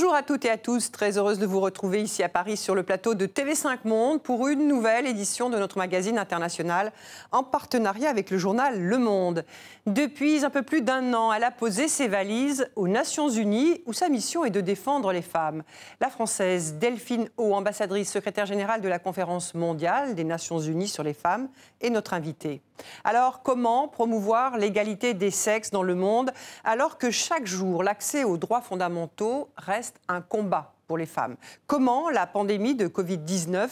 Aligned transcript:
Bonjour 0.00 0.14
à 0.14 0.22
toutes 0.22 0.44
et 0.44 0.50
à 0.50 0.56
tous, 0.56 0.92
très 0.92 1.18
heureuse 1.18 1.40
de 1.40 1.46
vous 1.46 1.58
retrouver 1.58 2.00
ici 2.00 2.22
à 2.22 2.28
Paris 2.28 2.56
sur 2.56 2.76
le 2.76 2.84
plateau 2.84 3.16
de 3.16 3.26
TV5 3.26 3.78
Monde 3.82 4.22
pour 4.22 4.46
une 4.46 4.68
nouvelle 4.68 5.08
édition 5.08 5.50
de 5.50 5.58
notre 5.58 5.76
magazine 5.76 6.20
international 6.20 6.92
en 7.32 7.42
partenariat 7.42 8.08
avec 8.08 8.30
le 8.30 8.38
journal 8.38 8.80
Le 8.80 8.96
Monde. 8.96 9.44
Depuis 9.86 10.44
un 10.44 10.50
peu 10.50 10.62
plus 10.62 10.82
d'un 10.82 11.14
an, 11.14 11.32
elle 11.32 11.42
a 11.42 11.50
posé 11.50 11.88
ses 11.88 12.06
valises 12.06 12.70
aux 12.76 12.86
Nations 12.86 13.28
Unies 13.28 13.82
où 13.86 13.92
sa 13.92 14.08
mission 14.08 14.44
est 14.44 14.50
de 14.50 14.60
défendre 14.60 15.12
les 15.12 15.20
femmes. 15.20 15.64
La 16.00 16.10
Française 16.10 16.74
Delphine 16.74 17.28
Haut, 17.36 17.54
ambassadrice 17.54 18.12
secrétaire 18.12 18.46
générale 18.46 18.80
de 18.80 18.88
la 18.88 19.00
conférence 19.00 19.52
mondiale 19.54 20.14
des 20.14 20.22
Nations 20.22 20.60
Unies 20.60 20.86
sur 20.86 21.02
les 21.02 21.12
femmes, 21.12 21.48
est 21.80 21.90
notre 21.90 22.14
invitée. 22.14 22.60
Alors 23.04 23.42
comment 23.42 23.88
promouvoir 23.88 24.56
l'égalité 24.58 25.14
des 25.14 25.30
sexes 25.30 25.70
dans 25.70 25.82
le 25.82 25.94
monde 25.94 26.32
alors 26.64 26.98
que 26.98 27.10
chaque 27.10 27.46
jour 27.46 27.82
l'accès 27.82 28.24
aux 28.24 28.36
droits 28.36 28.60
fondamentaux 28.60 29.50
reste 29.56 30.00
un 30.08 30.20
combat 30.20 30.74
pour 30.86 30.98
les 30.98 31.06
femmes? 31.06 31.36
Comment 31.66 32.08
la 32.08 32.26
pandémie 32.26 32.74
de 32.74 32.88
Covid-19 32.88 33.68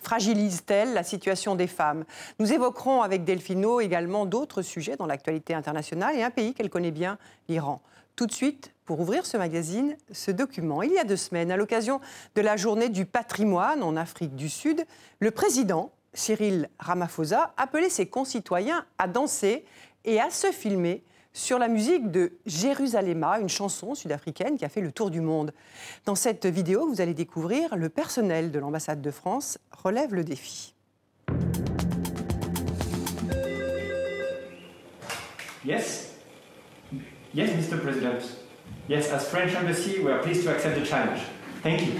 fragilise-t-elle 0.00 0.94
la 0.94 1.02
situation 1.02 1.54
des 1.54 1.66
femmes? 1.66 2.04
Nous 2.38 2.52
évoquerons 2.52 3.02
avec 3.02 3.24
Delphino 3.24 3.80
également 3.80 4.26
d'autres 4.26 4.62
sujets 4.62 4.96
dans 4.96 5.06
l'actualité 5.06 5.54
internationale 5.54 6.16
et 6.16 6.22
un 6.22 6.30
pays 6.30 6.54
qu'elle 6.54 6.70
connaît 6.70 6.90
bien, 6.90 7.18
l'Iran. 7.48 7.82
Tout 8.16 8.26
de 8.26 8.32
suite, 8.32 8.72
pour 8.84 9.00
ouvrir 9.00 9.26
ce 9.26 9.36
magazine, 9.36 9.96
ce 10.12 10.30
document. 10.30 10.82
Il 10.82 10.92
y 10.92 10.98
a 10.98 11.04
deux 11.04 11.16
semaines, 11.16 11.50
à 11.50 11.56
l'occasion 11.56 12.00
de 12.36 12.42
la 12.42 12.56
journée 12.56 12.88
du 12.88 13.06
patrimoine 13.06 13.82
en 13.82 13.96
Afrique 13.96 14.36
du 14.36 14.48
Sud, 14.48 14.84
le 15.18 15.30
président 15.30 15.90
Cyril 16.14 16.68
Ramaphosa 16.78 17.52
appelait 17.56 17.90
ses 17.90 18.06
concitoyens 18.06 18.86
à 18.98 19.08
danser 19.08 19.64
et 20.04 20.20
à 20.20 20.30
se 20.30 20.52
filmer 20.52 21.02
sur 21.32 21.58
la 21.58 21.66
musique 21.66 22.10
de 22.12 22.32
Jérusalemma, 22.46 23.40
une 23.40 23.48
chanson 23.48 23.94
sud-africaine 23.96 24.56
qui 24.56 24.64
a 24.64 24.68
fait 24.68 24.80
le 24.80 24.92
tour 24.92 25.10
du 25.10 25.20
monde. 25.20 25.52
Dans 26.06 26.14
cette 26.14 26.46
vidéo, 26.46 26.86
vous 26.88 27.00
allez 27.00 27.14
découvrir 27.14 27.74
le 27.76 27.88
personnel 27.88 28.52
de 28.52 28.58
l'ambassade 28.60 29.02
de 29.02 29.10
France 29.10 29.58
relève 29.72 30.14
le 30.14 30.22
défi. 30.22 30.74
Yes. 35.64 36.12
Yes, 37.34 37.50
Mr. 37.50 37.80
President. 37.80 38.20
Yes, 38.88 39.10
as 39.10 39.26
French 39.28 39.56
embassy, 39.56 39.98
we 40.00 40.12
are 40.12 40.20
pleased 40.20 40.44
to 40.44 40.50
accept 40.50 40.78
the 40.78 40.86
challenge. 40.86 41.20
Thank 41.62 41.82
you. 41.82 41.94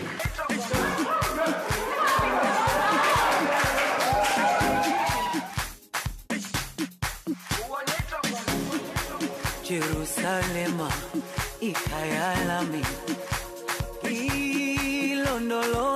Jerusalema 9.68 10.88
ikhaya 11.60 12.44
lami 12.48 12.82
ilondoloze 14.10 15.93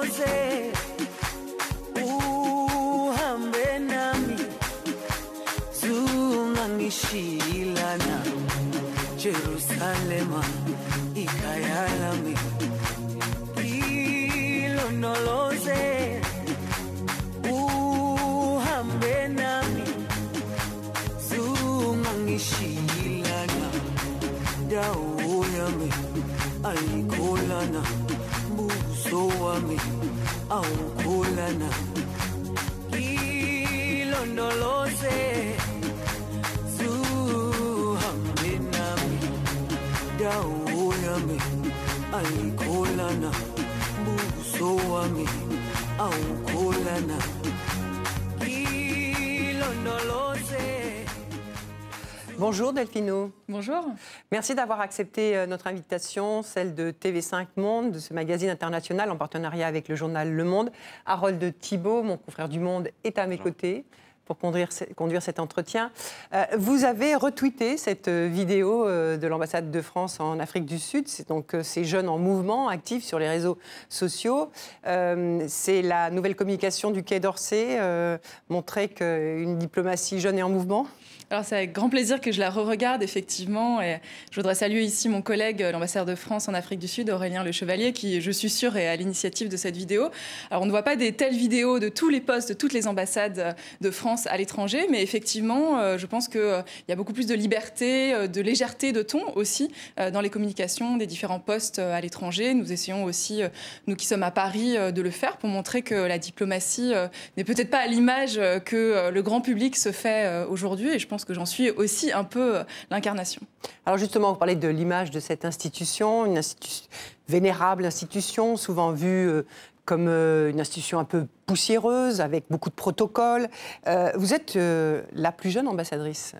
Bonjour 52.38 52.72
Delphino. 52.72 53.32
Bonjour. 53.48 53.84
Merci 54.30 54.54
d'avoir 54.54 54.80
accepté 54.80 55.36
euh, 55.36 55.46
notre 55.46 55.66
invitation, 55.66 56.42
celle 56.42 56.74
de 56.74 56.92
TV5 56.92 57.46
Monde, 57.56 57.92
de 57.92 57.98
ce 57.98 58.14
magazine 58.14 58.48
international 58.50 59.10
en 59.10 59.16
partenariat 59.16 59.66
avec 59.66 59.88
le 59.88 59.96
journal 59.96 60.30
Le 60.32 60.44
Monde. 60.44 60.70
Harold 61.04 61.58
Thibault, 61.58 62.02
mon 62.04 62.16
confrère 62.16 62.48
du 62.48 62.60
Monde, 62.60 62.90
est 63.02 63.18
à 63.18 63.26
mes 63.26 63.38
côtés 63.38 63.84
pour 64.24 64.38
conduire, 64.38 64.70
ce- 64.72 64.84
conduire 64.84 65.20
cet 65.22 65.40
entretien. 65.40 65.90
Euh, 66.32 66.44
vous 66.56 66.84
avez 66.84 67.14
retweeté 67.16 67.76
cette 67.76 68.06
euh, 68.08 68.28
vidéo 68.30 68.86
euh, 68.86 69.16
de 69.16 69.26
l'ambassade 69.26 69.70
de 69.72 69.80
France 69.80 70.20
en 70.20 70.38
Afrique 70.38 70.66
du 70.66 70.78
Sud. 70.78 71.08
C'est 71.08 71.28
donc 71.28 71.54
euh, 71.54 71.62
ces 71.64 71.82
jeunes 71.84 72.08
en 72.08 72.18
mouvement, 72.18 72.68
actifs 72.68 73.02
sur 73.04 73.18
les 73.18 73.28
réseaux 73.28 73.58
sociaux. 73.88 74.50
Euh, 74.86 75.42
C'est 75.48 75.82
la 75.82 76.10
nouvelle 76.10 76.36
communication 76.36 76.90
du 76.92 77.02
Quai 77.02 77.18
d'Orsay, 77.18 77.78
euh, 77.80 78.16
montrer 78.48 78.88
qu'une 78.88 79.58
diplomatie 79.58 80.20
jeune 80.20 80.38
et 80.38 80.42
en 80.44 80.50
mouvement? 80.50 80.86
Alors 81.30 81.44
c'est 81.44 81.56
avec 81.56 81.72
grand 81.74 81.90
plaisir 81.90 82.22
que 82.22 82.32
je 82.32 82.40
la 82.40 82.48
re-regarde 82.48 83.02
effectivement 83.02 83.82
et 83.82 83.98
je 84.30 84.36
voudrais 84.36 84.54
saluer 84.54 84.84
ici 84.84 85.10
mon 85.10 85.20
collègue 85.20 85.62
euh, 85.62 85.72
l'ambassadeur 85.72 86.06
de 86.06 86.14
France 86.14 86.48
en 86.48 86.54
Afrique 86.54 86.78
du 86.78 86.88
Sud 86.88 87.10
Aurélien 87.10 87.44
Le 87.44 87.52
Chevalier 87.52 87.92
qui 87.92 88.22
je 88.22 88.30
suis 88.30 88.48
sûre 88.48 88.78
est 88.78 88.88
à 88.88 88.96
l'initiative 88.96 89.50
de 89.50 89.58
cette 89.58 89.76
vidéo. 89.76 90.08
Alors 90.50 90.62
on 90.62 90.64
ne 90.64 90.70
voit 90.70 90.84
pas 90.84 90.96
des 90.96 91.12
telles 91.12 91.36
vidéos 91.36 91.80
de 91.80 91.90
tous 91.90 92.08
les 92.08 92.22
postes 92.22 92.48
de 92.48 92.54
toutes 92.54 92.72
les 92.72 92.86
ambassades 92.86 93.40
euh, 93.40 93.52
de 93.82 93.90
France 93.90 94.26
à 94.26 94.38
l'étranger 94.38 94.86
mais 94.90 95.02
effectivement 95.02 95.78
euh, 95.78 95.98
je 95.98 96.06
pense 96.06 96.28
qu'il 96.28 96.64
y 96.88 96.92
a 96.92 96.96
beaucoup 96.96 97.12
plus 97.12 97.26
de 97.26 97.34
liberté, 97.34 98.14
de 98.26 98.40
légèreté 98.40 98.92
de 98.92 99.02
ton 99.02 99.20
aussi 99.34 99.70
dans 99.98 100.22
les 100.22 100.30
communications 100.30 100.96
des 100.96 101.06
différents 101.06 101.40
postes 101.40 101.78
à 101.78 102.00
l'étranger. 102.00 102.54
Nous 102.54 102.72
essayons 102.72 103.04
aussi, 103.04 103.42
nous 103.86 103.96
qui 103.96 104.06
sommes 104.06 104.22
à 104.22 104.30
Paris, 104.30 104.76
de 104.92 105.02
le 105.02 105.10
faire 105.10 105.36
pour 105.36 105.50
montrer 105.50 105.82
que 105.82 105.94
la 105.94 106.18
diplomatie 106.18 106.92
n'est 107.36 107.44
peut-être 107.44 107.70
pas 107.70 107.80
à 107.80 107.86
l'image 107.86 108.40
que 108.64 109.10
le 109.10 109.22
grand 109.22 109.40
public 109.40 109.76
se 109.76 109.92
fait 109.92 110.44
aujourd'hui 110.48 110.90
et 110.90 110.98
je 110.98 111.06
pense 111.06 111.17
que 111.24 111.34
j'en 111.34 111.46
suis 111.46 111.70
aussi 111.70 112.12
un 112.12 112.24
peu 112.24 112.58
euh, 112.58 112.64
l'incarnation. 112.90 113.42
Alors 113.86 113.98
justement, 113.98 114.32
vous 114.32 114.38
parlez 114.38 114.56
de 114.56 114.68
l'image 114.68 115.10
de 115.10 115.20
cette 115.20 115.44
institution, 115.44 116.26
une 116.26 116.38
institu- 116.38 116.88
vénérable 117.28 117.84
institution, 117.86 118.56
souvent 118.56 118.92
vue 118.92 119.28
euh, 119.28 119.46
comme 119.84 120.06
euh, 120.08 120.50
une 120.50 120.60
institution 120.60 120.98
un 120.98 121.04
peu 121.04 121.26
poussiéreuse, 121.46 122.20
avec 122.20 122.44
beaucoup 122.50 122.68
de 122.68 122.74
protocoles. 122.74 123.48
Euh, 123.86 124.12
vous 124.16 124.34
êtes 124.34 124.56
euh, 124.56 125.02
la 125.12 125.32
plus 125.32 125.50
jeune 125.50 125.66
ambassadrice 125.66 126.34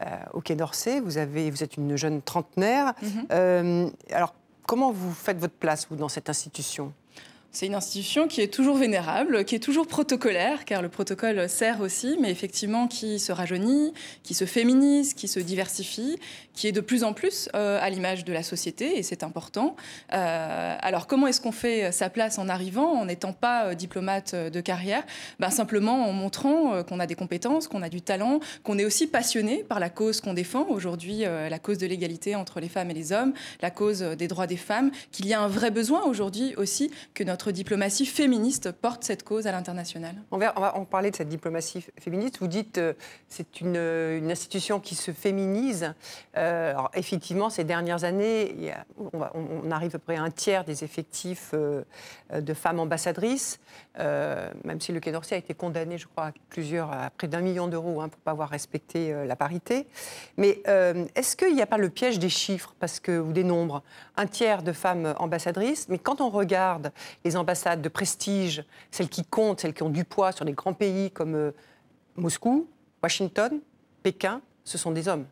euh, 0.00 0.04
au 0.32 0.40
Quai 0.40 0.56
d'Orsay. 0.56 0.98
Vous, 1.00 1.18
avez, 1.18 1.50
vous 1.52 1.62
êtes 1.62 1.76
une 1.76 1.96
jeune 1.96 2.20
trentenaire. 2.20 2.94
Mhm. 3.00 3.26
Euh, 3.30 3.90
alors, 4.10 4.34
comment 4.66 4.90
vous 4.90 5.12
faites 5.12 5.38
votre 5.38 5.54
place, 5.54 5.86
vous, 5.88 5.94
dans 5.96 6.08
cette 6.08 6.28
institution? 6.28 6.92
C'est 7.54 7.66
une 7.66 7.76
institution 7.76 8.26
qui 8.26 8.40
est 8.40 8.52
toujours 8.52 8.76
vénérable, 8.76 9.44
qui 9.44 9.54
est 9.54 9.60
toujours 9.60 9.86
protocolaire, 9.86 10.64
car 10.64 10.82
le 10.82 10.88
protocole 10.88 11.48
sert 11.48 11.80
aussi, 11.80 12.16
mais 12.20 12.32
effectivement 12.32 12.88
qui 12.88 13.20
se 13.20 13.30
rajeunit, 13.30 13.94
qui 14.24 14.34
se 14.34 14.44
féminise, 14.44 15.14
qui 15.14 15.28
se 15.28 15.38
diversifie, 15.38 16.18
qui 16.52 16.66
est 16.66 16.72
de 16.72 16.80
plus 16.80 17.04
en 17.04 17.12
plus 17.12 17.48
euh, 17.54 17.78
à 17.80 17.90
l'image 17.90 18.24
de 18.24 18.32
la 18.32 18.42
société, 18.42 18.98
et 18.98 19.04
c'est 19.04 19.22
important. 19.22 19.76
Euh, 20.12 20.76
alors 20.80 21.06
comment 21.06 21.28
est-ce 21.28 21.40
qu'on 21.40 21.52
fait 21.52 21.92
sa 21.92 22.10
place 22.10 22.38
en 22.40 22.48
arrivant, 22.48 22.90
en 22.90 23.04
n'étant 23.04 23.32
pas 23.32 23.66
euh, 23.66 23.74
diplomate 23.74 24.34
de 24.34 24.60
carrière? 24.60 25.04
Ben, 25.38 25.50
Simplement 25.50 26.08
en 26.08 26.12
montrant 26.12 26.82
qu'on 26.82 26.98
a 26.98 27.06
des 27.06 27.14
compétences, 27.14 27.68
qu'on 27.68 27.82
a 27.82 27.88
du 27.88 28.02
talent, 28.02 28.40
qu'on 28.64 28.78
est 28.78 28.84
aussi 28.84 29.06
passionné 29.06 29.62
par 29.62 29.78
la 29.78 29.90
cause 29.90 30.20
qu'on 30.20 30.34
défend, 30.34 30.66
aujourd'hui 30.68 31.20
la 31.20 31.58
cause 31.60 31.78
de 31.78 31.86
l'égalité 31.86 32.34
entre 32.34 32.58
les 32.58 32.68
femmes 32.68 32.90
et 32.90 32.94
les 32.94 33.12
hommes, 33.12 33.32
la 33.62 33.70
cause 33.70 34.00
des 34.00 34.26
droits 34.26 34.48
des 34.48 34.56
femmes, 34.56 34.90
qu'il 35.12 35.26
y 35.26 35.34
a 35.34 35.40
un 35.40 35.46
vrai 35.46 35.70
besoin 35.70 36.02
aujourd'hui 36.02 36.54
aussi 36.56 36.90
que 37.14 37.22
notre 37.22 37.43
diplomatie 37.52 38.06
féministe 38.06 38.72
porte 38.72 39.04
cette 39.04 39.22
cause 39.22 39.46
à 39.46 39.52
l'international. 39.52 40.14
on 40.30 40.38
va, 40.38 40.76
en 40.76 40.84
parler 40.84 41.10
de 41.10 41.16
cette 41.16 41.28
diplomatie 41.28 41.84
féministe. 41.98 42.38
Vous 42.40 42.46
dites 42.46 42.78
euh, 42.78 42.92
c'est 43.28 43.60
une, 43.60 43.76
euh, 43.76 44.18
une 44.18 44.30
institution 44.30 44.80
qui 44.80 44.94
se 44.94 45.10
féminise. 45.10 45.94
Euh, 46.36 46.74
effectivement, 46.94 47.50
ces 47.50 47.64
dernières 47.64 48.04
années, 48.04 48.72
on, 49.12 49.70
arrive 49.70 49.90
à 49.90 49.92
peu 49.92 49.98
près 49.98 50.16
à 50.16 50.22
un 50.22 50.30
tiers 50.30 50.64
des 50.64 50.84
effectifs 50.84 51.54
de 51.54 52.54
femmes 52.54 52.78
ambassadrices, 52.78 53.60
même 53.98 54.80
si 54.80 54.92
le 54.92 55.00
Quai 55.00 55.12
d'Orsay 55.12 55.34
a 55.34 55.38
été 55.38 55.54
condamné, 55.54 55.98
je 55.98 56.06
crois, 56.06 56.26
à, 56.26 56.32
plusieurs, 56.48 56.92
à 56.92 57.10
près 57.10 57.28
d'un 57.28 57.40
million 57.40 57.66
d'euros 57.66 58.00
hein, 58.00 58.08
pour 58.08 58.18
ne 58.18 58.24
pas 58.24 58.30
avoir 58.30 58.48
respecté 58.48 59.12
la 59.26 59.36
parité. 59.36 59.86
Mais 60.36 60.62
est-ce 61.14 61.36
qu'il 61.36 61.54
n'y 61.54 61.62
a 61.62 61.66
pas 61.66 61.78
le 61.78 61.90
piège 61.90 62.18
des 62.18 62.28
chiffres? 62.28 62.74
Parce 62.78 63.00
que, 63.00 63.18
ou 63.18 63.32
des 63.32 63.44
nombres 63.44 63.82
Un 64.16 64.26
tiers 64.26 64.62
de 64.62 64.72
femmes 64.72 65.14
ambassadrices, 65.18 65.88
mais 65.88 65.98
quand 65.98 66.20
on 66.20 66.30
regarde 66.30 66.92
les 67.24 67.33
ambassades 67.36 67.82
de 67.82 67.88
prestige, 67.88 68.64
celles 68.90 69.08
qui 69.08 69.24
comptent, 69.24 69.60
celles 69.60 69.74
qui 69.74 69.82
ont 69.82 69.90
du 69.90 70.04
poids 70.04 70.32
sur 70.32 70.44
des 70.44 70.52
grands 70.52 70.74
pays 70.74 71.10
comme 71.10 71.34
euh, 71.34 71.50
Moscou, 72.16 72.68
Washington, 73.02 73.60
Pékin, 74.02 74.40
ce 74.64 74.78
sont 74.78 74.92
des 74.92 75.08
hommes. 75.08 75.26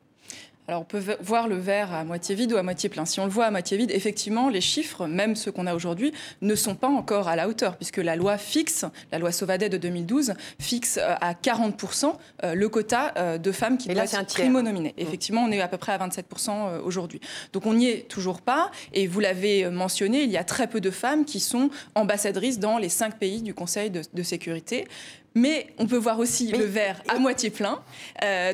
Alors 0.69 0.83
on 0.83 0.85
peut 0.85 1.03
voir 1.21 1.49
le 1.49 1.57
verre 1.57 1.93
à 1.93 2.05
moitié 2.05 2.37
vide 2.37 2.53
ou 2.53 2.57
à 2.57 2.63
moitié 2.63 2.89
plein. 2.89 3.05
Si 3.05 3.19
on 3.19 3.25
le 3.25 3.31
voit 3.31 3.47
à 3.47 3.51
moitié 3.51 3.77
vide, 3.77 3.91
effectivement, 3.91 4.49
les 4.49 4.61
chiffres, 4.61 5.07
même 5.07 5.35
ceux 5.35 5.51
qu'on 5.51 5.67
a 5.67 5.75
aujourd'hui, 5.75 6.13
ne 6.41 6.55
sont 6.55 6.77
pas 6.77 6.87
encore 6.89 7.27
à 7.27 7.35
la 7.35 7.49
hauteur, 7.49 7.77
puisque 7.77 7.97
la 7.97 8.15
loi 8.15 8.39
fixe, 8.39 8.85
la 9.11 9.19
loi 9.19 9.33
Sauvadet 9.33 9.69
de 9.69 9.77
2012, 9.77 10.35
fixe 10.61 10.99
euh, 10.99 11.15
à 11.21 11.35
40% 11.35 12.15
euh, 12.45 12.55
le 12.55 12.69
quota 12.69 13.13
euh, 13.17 13.39
de 13.39 13.51
femmes 13.51 13.77
qui 13.77 13.89
doivent 13.89 14.05
être 14.05 14.35
primo-nominées. 14.35 14.95
Mmh. 14.97 15.01
Effectivement, 15.01 15.43
on 15.43 15.51
est 15.51 15.61
à 15.61 15.67
peu 15.67 15.79
près 15.79 15.93
à 15.93 15.99
27% 15.99 16.81
aujourd'hui. 16.81 17.21
Donc 17.53 17.67
on 17.67 17.75
n'y 17.75 17.89
est 17.89 18.09
toujours 18.09 18.41
pas, 18.41 18.71
et 18.93 19.09
vous 19.09 19.19
l'avez 19.19 19.69
mentionné, 19.69 20.23
il 20.23 20.31
y 20.31 20.37
a 20.37 20.45
très 20.45 20.69
peu 20.69 20.81
de 20.81 20.91
femmes 20.91 21.25
qui 21.25 21.41
sont 21.41 21.71
ambassadrices 21.97 22.61
dans 22.61 22.79
les 22.79 22.89
cinq 22.89 23.19
pays 23.19 23.43
du 23.43 23.53
Conseil 23.53 23.91
de, 23.91 24.23
sécurité. 24.23 24.87
Mais 25.35 25.67
on 25.79 25.87
peut 25.87 25.97
voir 25.97 26.21
aussi 26.21 26.53
le 26.53 26.65
verre 26.65 27.03
à 27.09 27.19
moitié 27.19 27.51
plein. 27.51 27.83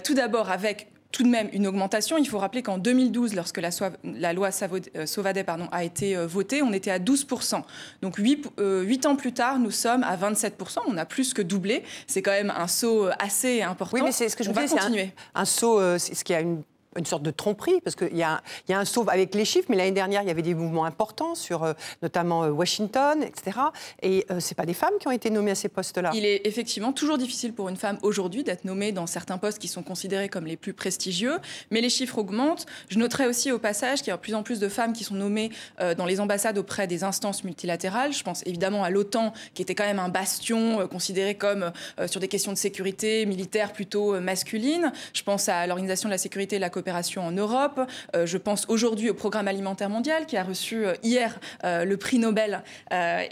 tout 0.03 0.15
d'abord 0.15 0.51
avec 0.51 0.89
tout 1.13 1.23
de 1.23 1.29
même 1.29 1.49
une 1.53 1.67
augmentation. 1.67 2.19
Il 2.19 2.29
faut 2.29 2.39
rappeler 2.39 2.63
qu'en 2.63 2.79
2012, 2.79 3.35
lorsque 3.35 3.61
la, 3.61 4.33
loi 4.33 4.51
euh, 4.51 5.07
Sauvadet 5.07 5.45
pardon, 5.45 5.69
a 5.73 5.85
été 5.85 6.17
euh, 6.17 6.27
votée, 6.27 6.63
on 6.63 6.73
était 6.73 6.91
à 6.91 6.99
12%. 6.99 7.63
Donc 8.03 8.17
8, 8.17 8.49
euh, 8.59 8.97
ans 9.07 9.17
plus 9.17 9.33
tard, 9.33 9.59
nous 9.59 9.71
sommes 9.71 10.03
à 10.03 10.17
27%. 10.17 10.79
On 10.87 10.97
a 10.97 11.07
plus 11.07 11.33
que 11.33 11.43
doublé. 11.43 11.83
C'est 12.07 12.23
quand 12.23 12.33
même 12.33 12.53
un 12.55 12.69
saut 12.69 13.09
assez 13.19 13.63
important. 13.63 13.97
Oui, 13.97 14.03
mais 14.03 14.13
c'est 14.13 14.29
ce 14.29 14.37
que 14.37 14.45
je 14.45 14.51
voulais 14.51 14.69
c'est 14.69 14.81
un, 14.81 14.93
un 15.35 15.45
saut, 15.45 15.81
c'est 15.99 16.15
ce 16.15 16.25
qui 16.25 16.35
a 16.35 16.41
une 16.41 16.63
une 16.97 17.07
sorte 17.07 17.23
de 17.23 17.31
tromperie, 17.31 17.81
parce 17.83 17.97
qu'il 17.97 18.17
y, 18.17 18.23
a 18.23 18.41
un 18.69 18.85
saut 18.85 19.05
avec 19.09 19.35
les 19.35 19.45
chiffres, 19.45 19.67
mais 19.69 19.77
l'année 19.77 19.93
dernière, 19.93 20.23
il 20.23 20.29
y 20.29 20.31
avait 20.31 20.43
des 20.43 20.55
mouvements 20.55 20.85
importants 20.85 21.35
sur 21.35 21.63
euh, 21.63 21.73
notamment 22.03 22.45
euh, 22.45 22.51
Washington, 22.51 23.23
etc. 23.23 23.59
Et 24.03 24.25
euh, 24.31 24.41
ce 24.41 24.55
pas 24.55 24.67
des 24.67 24.75
femmes 24.75 24.95
qui 24.99 25.07
ont 25.07 25.13
été 25.13 25.31
nommées 25.31 25.53
à 25.53 25.55
ces 25.55 25.69
postes-là. 25.69 26.11
Il 26.15 26.25
est 26.25 26.47
effectivement 26.47 26.93
toujours 26.93 27.19
difficile 27.19 27.53
pour 27.53 27.69
une 27.69 27.77
femme 27.77 27.99
aujourd'hui 28.03 28.43
d'être 28.43 28.65
nommée 28.65 28.91
dans 28.91 29.07
certains 29.07 29.39
postes 29.39 29.59
qui 29.59 29.69
sont 29.69 29.83
considérés 29.83 30.29
comme 30.29 30.47
les 30.47 30.57
plus 30.57 30.73
prestigieux, 30.73 31.39
mais 31.71 31.81
les 31.81 31.91
chiffres 31.91 32.19
augmentent. 32.19 32.67
Je 32.89 32.99
noterai 32.99 33.27
aussi 33.27 33.53
au 33.53 33.59
passage 33.59 34.01
qu'il 34.01 34.09
y 34.09 34.11
a 34.11 34.17
de 34.17 34.21
plus 34.21 34.35
en 34.35 34.43
plus 34.43 34.59
de 34.59 34.69
femmes 34.69 34.93
qui 34.93 35.05
sont 35.05 35.15
nommées 35.15 35.51
dans 35.97 36.07
les 36.07 36.19
ambassades 36.19 36.59
auprès 36.59 36.89
des 36.89 37.05
instances 37.05 37.45
multilatérales. 37.45 38.13
Je 38.13 38.25
pense 38.25 38.43
évidemment 38.47 38.83
à 38.83 38.91
l'OTAN, 38.91 39.33
qui 39.55 39.63
était 39.63 39.75
quand 39.77 39.85
même 39.85 40.01
un 40.01 40.09
bastion 40.09 40.89
considéré 40.89 41.37
comme 41.37 41.71
sur 42.07 42.21
des 42.21 42.29
questions 42.29 42.53
de 42.53 42.59
sécurité 42.59 43.27
militaire 43.27 43.73
plutôt 43.73 44.19
masculine. 44.21 44.93
Je 45.13 45.23
pense 45.23 45.49
à 45.49 45.67
l'Organisation 45.67 46.09
de 46.09 46.15
la 46.15 46.19
sécurité 46.19 46.57
et 46.57 46.59
la 46.59 46.71
coopération 46.79 47.23
en 47.27 47.33
Europe. 47.33 47.81
Euh, 48.15 48.25
je 48.25 48.39
pense 48.39 48.65
aujourd'hui 48.69 49.11
au 49.11 49.15
Programme 49.15 49.49
alimentaire 49.49 49.91
mondial 49.91 50.27
qui 50.27 50.37
a 50.37 50.45
reçu 50.45 50.87
euh, 50.87 50.95
hier 51.03 51.41
euh, 51.65 51.85
le 51.85 51.97
prix 51.97 52.21
Nobel 52.21 52.63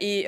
et 0.01 0.27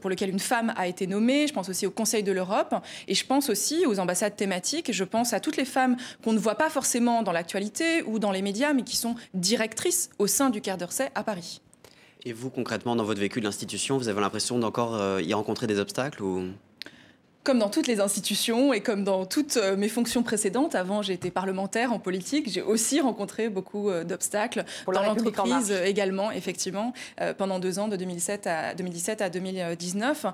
pour 0.00 0.10
lequel 0.10 0.30
une 0.30 0.40
femme 0.40 0.74
a 0.76 0.88
été 0.88 1.06
nommée. 1.06 1.46
Je 1.46 1.52
pense 1.52 1.68
aussi 1.68 1.86
au 1.86 1.90
Conseil 1.90 2.22
de 2.22 2.32
l'Europe 2.32 2.74
et 3.06 3.14
je 3.14 3.24
pense 3.24 3.48
aussi 3.50 3.86
aux 3.86 4.00
ambassades 4.00 4.34
thématiques. 4.34 4.92
Je 4.92 5.04
pense 5.04 5.32
à 5.32 5.38
toutes 5.38 5.56
les 5.56 5.64
femmes 5.64 5.96
qu'on 6.24 6.32
ne 6.32 6.38
voit 6.38 6.56
pas 6.56 6.70
forcément 6.70 7.22
dans 7.22 7.32
l'actualité 7.32 8.02
ou 8.02 8.18
dans 8.18 8.32
les 8.32 8.42
médias, 8.42 8.72
mais 8.72 8.82
qui 8.82 8.96
sont 8.96 9.14
directrices 9.32 10.10
au 10.18 10.26
sein 10.26 10.50
du 10.50 10.60
Quai 10.60 10.76
d'Orsay 10.76 11.10
à 11.14 11.22
Paris. 11.22 11.60
Et 12.24 12.32
vous, 12.32 12.50
concrètement, 12.50 12.96
dans 12.96 13.04
votre 13.04 13.20
vécu 13.20 13.40
de 13.40 13.44
l'institution, 13.44 13.98
vous 13.98 14.08
avez 14.08 14.20
l'impression 14.20 14.58
d'encore 14.58 15.20
y 15.20 15.34
rencontrer 15.34 15.66
des 15.66 15.78
obstacles 15.78 16.22
ou? 16.22 16.48
Comme 17.44 17.58
dans 17.58 17.68
toutes 17.68 17.86
les 17.86 18.00
institutions 18.00 18.72
et 18.72 18.80
comme 18.80 19.04
dans 19.04 19.26
toutes 19.26 19.58
euh, 19.58 19.76
mes 19.76 19.90
fonctions 19.90 20.22
précédentes, 20.22 20.74
avant 20.74 21.02
été 21.02 21.30
parlementaire 21.30 21.92
en 21.92 21.98
politique, 21.98 22.50
j'ai 22.50 22.62
aussi 22.62 23.00
rencontré 23.00 23.50
beaucoup 23.50 23.90
euh, 23.90 24.02
d'obstacles 24.02 24.64
dans 24.86 25.02
l'entreprise 25.02 25.70
également, 25.84 26.30
effectivement, 26.30 26.94
euh, 27.20 27.34
pendant 27.34 27.58
deux 27.58 27.78
ans, 27.78 27.88
de 27.88 27.96
2007 27.96 28.46
à 28.46 28.74
2017 28.74 29.20
à 29.20 29.28
2019. 29.28 30.26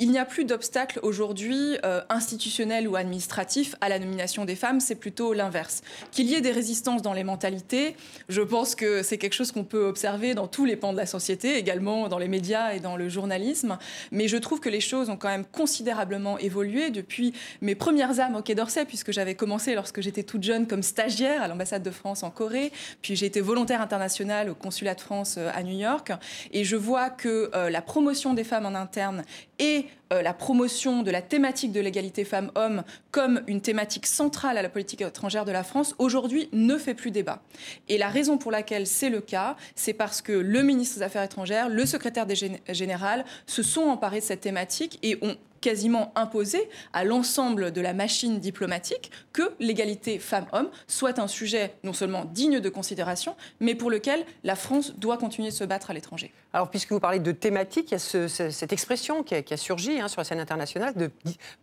il 0.00 0.10
n'y 0.10 0.18
a 0.18 0.24
plus 0.24 0.44
d'obstacles 0.44 0.98
aujourd'hui 1.02 1.76
institutionnels 2.08 2.88
ou 2.88 2.96
administratifs 2.96 3.76
à 3.80 3.88
la 3.88 4.00
nomination 4.00 4.44
des 4.44 4.56
femmes, 4.56 4.80
c'est 4.80 4.96
plutôt 4.96 5.32
l'inverse. 5.32 5.82
Qu'il 6.10 6.26
y 6.26 6.34
ait 6.34 6.40
des 6.40 6.50
résistances 6.50 7.02
dans 7.02 7.12
les 7.12 7.22
mentalités, 7.22 7.94
je 8.28 8.42
pense 8.42 8.74
que 8.74 9.04
c'est 9.04 9.18
quelque 9.18 9.34
chose 9.34 9.52
qu'on 9.52 9.64
peut 9.64 9.86
observer 9.86 10.34
dans 10.34 10.48
tous 10.48 10.64
les 10.64 10.74
pans 10.74 10.92
de 10.92 10.98
la 10.98 11.06
société, 11.06 11.56
également 11.56 12.08
dans 12.08 12.18
les 12.18 12.28
médias 12.28 12.72
et 12.72 12.80
dans 12.80 12.96
le 12.96 13.08
journalisme, 13.08 13.78
mais 14.10 14.26
je 14.26 14.36
trouve 14.36 14.58
que 14.58 14.68
les 14.68 14.80
choses 14.80 15.08
ont 15.08 15.16
quand 15.16 15.28
même 15.28 15.44
considérablement 15.44 16.15
évolué 16.38 16.90
depuis 16.90 17.32
mes 17.60 17.74
premières 17.74 18.20
âmes 18.20 18.36
au 18.36 18.42
Quai 18.42 18.54
d'Orsay, 18.54 18.84
puisque 18.84 19.12
j'avais 19.12 19.34
commencé 19.34 19.74
lorsque 19.74 20.00
j'étais 20.00 20.22
toute 20.22 20.42
jeune 20.42 20.66
comme 20.66 20.82
stagiaire 20.82 21.42
à 21.42 21.48
l'ambassade 21.48 21.82
de 21.82 21.90
France 21.90 22.22
en 22.22 22.30
Corée, 22.30 22.72
puis 23.02 23.16
j'ai 23.16 23.26
été 23.26 23.40
volontaire 23.40 23.80
international 23.80 24.50
au 24.50 24.54
consulat 24.54 24.94
de 24.94 25.00
France 25.00 25.36
euh, 25.38 25.50
à 25.54 25.62
New 25.62 25.78
York, 25.78 26.12
et 26.52 26.64
je 26.64 26.76
vois 26.76 27.10
que 27.10 27.50
euh, 27.54 27.70
la 27.70 27.82
promotion 27.82 28.34
des 28.34 28.44
femmes 28.44 28.66
en 28.66 28.74
interne 28.74 29.22
et 29.58 29.86
euh, 30.12 30.22
la 30.22 30.32
promotion 30.32 31.02
de 31.02 31.10
la 31.10 31.22
thématique 31.22 31.72
de 31.72 31.80
l'égalité 31.80 32.24
femmes-hommes 32.24 32.84
comme 33.10 33.42
une 33.48 33.60
thématique 33.60 34.06
centrale 34.06 34.56
à 34.56 34.62
la 34.62 34.68
politique 34.68 35.00
étrangère 35.00 35.44
de 35.44 35.52
la 35.52 35.64
France, 35.64 35.94
aujourd'hui 35.98 36.48
ne 36.52 36.76
fait 36.76 36.94
plus 36.94 37.10
débat. 37.10 37.42
Et 37.88 37.98
la 37.98 38.08
raison 38.08 38.38
pour 38.38 38.52
laquelle 38.52 38.86
c'est 38.86 39.10
le 39.10 39.20
cas, 39.20 39.56
c'est 39.74 39.94
parce 39.94 40.22
que 40.22 40.32
le 40.32 40.62
ministre 40.62 40.98
des 40.98 41.02
Affaires 41.02 41.24
étrangères, 41.24 41.68
le 41.68 41.84
secrétaire 41.86 42.26
général 42.68 43.24
se 43.46 43.62
sont 43.62 43.82
emparés 43.82 44.20
de 44.20 44.24
cette 44.24 44.42
thématique 44.42 44.98
et 45.02 45.18
ont 45.22 45.36
quasiment 45.66 46.12
imposé 46.14 46.70
à 46.92 47.02
l'ensemble 47.02 47.72
de 47.72 47.80
la 47.80 47.92
machine 47.92 48.38
diplomatique 48.38 49.10
que 49.32 49.42
l'égalité 49.58 50.20
femmes-hommes 50.20 50.70
soit 50.86 51.18
un 51.18 51.26
sujet 51.26 51.74
non 51.82 51.92
seulement 51.92 52.24
digne 52.24 52.60
de 52.60 52.68
considération, 52.68 53.34
mais 53.58 53.74
pour 53.74 53.90
lequel 53.90 54.24
la 54.44 54.54
France 54.54 54.94
doit 54.96 55.18
continuer 55.18 55.48
de 55.48 55.54
se 55.54 55.64
battre 55.64 55.90
à 55.90 55.92
l'étranger. 55.92 56.32
Alors, 56.52 56.70
puisque 56.70 56.92
vous 56.92 57.00
parlez 57.00 57.18
de 57.18 57.32
thématique, 57.32 57.90
il 57.90 57.94
y 57.94 57.96
a 57.96 58.28
cette 58.28 58.72
expression 58.72 59.24
qui 59.24 59.34
a, 59.34 59.56
surgi 59.56 59.98
hein, 59.98 60.06
sur 60.06 60.20
la 60.20 60.24
scène 60.24 60.38
internationale, 60.38 60.94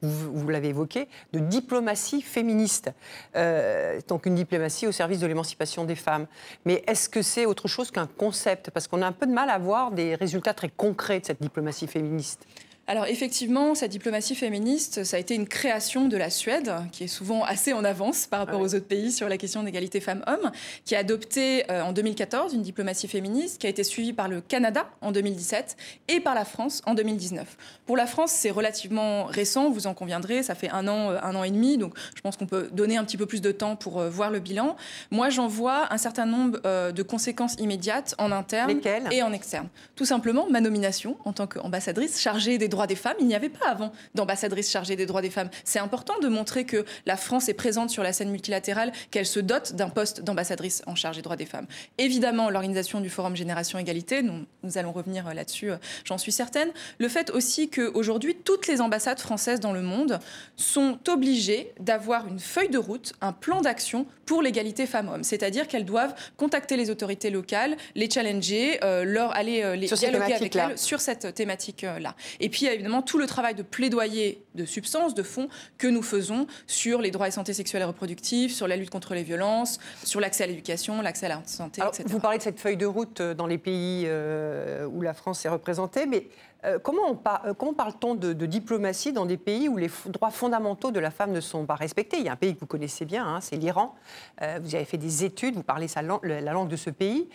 vous, 0.01 0.49
l'avez 0.49 0.67
évoqué, 0.67 1.07
de 1.31 1.39
diplomatie 1.39 2.21
féministe. 2.21 2.91
Euh, 3.37 4.01
donc, 4.09 4.25
une 4.25 4.35
diplomatie 4.35 4.85
au 4.85 4.91
service 4.91 5.19
de 5.19 5.27
l'émancipation 5.27 5.85
des 5.85 5.95
femmes. 5.95 6.27
Mais 6.65 6.83
est-ce 6.87 7.07
que 7.07 7.21
c'est 7.21 7.45
autre 7.45 7.69
chose 7.69 7.89
qu'un 7.89 8.07
concept? 8.07 8.69
Parce 8.69 8.89
qu'on 8.89 9.01
a 9.01 9.07
un 9.07 9.13
peu 9.13 9.27
de 9.27 9.33
mal 9.33 9.49
à 9.49 9.57
voir 9.57 9.91
des 9.91 10.15
résultats 10.15 10.53
très 10.53 10.69
concrets 10.69 11.21
de 11.21 11.25
cette 11.25 11.41
diplomatie 11.41 11.87
féministe 11.87 12.45
alors 12.85 13.05
effectivement, 13.05 13.75
cette 13.75 13.91
diplomatie 13.91 14.35
féministe, 14.35 15.05
ça 15.05 15.15
a 15.15 15.19
été 15.19 15.35
une 15.35 15.47
création 15.47 16.09
de 16.09 16.17
la 16.17 16.29
Suède, 16.29 16.73
qui 16.91 17.05
est 17.05 17.07
souvent 17.07 17.45
assez 17.45 17.71
en 17.71 17.85
avance 17.85 18.27
par 18.27 18.39
rapport 18.39 18.59
aux 18.59 18.75
autres 18.75 18.87
pays 18.87 19.13
sur 19.13 19.29
la 19.29 19.37
question 19.37 19.63
d'égalité 19.63 20.01
femmes-hommes, 20.01 20.51
qui 20.83 20.93
a 20.93 20.99
adopté 20.99 21.63
euh, 21.71 21.81
en 21.81 21.93
2014 21.93 22.53
une 22.53 22.61
diplomatie 22.61 23.07
féministe, 23.07 23.61
qui 23.61 23.67
a 23.67 23.69
été 23.69 23.85
suivie 23.85 24.11
par 24.11 24.27
le 24.27 24.41
Canada 24.41 24.89
en 24.99 25.13
2017 25.13 25.77
et 26.09 26.19
par 26.19 26.35
la 26.35 26.43
France 26.43 26.81
en 26.85 26.93
2019. 26.93 27.55
Pour 27.85 27.95
la 27.95 28.05
France, 28.05 28.31
c'est 28.31 28.51
relativement 28.51 29.23
récent, 29.25 29.69
vous 29.69 29.87
en 29.87 29.93
conviendrez, 29.93 30.43
ça 30.43 30.53
fait 30.53 30.69
un 30.69 30.89
an, 30.89 31.11
euh, 31.11 31.19
un 31.23 31.35
an 31.35 31.45
et 31.45 31.51
demi, 31.51 31.77
donc 31.77 31.93
je 32.15 32.21
pense 32.21 32.35
qu'on 32.35 32.47
peut 32.47 32.67
donner 32.73 32.97
un 32.97 33.05
petit 33.05 33.17
peu 33.17 33.25
plus 33.25 33.41
de 33.41 33.53
temps 33.53 33.77
pour 33.77 34.01
euh, 34.01 34.09
voir 34.09 34.29
le 34.29 34.39
bilan. 34.39 34.75
Moi, 35.09 35.29
j'en 35.29 35.47
vois 35.47 35.87
un 35.93 35.97
certain 35.97 36.25
nombre 36.25 36.59
de 36.91 37.03
conséquences 37.03 37.55
immédiates 37.59 38.13
en 38.17 38.31
interne 38.31 38.81
et 39.11 39.23
en 39.23 39.31
externe. 39.31 39.69
Tout 39.95 40.05
simplement, 40.05 40.47
ma 40.49 40.59
nomination 40.59 41.15
en 41.23 41.31
tant 41.31 41.47
qu'ambassadrice 41.47 42.19
chargée 42.19 42.57
des 42.57 42.67
droits 42.73 42.87
des 42.87 42.95
femmes. 42.95 43.15
Il 43.19 43.27
n'y 43.27 43.35
avait 43.35 43.49
pas 43.49 43.69
avant 43.69 43.91
d'ambassadrice 44.15 44.69
chargée 44.69 44.95
des 44.95 45.05
droits 45.05 45.21
des 45.21 45.29
femmes. 45.29 45.49
C'est 45.63 45.79
important 45.79 46.19
de 46.19 46.27
montrer 46.27 46.65
que 46.65 46.85
la 47.05 47.15
France 47.15 47.47
est 47.47 47.53
présente 47.53 47.89
sur 47.89 48.03
la 48.03 48.11
scène 48.11 48.29
multilatérale, 48.29 48.91
qu'elle 49.11 49.25
se 49.25 49.39
dote 49.39 49.73
d'un 49.73 49.89
poste 49.89 50.21
d'ambassadrice 50.21 50.83
en 50.87 50.95
charge 50.95 51.15
des 51.15 51.21
droits 51.21 51.35
des 51.35 51.45
femmes. 51.45 51.67
Évidemment, 51.97 52.49
l'organisation 52.49 52.99
du 52.99 53.09
Forum 53.09 53.35
Génération 53.35 53.79
Égalité, 53.79 54.21
nous, 54.21 54.45
nous 54.63 54.77
allons 54.77 54.91
revenir 54.91 55.27
euh, 55.27 55.33
là-dessus, 55.33 55.71
euh, 55.71 55.77
j'en 56.03 56.17
suis 56.17 56.31
certaine. 56.31 56.69
Le 56.97 57.07
fait 57.07 57.29
aussi 57.31 57.69
qu'aujourd'hui, 57.69 58.35
toutes 58.35 58.67
les 58.67 58.81
ambassades 58.81 59.19
françaises 59.19 59.59
dans 59.59 59.73
le 59.73 59.81
monde 59.81 60.19
sont 60.57 60.97
obligées 61.07 61.71
d'avoir 61.79 62.27
une 62.27 62.39
feuille 62.39 62.69
de 62.69 62.77
route, 62.77 63.13
un 63.21 63.31
plan 63.31 63.61
d'action 63.61 64.05
pour 64.25 64.41
l'égalité 64.41 64.85
femmes-hommes. 64.85 65.23
C'est-à-dire 65.23 65.67
qu'elles 65.67 65.85
doivent 65.85 66.15
contacter 66.37 66.77
les 66.77 66.89
autorités 66.89 67.29
locales, 67.29 67.75
les 67.95 68.09
challenger, 68.09 68.83
euh, 68.83 69.03
leur 69.03 69.35
aller 69.35 69.75
les 69.77 69.87
dialoguer 69.87 70.33
avec 70.33 70.55
elles 70.55 70.77
sur 70.77 70.99
cette 70.99 71.33
thématique-là. 71.33 72.15
Et 72.39 72.49
puis, 72.49 72.62
il 72.63 72.67
y 72.67 72.69
a 72.69 72.73
évidemment 72.73 73.01
tout 73.01 73.17
le 73.17 73.27
travail 73.27 73.55
de 73.55 73.63
plaidoyer 73.63 74.43
de 74.55 74.65
substance, 74.65 75.13
de 75.13 75.23
fond, 75.23 75.49
que 75.77 75.87
nous 75.87 76.01
faisons 76.01 76.47
sur 76.65 77.01
les 77.01 77.11
droits 77.11 77.27
et 77.27 77.31
santé 77.31 77.53
sexuelle 77.53 77.81
et 77.81 77.85
reproductive, 77.85 78.53
sur 78.53 78.67
la 78.67 78.77
lutte 78.77 78.89
contre 78.89 79.13
les 79.13 79.23
violences, 79.23 79.79
sur 80.03 80.19
l'accès 80.19 80.45
à 80.45 80.47
l'éducation, 80.47 81.01
l'accès 81.01 81.25
à 81.25 81.29
la 81.29 81.41
santé, 81.45 81.81
etc. 81.85 82.03
Vous 82.07 82.19
parlez 82.19 82.37
de 82.37 82.43
cette 82.43 82.59
feuille 82.59 82.77
de 82.77 82.85
route 82.85 83.19
euh, 83.19 83.33
dans 83.33 83.47
les 83.47 83.57
pays 83.57 84.03
euh, 84.05 84.85
où 84.85 85.01
la 85.01 85.13
France 85.13 85.43
est 85.45 85.49
représentée, 85.49 86.05
mais 86.05 86.27
euh, 86.65 86.79
comment, 86.79 87.09
on 87.09 87.73
parle-t-on 87.73 88.15
de, 88.15 88.45
diplomatie 88.45 89.11
dans 89.11 89.25
des 89.25 89.35
pays 89.35 89.67
où 89.67 89.75
les 89.75 89.89
droits 90.07 90.31
fondamentaux 90.31 90.91
de 90.91 90.99
la 91.01 91.11
femme 91.11 91.33
ne 91.33 91.41
sont 91.41 91.65
pas 91.65 91.75
respectés? 91.75 92.17
Il 92.19 92.23
y 92.23 92.29
a 92.29 92.33
un 92.33 92.37
pays 92.37 92.55
que 92.55 92.61
vous 92.61 92.65
connaissez 92.65 93.03
bien, 93.03 93.25
hein, 93.27 93.41
c'est 93.41 93.57
l'Iran. 93.57 93.95
vous 94.39 94.75
avez 94.75 94.85
fait 94.85 94.97
des 94.97 95.25
études, 95.25 95.55
vous 95.55 95.63
parlez 95.63 95.87
la 96.23 96.53
langue 96.53 96.69
de 96.69 96.77
ce 96.77 96.89
pays. 96.89 97.27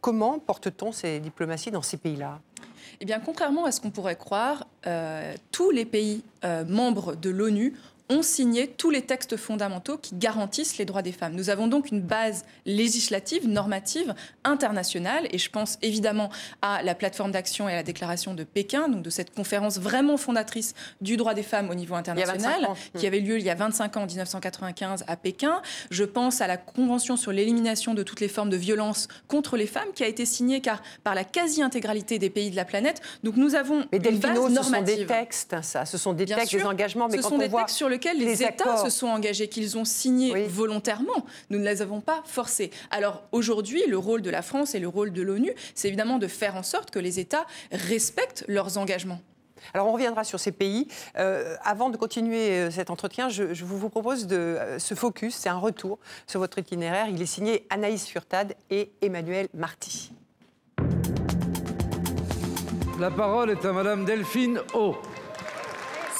comment 0.00 0.38
porte-t-on 0.38 0.92
ces 0.92 1.18
diplomaties 1.18 1.72
dans 1.72 1.82
ces 1.82 1.96
pays-là? 1.96 2.38
Eh 3.00 3.04
bien, 3.04 3.20
contrairement 3.20 3.64
à 3.64 3.72
ce 3.72 3.80
qu'on 3.80 3.90
pourrait 3.90 4.16
croire, 4.16 4.66
euh, 4.86 5.34
tous 5.52 5.70
les 5.70 5.84
pays 5.84 6.22
euh, 6.44 6.64
membres 6.64 7.14
de 7.14 7.30
l'ONU 7.30 7.74
ont 8.08 8.22
signé 8.22 8.68
tous 8.68 8.90
les 8.90 9.02
textes 9.02 9.36
fondamentaux 9.36 9.98
qui 9.98 10.14
garantissent 10.14 10.78
les 10.78 10.84
droits 10.84 11.02
des 11.02 11.12
femmes. 11.12 11.34
Nous 11.34 11.50
avons 11.50 11.66
donc 11.66 11.90
une 11.90 12.00
base 12.00 12.44
législative, 12.64 13.48
normative, 13.48 14.14
internationale, 14.44 15.26
et 15.30 15.38
je 15.38 15.50
pense 15.50 15.78
évidemment 15.82 16.30
à 16.62 16.82
la 16.82 16.94
plateforme 16.94 17.32
d'action 17.32 17.68
et 17.68 17.72
à 17.72 17.76
la 17.76 17.82
déclaration 17.82 18.34
de 18.34 18.44
Pékin, 18.44 18.88
donc 18.88 19.02
de 19.02 19.10
cette 19.10 19.34
conférence 19.34 19.78
vraiment 19.78 20.16
fondatrice 20.16 20.74
du 21.00 21.16
droit 21.16 21.34
des 21.34 21.42
femmes 21.42 21.70
au 21.70 21.74
niveau 21.74 21.94
international, 21.94 22.68
qui 22.94 23.06
avait 23.06 23.20
lieu 23.20 23.38
il 23.38 23.44
y 23.44 23.50
a 23.50 23.54
25 23.54 23.96
ans, 23.96 24.02
en 24.02 24.06
1995, 24.06 25.04
à 25.06 25.16
Pékin. 25.16 25.60
Je 25.90 26.04
pense 26.04 26.40
à 26.40 26.46
la 26.46 26.56
Convention 26.56 27.16
sur 27.16 27.32
l'élimination 27.32 27.94
de 27.94 28.02
toutes 28.02 28.20
les 28.20 28.28
formes 28.28 28.50
de 28.50 28.56
violence 28.56 29.08
contre 29.28 29.56
les 29.56 29.66
femmes, 29.66 29.88
qui 29.94 30.04
a 30.04 30.08
été 30.08 30.26
signée 30.26 30.60
car, 30.60 30.82
par 31.02 31.14
la 31.14 31.24
quasi-intégralité 31.24 32.18
des 32.18 32.30
pays 32.30 32.50
de 32.50 32.56
la 32.56 32.64
planète. 32.64 33.00
Donc 33.24 33.36
nous 33.36 33.54
avons 33.54 33.84
mais 33.92 33.98
une 33.98 34.18
base 34.18 34.38
normative. 34.50 34.62
ce 34.62 34.62
sont 34.62 34.82
des 34.82 35.06
textes, 35.06 35.56
ça, 35.62 35.84
ce 35.84 35.98
sont 35.98 36.12
des 36.12 36.26
textes, 36.26 36.54
des 36.54 36.64
engagements. 36.64 37.08
Mais 37.08 37.16
ce 37.16 37.22
sont 37.22 37.38
des 37.38 37.48
textes 37.48 37.76
sur 37.76 37.88
les, 38.04 38.42
États 38.42 38.76
se 38.76 38.90
sont 38.90 39.06
engagés, 39.06 39.48
qu'ils 39.48 39.76
ont 39.76 39.84
signés 39.84 40.46
volontairement. 40.46 41.26
Nous 41.50 41.58
ne 41.58 41.64
les 41.64 41.82
avons 41.82 42.00
pas 42.00 42.22
forcés. 42.24 42.70
Alors 42.90 43.22
aujourd'hui, 43.32 43.82
le 43.88 43.98
rôle 43.98 44.22
de 44.22 44.30
la 44.30 44.42
France 44.42 44.74
et 44.74 44.80
le 44.80 44.88
rôle 44.88 45.12
de 45.12 45.22
l'ONU, 45.22 45.52
c'est 45.74 45.88
évidemment 45.88 46.18
de 46.18 46.26
faire 46.26 46.56
en 46.56 46.62
sorte 46.62 46.90
que 46.90 46.98
les 46.98 47.18
États 47.20 47.46
respectent 47.72 48.44
leurs 48.48 48.78
engagements. 48.78 49.20
Alors 49.74 49.88
on 49.88 49.92
reviendra 49.92 50.24
sur 50.24 50.40
ces 50.40 50.52
pays. 50.52 50.88
Euh, 51.18 51.56
avant 51.62 51.90
de 51.90 51.96
continuer 51.96 52.50
euh, 52.50 52.70
cet 52.70 52.90
entretien, 52.90 53.28
je, 53.28 53.44
vous 53.64 53.88
propose 53.88 54.26
de 54.26 54.36
euh, 54.36 54.78
ce 54.78 54.94
focus, 54.94 55.34
c'est 55.34 55.48
un 55.48 55.58
retour 55.58 55.98
sur 56.26 56.40
votre 56.40 56.58
itinéraire. 56.58 57.08
Il 57.08 57.20
est 57.20 57.26
signé 57.26 57.66
Anaïs 57.70 58.06
Furtad 58.06 58.54
et 58.70 58.92
Emmanuel 59.02 59.48
Marty. 59.54 60.12
La 62.98 63.10
parole 63.10 63.50
est 63.50 63.64
à 63.64 63.72
Madame 63.72 64.04
Delphine 64.04 64.60
O. 64.72 64.96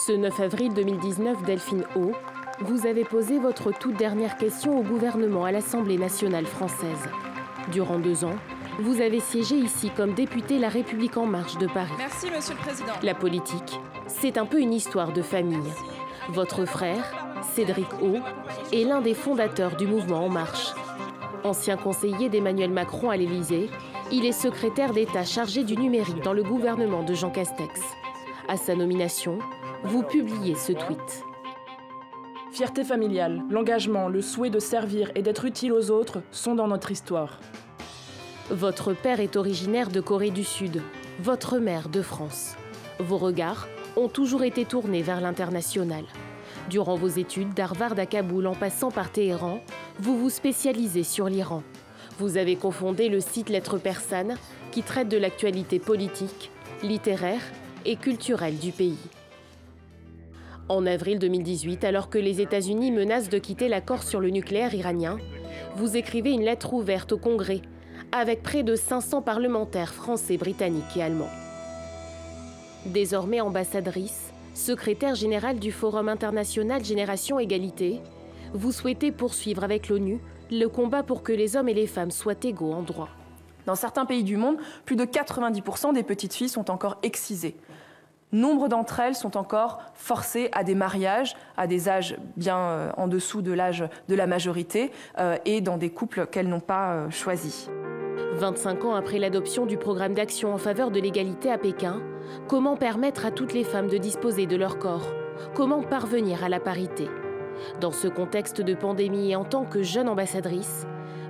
Ce 0.06 0.12
9 0.12 0.38
avril 0.38 0.72
2019, 0.72 1.42
Delphine 1.42 1.84
O, 1.96 2.12
vous 2.60 2.86
avez 2.86 3.02
posé 3.02 3.40
votre 3.40 3.72
toute 3.72 3.96
dernière 3.96 4.36
question 4.36 4.78
au 4.78 4.82
gouvernement 4.84 5.44
à 5.44 5.50
l'Assemblée 5.50 5.98
nationale 5.98 6.46
française. 6.46 7.08
Durant 7.72 7.98
deux 7.98 8.24
ans, 8.24 8.36
vous 8.78 9.00
avez 9.00 9.18
siégé 9.18 9.56
ici 9.56 9.90
comme 9.90 10.14
député 10.14 10.60
La 10.60 10.68
République 10.68 11.16
en 11.16 11.26
marche 11.26 11.58
de 11.58 11.66
Paris. 11.66 11.90
Merci, 11.98 12.28
Monsieur 12.30 12.54
le 12.54 12.60
Président. 12.60 12.92
La 13.02 13.14
politique, 13.14 13.80
c'est 14.06 14.38
un 14.38 14.46
peu 14.46 14.60
une 14.60 14.74
histoire 14.74 15.12
de 15.12 15.22
famille. 15.22 15.72
Votre 16.28 16.66
frère, 16.66 17.12
Cédric 17.56 17.92
O, 18.00 18.18
est 18.72 18.84
l'un 18.84 19.00
des 19.00 19.14
fondateurs 19.14 19.74
du 19.74 19.88
mouvement 19.88 20.24
En 20.24 20.28
Marche. 20.28 20.72
Ancien 21.42 21.76
conseiller 21.76 22.28
d'Emmanuel 22.28 22.70
Macron 22.70 23.10
à 23.10 23.16
l'Élysée, 23.16 23.68
il 24.12 24.24
est 24.24 24.30
secrétaire 24.30 24.92
d'État 24.92 25.24
chargé 25.24 25.64
du 25.64 25.76
numérique 25.76 26.22
dans 26.22 26.32
le 26.32 26.44
gouvernement 26.44 27.02
de 27.02 27.14
Jean 27.14 27.30
Castex. 27.30 27.80
À 28.48 28.56
sa 28.56 28.76
nomination, 28.76 29.40
vous 29.86 30.02
publiez 30.02 30.56
ce 30.56 30.72
tweet. 30.72 31.24
Fierté 32.50 32.82
familiale, 32.82 33.44
l'engagement, 33.50 34.08
le 34.08 34.20
souhait 34.20 34.50
de 34.50 34.58
servir 34.58 35.12
et 35.14 35.22
d'être 35.22 35.44
utile 35.44 35.72
aux 35.72 35.92
autres 35.92 36.22
sont 36.32 36.56
dans 36.56 36.66
notre 36.66 36.90
histoire. 36.90 37.38
Votre 38.50 38.94
père 38.94 39.20
est 39.20 39.36
originaire 39.36 39.88
de 39.88 40.00
Corée 40.00 40.30
du 40.30 40.42
Sud, 40.42 40.82
votre 41.20 41.58
mère 41.58 41.88
de 41.88 42.02
France. 42.02 42.56
Vos 42.98 43.16
regards 43.16 43.68
ont 43.96 44.08
toujours 44.08 44.42
été 44.42 44.64
tournés 44.64 45.02
vers 45.02 45.20
l'international. 45.20 46.04
Durant 46.68 46.96
vos 46.96 47.06
études 47.06 47.54
d'Harvard 47.54 47.96
à 47.96 48.06
Kaboul 48.06 48.48
en 48.48 48.54
passant 48.54 48.90
par 48.90 49.12
Téhéran, 49.12 49.60
vous 50.00 50.18
vous 50.18 50.30
spécialisez 50.30 51.04
sur 51.04 51.28
l'Iran. 51.28 51.62
Vous 52.18 52.38
avez 52.38 52.56
confondé 52.56 53.08
le 53.08 53.20
site 53.20 53.50
Lettres 53.50 53.78
Persanes 53.78 54.36
qui 54.72 54.82
traite 54.82 55.08
de 55.08 55.18
l'actualité 55.18 55.78
politique, 55.78 56.50
littéraire 56.82 57.42
et 57.84 57.94
culturelle 57.94 58.58
du 58.58 58.72
pays. 58.72 58.98
En 60.68 60.84
avril 60.84 61.20
2018, 61.20 61.84
alors 61.84 62.10
que 62.10 62.18
les 62.18 62.40
États-Unis 62.40 62.90
menacent 62.90 63.28
de 63.28 63.38
quitter 63.38 63.68
l'accord 63.68 64.02
sur 64.02 64.18
le 64.18 64.30
nucléaire 64.30 64.74
iranien, 64.74 65.16
vous 65.76 65.96
écrivez 65.96 66.32
une 66.32 66.42
lettre 66.42 66.74
ouverte 66.74 67.12
au 67.12 67.18
Congrès 67.18 67.62
avec 68.10 68.42
près 68.42 68.64
de 68.64 68.74
500 68.74 69.22
parlementaires 69.22 69.94
français, 69.94 70.36
britanniques 70.36 70.96
et 70.96 71.02
allemands. 71.02 71.30
Désormais 72.86 73.40
ambassadrice, 73.40 74.32
secrétaire 74.54 75.14
générale 75.14 75.60
du 75.60 75.70
Forum 75.70 76.08
international 76.08 76.84
Génération 76.84 77.38
Égalité, 77.38 78.00
vous 78.52 78.72
souhaitez 78.72 79.12
poursuivre 79.12 79.62
avec 79.62 79.88
l'ONU 79.88 80.20
le 80.50 80.66
combat 80.66 81.04
pour 81.04 81.22
que 81.22 81.32
les 81.32 81.56
hommes 81.56 81.68
et 81.68 81.74
les 81.74 81.86
femmes 81.86 82.10
soient 82.10 82.34
égaux 82.42 82.72
en 82.72 82.82
droit. 82.82 83.10
Dans 83.66 83.76
certains 83.76 84.06
pays 84.06 84.24
du 84.24 84.36
monde, 84.36 84.56
plus 84.84 84.96
de 84.96 85.04
90% 85.04 85.94
des 85.94 86.02
petites 86.02 86.34
filles 86.34 86.48
sont 86.48 86.70
encore 86.70 86.98
excisées. 87.04 87.56
Nombre 88.36 88.68
d'entre 88.68 89.00
elles 89.00 89.14
sont 89.14 89.38
encore 89.38 89.78
forcées 89.94 90.50
à 90.52 90.62
des 90.62 90.74
mariages 90.74 91.36
à 91.56 91.66
des 91.66 91.88
âges 91.88 92.18
bien 92.36 92.58
euh, 92.58 92.90
en 92.98 93.08
dessous 93.08 93.40
de 93.40 93.50
l'âge 93.50 93.82
de 94.10 94.14
la 94.14 94.26
majorité 94.26 94.92
euh, 95.18 95.38
et 95.46 95.62
dans 95.62 95.78
des 95.78 95.88
couples 95.88 96.26
qu'elles 96.26 96.50
n'ont 96.50 96.60
pas 96.60 96.92
euh, 96.92 97.10
choisis. 97.10 97.70
25 98.34 98.84
ans 98.84 98.94
après 98.94 99.18
l'adoption 99.18 99.64
du 99.64 99.78
programme 99.78 100.12
d'action 100.12 100.52
en 100.52 100.58
faveur 100.58 100.90
de 100.90 101.00
l'égalité 101.00 101.50
à 101.50 101.56
Pékin, 101.56 102.02
comment 102.46 102.76
permettre 102.76 103.24
à 103.24 103.30
toutes 103.30 103.54
les 103.54 103.64
femmes 103.64 103.88
de 103.88 103.96
disposer 103.96 104.44
de 104.44 104.56
leur 104.56 104.78
corps? 104.78 105.14
Comment 105.54 105.82
parvenir 105.82 106.44
à 106.44 106.50
la 106.50 106.60
parité? 106.60 107.08
Dans 107.80 107.92
ce 107.92 108.06
contexte 108.06 108.60
de 108.60 108.74
pandémie 108.74 109.30
et 109.30 109.36
en 109.36 109.44
tant 109.44 109.64
que 109.64 109.82
jeune 109.82 110.10
ambassadrice, 110.10 110.86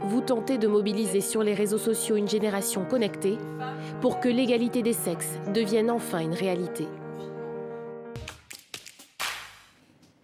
vous 0.07 0.21
tentez 0.21 0.57
de 0.57 0.69
mobiliser 0.69 1.21
sur 1.21 1.43
les 1.43 1.55
réseaux 1.55 1.79
sociaux 1.79 2.17
une 2.17 2.29
génération 2.29 2.85
connectée 2.85 3.39
pour 4.01 4.21
que 4.21 4.29
l'égalité 4.29 4.83
des 4.83 4.93
sexes 4.93 5.39
devienne 5.53 5.91
enfin 5.91 6.21
une 6.21 6.35
réalité. 6.35 6.87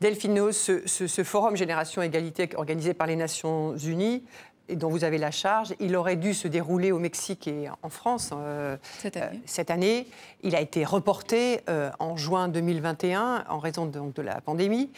Delphino, 0.00 0.50
ce, 0.52 0.86
ce, 0.86 1.22
forum 1.22 1.56
Génération 1.56 2.02
Égalité 2.02 2.48
organisé 2.56 2.92
par 2.92 3.06
les 3.06 3.14
Nations 3.14 3.76
Unies 3.76 4.24
et 4.68 4.76
dont 4.76 4.88
vous 4.88 5.04
avez 5.04 5.18
la 5.18 5.30
charge, 5.30 5.74
il 5.80 5.96
aurait 5.96 6.16
dû 6.16 6.34
se 6.34 6.48
dérouler 6.48 6.92
au 6.92 6.98
Mexique 6.98 7.48
et 7.48 7.68
en 7.82 7.88
France 7.88 8.30
euh, 8.32 8.76
euh, 9.16 9.30
cette, 9.44 9.70
année. 9.70 10.06
Il 10.42 10.54
a 10.54 10.60
été 10.60 10.84
reporté 10.84 11.60
euh, 11.68 11.90
en 11.98 12.16
juin 12.16 12.48
2021 12.48 13.44
en 13.48 13.58
raison 13.58 13.86
de, 13.86 14.00
de 14.12 14.22
la 14.22 14.40
pandémie. 14.40 14.90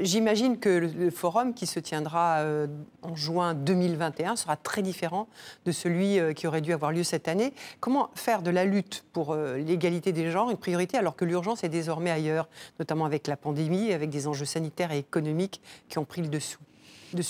J'imagine 0.00 0.58
que 0.58 0.68
le, 0.68 1.10
forum 1.10 1.54
qui 1.54 1.66
se 1.66 1.80
tiendra 1.80 2.44
en 3.02 3.16
juin 3.16 3.54
2021 3.54 4.36
sera 4.36 4.56
très 4.56 4.82
différent 4.82 5.28
de 5.64 5.72
celui 5.72 6.18
qui 6.34 6.46
aurait 6.46 6.60
dû 6.60 6.72
avoir 6.72 6.92
lieu 6.92 7.02
cette 7.02 7.28
année. 7.28 7.52
Comment 7.80 8.10
faire 8.14 8.42
de 8.42 8.50
la 8.50 8.64
lutte 8.64 9.04
pour 9.12 9.34
l'égalité 9.34 10.12
des 10.12 10.30
genres 10.30 10.50
une 10.50 10.56
priorité 10.56 10.98
alors 10.98 11.16
que 11.16 11.24
l'urgence 11.24 11.64
est 11.64 11.68
désormais 11.68 12.10
ailleurs, 12.10 12.48
notamment 12.78 13.04
avec 13.04 13.26
la 13.26 13.36
pandémie, 13.36 13.92
avec 13.92 14.10
des 14.10 14.26
enjeux 14.26 14.44
sanitaires 14.44 14.92
et 14.92 14.98
économiques 14.98 15.60
qui 15.88 15.98
ont 15.98 16.04
pris 16.04 16.22
le 16.22 16.28
dessous? 16.28 16.58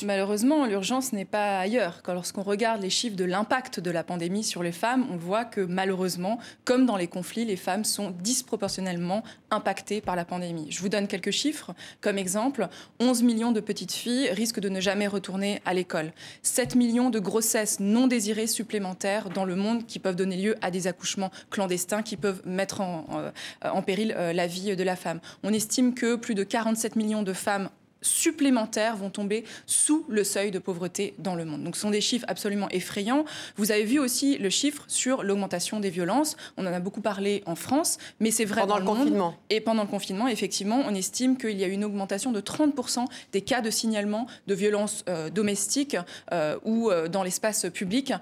Malheureusement, 0.05 0.67
l'urgence 0.67 1.13
n'est 1.13 1.25
pas 1.25 1.61
ailleurs. 1.61 2.03
Lorsqu'on 2.09 2.43
regarde 2.43 2.83
les 2.83 2.91
chiffres 2.91 3.17
de 3.17 3.25
l'impact 3.25 3.79
de 3.79 3.91
la 3.91 4.03
pandémie 4.03 4.43
sur 4.43 4.63
les 4.63 4.73
femmes, 4.73 5.07
on 5.11 5.17
voit 5.17 5.45
que 5.45 5.61
malheureusement, 5.61 6.39
comme 6.65 6.85
dans 6.85 6.97
les 6.97 7.07
conflits, 7.07 7.45
les 7.45 7.57
femmes 7.57 7.85
sont 7.85 8.11
disproportionnellement 8.11 9.23
impactées 9.51 10.01
par 10.01 10.17
la 10.17 10.25
pandémie. 10.25 10.67
Je 10.71 10.81
vous 10.81 10.89
donne 10.89 11.07
quelques 11.07 11.31
chiffres. 11.31 11.75
Comme 12.01 12.19
exemple, 12.19 12.69
11 12.99 13.23
millions 13.23 13.53
de 13.53 13.61
petites 13.61 13.93
filles 13.93 14.31
risquent 14.31 14.61
de 14.61 14.69
ne 14.69 14.81
jamais 14.81 15.07
retourner 15.07 15.63
à 15.65 15.75
l'école. 15.75 16.13
7 16.43 16.75
millions 16.75 17.11
de 17.11 17.21
grossesses 17.21 17.79
non 17.79 18.09
désirées 18.09 18.49
supplémentaires 18.49 19.31
dans 19.31 19.45
le 19.45 19.55
monde 19.55 19.87
qui 19.87 20.01
peuvent 20.01 20.17
donner 20.17 20.37
lieu 20.37 20.57
à 20.61 20.71
des 20.71 20.89
accouchements 20.89 21.31
clandestins 21.51 22.03
qui 22.03 22.17
peuvent 22.17 22.43
mettre 22.45 22.81
en, 22.81 23.07
euh, 23.13 23.81
péril 23.83 24.15
euh, 24.17 24.33
la 24.33 24.47
vie 24.47 24.75
de 24.75 24.83
la 24.83 24.97
femme. 24.97 25.21
On 25.45 25.53
estime 25.53 25.95
que 25.95 26.17
plus 26.17 26.35
de 26.35 26.43
47 26.43 26.97
millions 26.97 27.23
de 27.23 27.33
femmes 27.33 27.71
supplémentaires 28.03 28.97
vont 28.97 29.11
tomber 29.11 29.45
sous 29.67 30.05
le 30.09 30.25
seuil 30.25 30.51
de 30.51 30.59
pauvreté 30.59 31.15
dans 31.19 31.35
le 31.35 31.45
monde. 31.45 31.65
Donc 31.65 31.77
ce 31.77 31.83
sont 31.83 31.91
des 31.91 32.01
chiffres 32.01 32.25
absolument 32.29 32.69
effrayants. 32.71 33.25
Vous 33.57 33.73
avez 33.73 33.85
vu 33.85 33.99
aussi 33.99 34.39
le 34.39 34.51
chiffre 34.51 34.85
sur 34.89 35.23
l'augmentation 35.23 35.81
des 35.81 35.91
violences. 35.91 36.37
On 36.57 36.67
en 36.67 36.73
a 36.73 36.81
beaucoup 36.81 37.01
parlé 37.01 37.43
en 37.47 37.55
France, 37.55 37.99
mais 38.21 38.31
c'est 38.31 38.45
vrai 38.45 38.63
pendant 38.63 38.79
le, 38.79 38.85
confinement. 38.85 39.35
Et 39.51 39.61
pendant 39.61 39.83
le 39.83 39.89
confinement, 39.89 40.29
effectivement, 40.29 40.83
on 40.87 40.95
estime 40.95 41.37
qu'il 41.37 41.59
y 41.59 41.65
a 41.65 41.67
une 41.67 41.85
augmentation 41.85 42.33
de 42.33 42.41
30% 42.41 43.05
des 43.33 43.41
cas 43.41 43.61
de 43.61 43.71
signalement 43.71 44.27
de 44.47 44.55
violences 44.55 45.05
euh, 45.09 45.31
domestiques 45.31 45.97
euh, 46.33 46.59
ou 46.65 46.91
euh, 46.91 47.09
dans 47.09 47.23
l'espace 47.23 47.67
public 47.73 48.13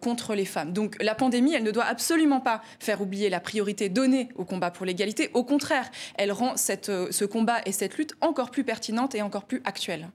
contre 0.00 0.34
les 0.34 0.44
femmes. 0.44 0.72
Donc 0.72 0.96
la 1.02 1.14
pandémie, 1.14 1.54
elle 1.54 1.62
ne 1.62 1.70
doit 1.70 1.84
absolument 1.84 2.40
pas 2.40 2.62
faire 2.80 3.00
oublier 3.00 3.28
la 3.30 3.40
priorité 3.40 3.88
donnée 3.88 4.28
au 4.36 4.44
combat 4.44 4.70
pour 4.70 4.86
l'égalité. 4.86 5.30
Au 5.34 5.44
contraire, 5.44 5.90
elle 6.16 6.32
rend 6.32 6.56
cette, 6.56 6.86
ce 6.86 7.24
combat 7.24 7.60
et 7.66 7.72
cette 7.72 7.96
lutte 7.96 8.14
encore 8.20 8.50
plus 8.50 8.64
pertinente 8.64 9.14
et 9.14 9.22
encore 9.26 9.44
plus 9.44 9.60
actuelle. 9.64 10.08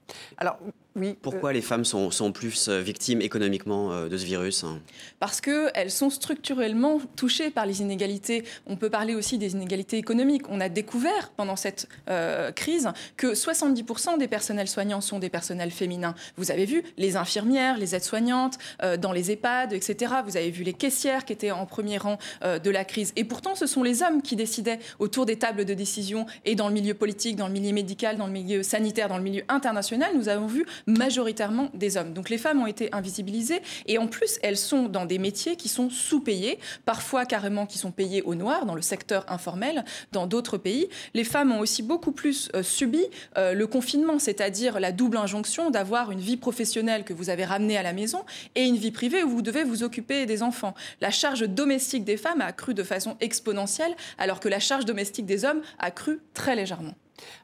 Oui. 0.94 1.16
Pourquoi 1.22 1.52
les 1.52 1.62
femmes 1.62 1.84
sont, 1.84 2.10
sont 2.10 2.32
plus 2.32 2.68
euh, 2.68 2.80
victimes 2.80 3.22
économiquement 3.22 3.92
euh, 3.92 4.08
de 4.08 4.16
ce 4.16 4.24
virus 4.24 4.64
hein? 4.64 4.80
Parce 5.20 5.40
qu'elles 5.40 5.90
sont 5.90 6.10
structurellement 6.10 7.00
touchées 7.16 7.50
par 7.50 7.64
les 7.64 7.80
inégalités. 7.80 8.44
On 8.66 8.76
peut 8.76 8.90
parler 8.90 9.14
aussi 9.14 9.38
des 9.38 9.52
inégalités 9.52 9.96
économiques. 9.96 10.42
On 10.48 10.60
a 10.60 10.68
découvert 10.68 11.30
pendant 11.36 11.56
cette 11.56 11.88
euh, 12.10 12.50
crise 12.52 12.88
que 13.16 13.28
70% 13.28 14.18
des 14.18 14.28
personnels 14.28 14.68
soignants 14.68 15.00
sont 15.00 15.18
des 15.18 15.28
personnels 15.28 15.70
féminins. 15.70 16.14
Vous 16.36 16.50
avez 16.50 16.64
vu 16.64 16.82
les 16.98 17.16
infirmières, 17.16 17.78
les 17.78 17.94
aides-soignantes, 17.94 18.58
euh, 18.82 18.96
dans 18.96 19.12
les 19.12 19.30
EHPAD, 19.30 19.72
etc. 19.72 20.14
Vous 20.26 20.36
avez 20.36 20.50
vu 20.50 20.64
les 20.64 20.72
caissières 20.72 21.24
qui 21.24 21.32
étaient 21.32 21.50
en 21.50 21.66
premier 21.66 21.98
rang 21.98 22.18
euh, 22.42 22.58
de 22.58 22.70
la 22.70 22.84
crise. 22.84 23.12
Et 23.16 23.24
pourtant, 23.24 23.54
ce 23.54 23.66
sont 23.66 23.82
les 23.82 24.02
hommes 24.02 24.22
qui 24.22 24.36
décidaient 24.36 24.78
autour 24.98 25.26
des 25.26 25.36
tables 25.36 25.64
de 25.64 25.74
décision 25.74 26.26
et 26.44 26.54
dans 26.54 26.68
le 26.68 26.74
milieu 26.74 26.94
politique, 26.94 27.36
dans 27.36 27.46
le 27.46 27.52
milieu 27.52 27.72
médical, 27.72 28.16
dans 28.16 28.26
le 28.26 28.32
milieu 28.32 28.62
sanitaire, 28.62 29.08
dans 29.08 29.18
le 29.18 29.22
milieu 29.22 29.44
international. 29.48 30.10
Nous 30.16 30.28
avons 30.28 30.46
vu 30.46 30.66
majoritairement 30.86 31.70
des 31.74 31.96
hommes. 31.96 32.12
Donc 32.12 32.28
les 32.28 32.38
femmes 32.38 32.60
ont 32.62 32.66
été 32.66 32.88
invisibilisées 32.92 33.60
et 33.86 33.98
en 33.98 34.06
plus 34.06 34.38
elles 34.42 34.56
sont 34.56 34.84
dans 34.88 35.06
des 35.06 35.18
métiers 35.18 35.56
qui 35.56 35.68
sont 35.68 35.90
sous-payés, 35.90 36.58
parfois 36.84 37.24
carrément 37.24 37.66
qui 37.66 37.78
sont 37.78 37.92
payés 37.92 38.22
au 38.22 38.34
noir 38.34 38.66
dans 38.66 38.74
le 38.74 38.82
secteur 38.82 39.24
informel 39.28 39.84
dans 40.12 40.26
d'autres 40.26 40.58
pays. 40.58 40.88
Les 41.14 41.24
femmes 41.24 41.52
ont 41.52 41.60
aussi 41.60 41.82
beaucoup 41.82 42.12
plus 42.12 42.50
euh, 42.54 42.62
subi 42.62 43.04
euh, 43.36 43.54
le 43.54 43.66
confinement, 43.66 44.18
c'est-à-dire 44.18 44.80
la 44.80 44.92
double 44.92 45.16
injonction 45.16 45.70
d'avoir 45.70 46.10
une 46.10 46.20
vie 46.20 46.36
professionnelle 46.36 47.04
que 47.04 47.12
vous 47.12 47.30
avez 47.30 47.44
ramenée 47.44 47.76
à 47.76 47.82
la 47.82 47.92
maison 47.92 48.24
et 48.54 48.64
une 48.64 48.76
vie 48.76 48.90
privée 48.90 49.22
où 49.22 49.28
vous 49.28 49.42
devez 49.42 49.64
vous 49.64 49.82
occuper 49.82 50.26
des 50.26 50.42
enfants. 50.42 50.74
La 51.00 51.10
charge 51.10 51.48
domestique 51.48 52.04
des 52.04 52.16
femmes 52.16 52.40
a 52.40 52.46
accru 52.46 52.74
de 52.74 52.82
façon 52.82 53.16
exponentielle 53.20 53.94
alors 54.18 54.40
que 54.40 54.48
la 54.48 54.60
charge 54.60 54.84
domestique 54.84 55.26
des 55.26 55.44
hommes 55.44 55.62
a 55.78 55.90
cru 55.90 56.20
très 56.34 56.56
légèrement. 56.56 56.94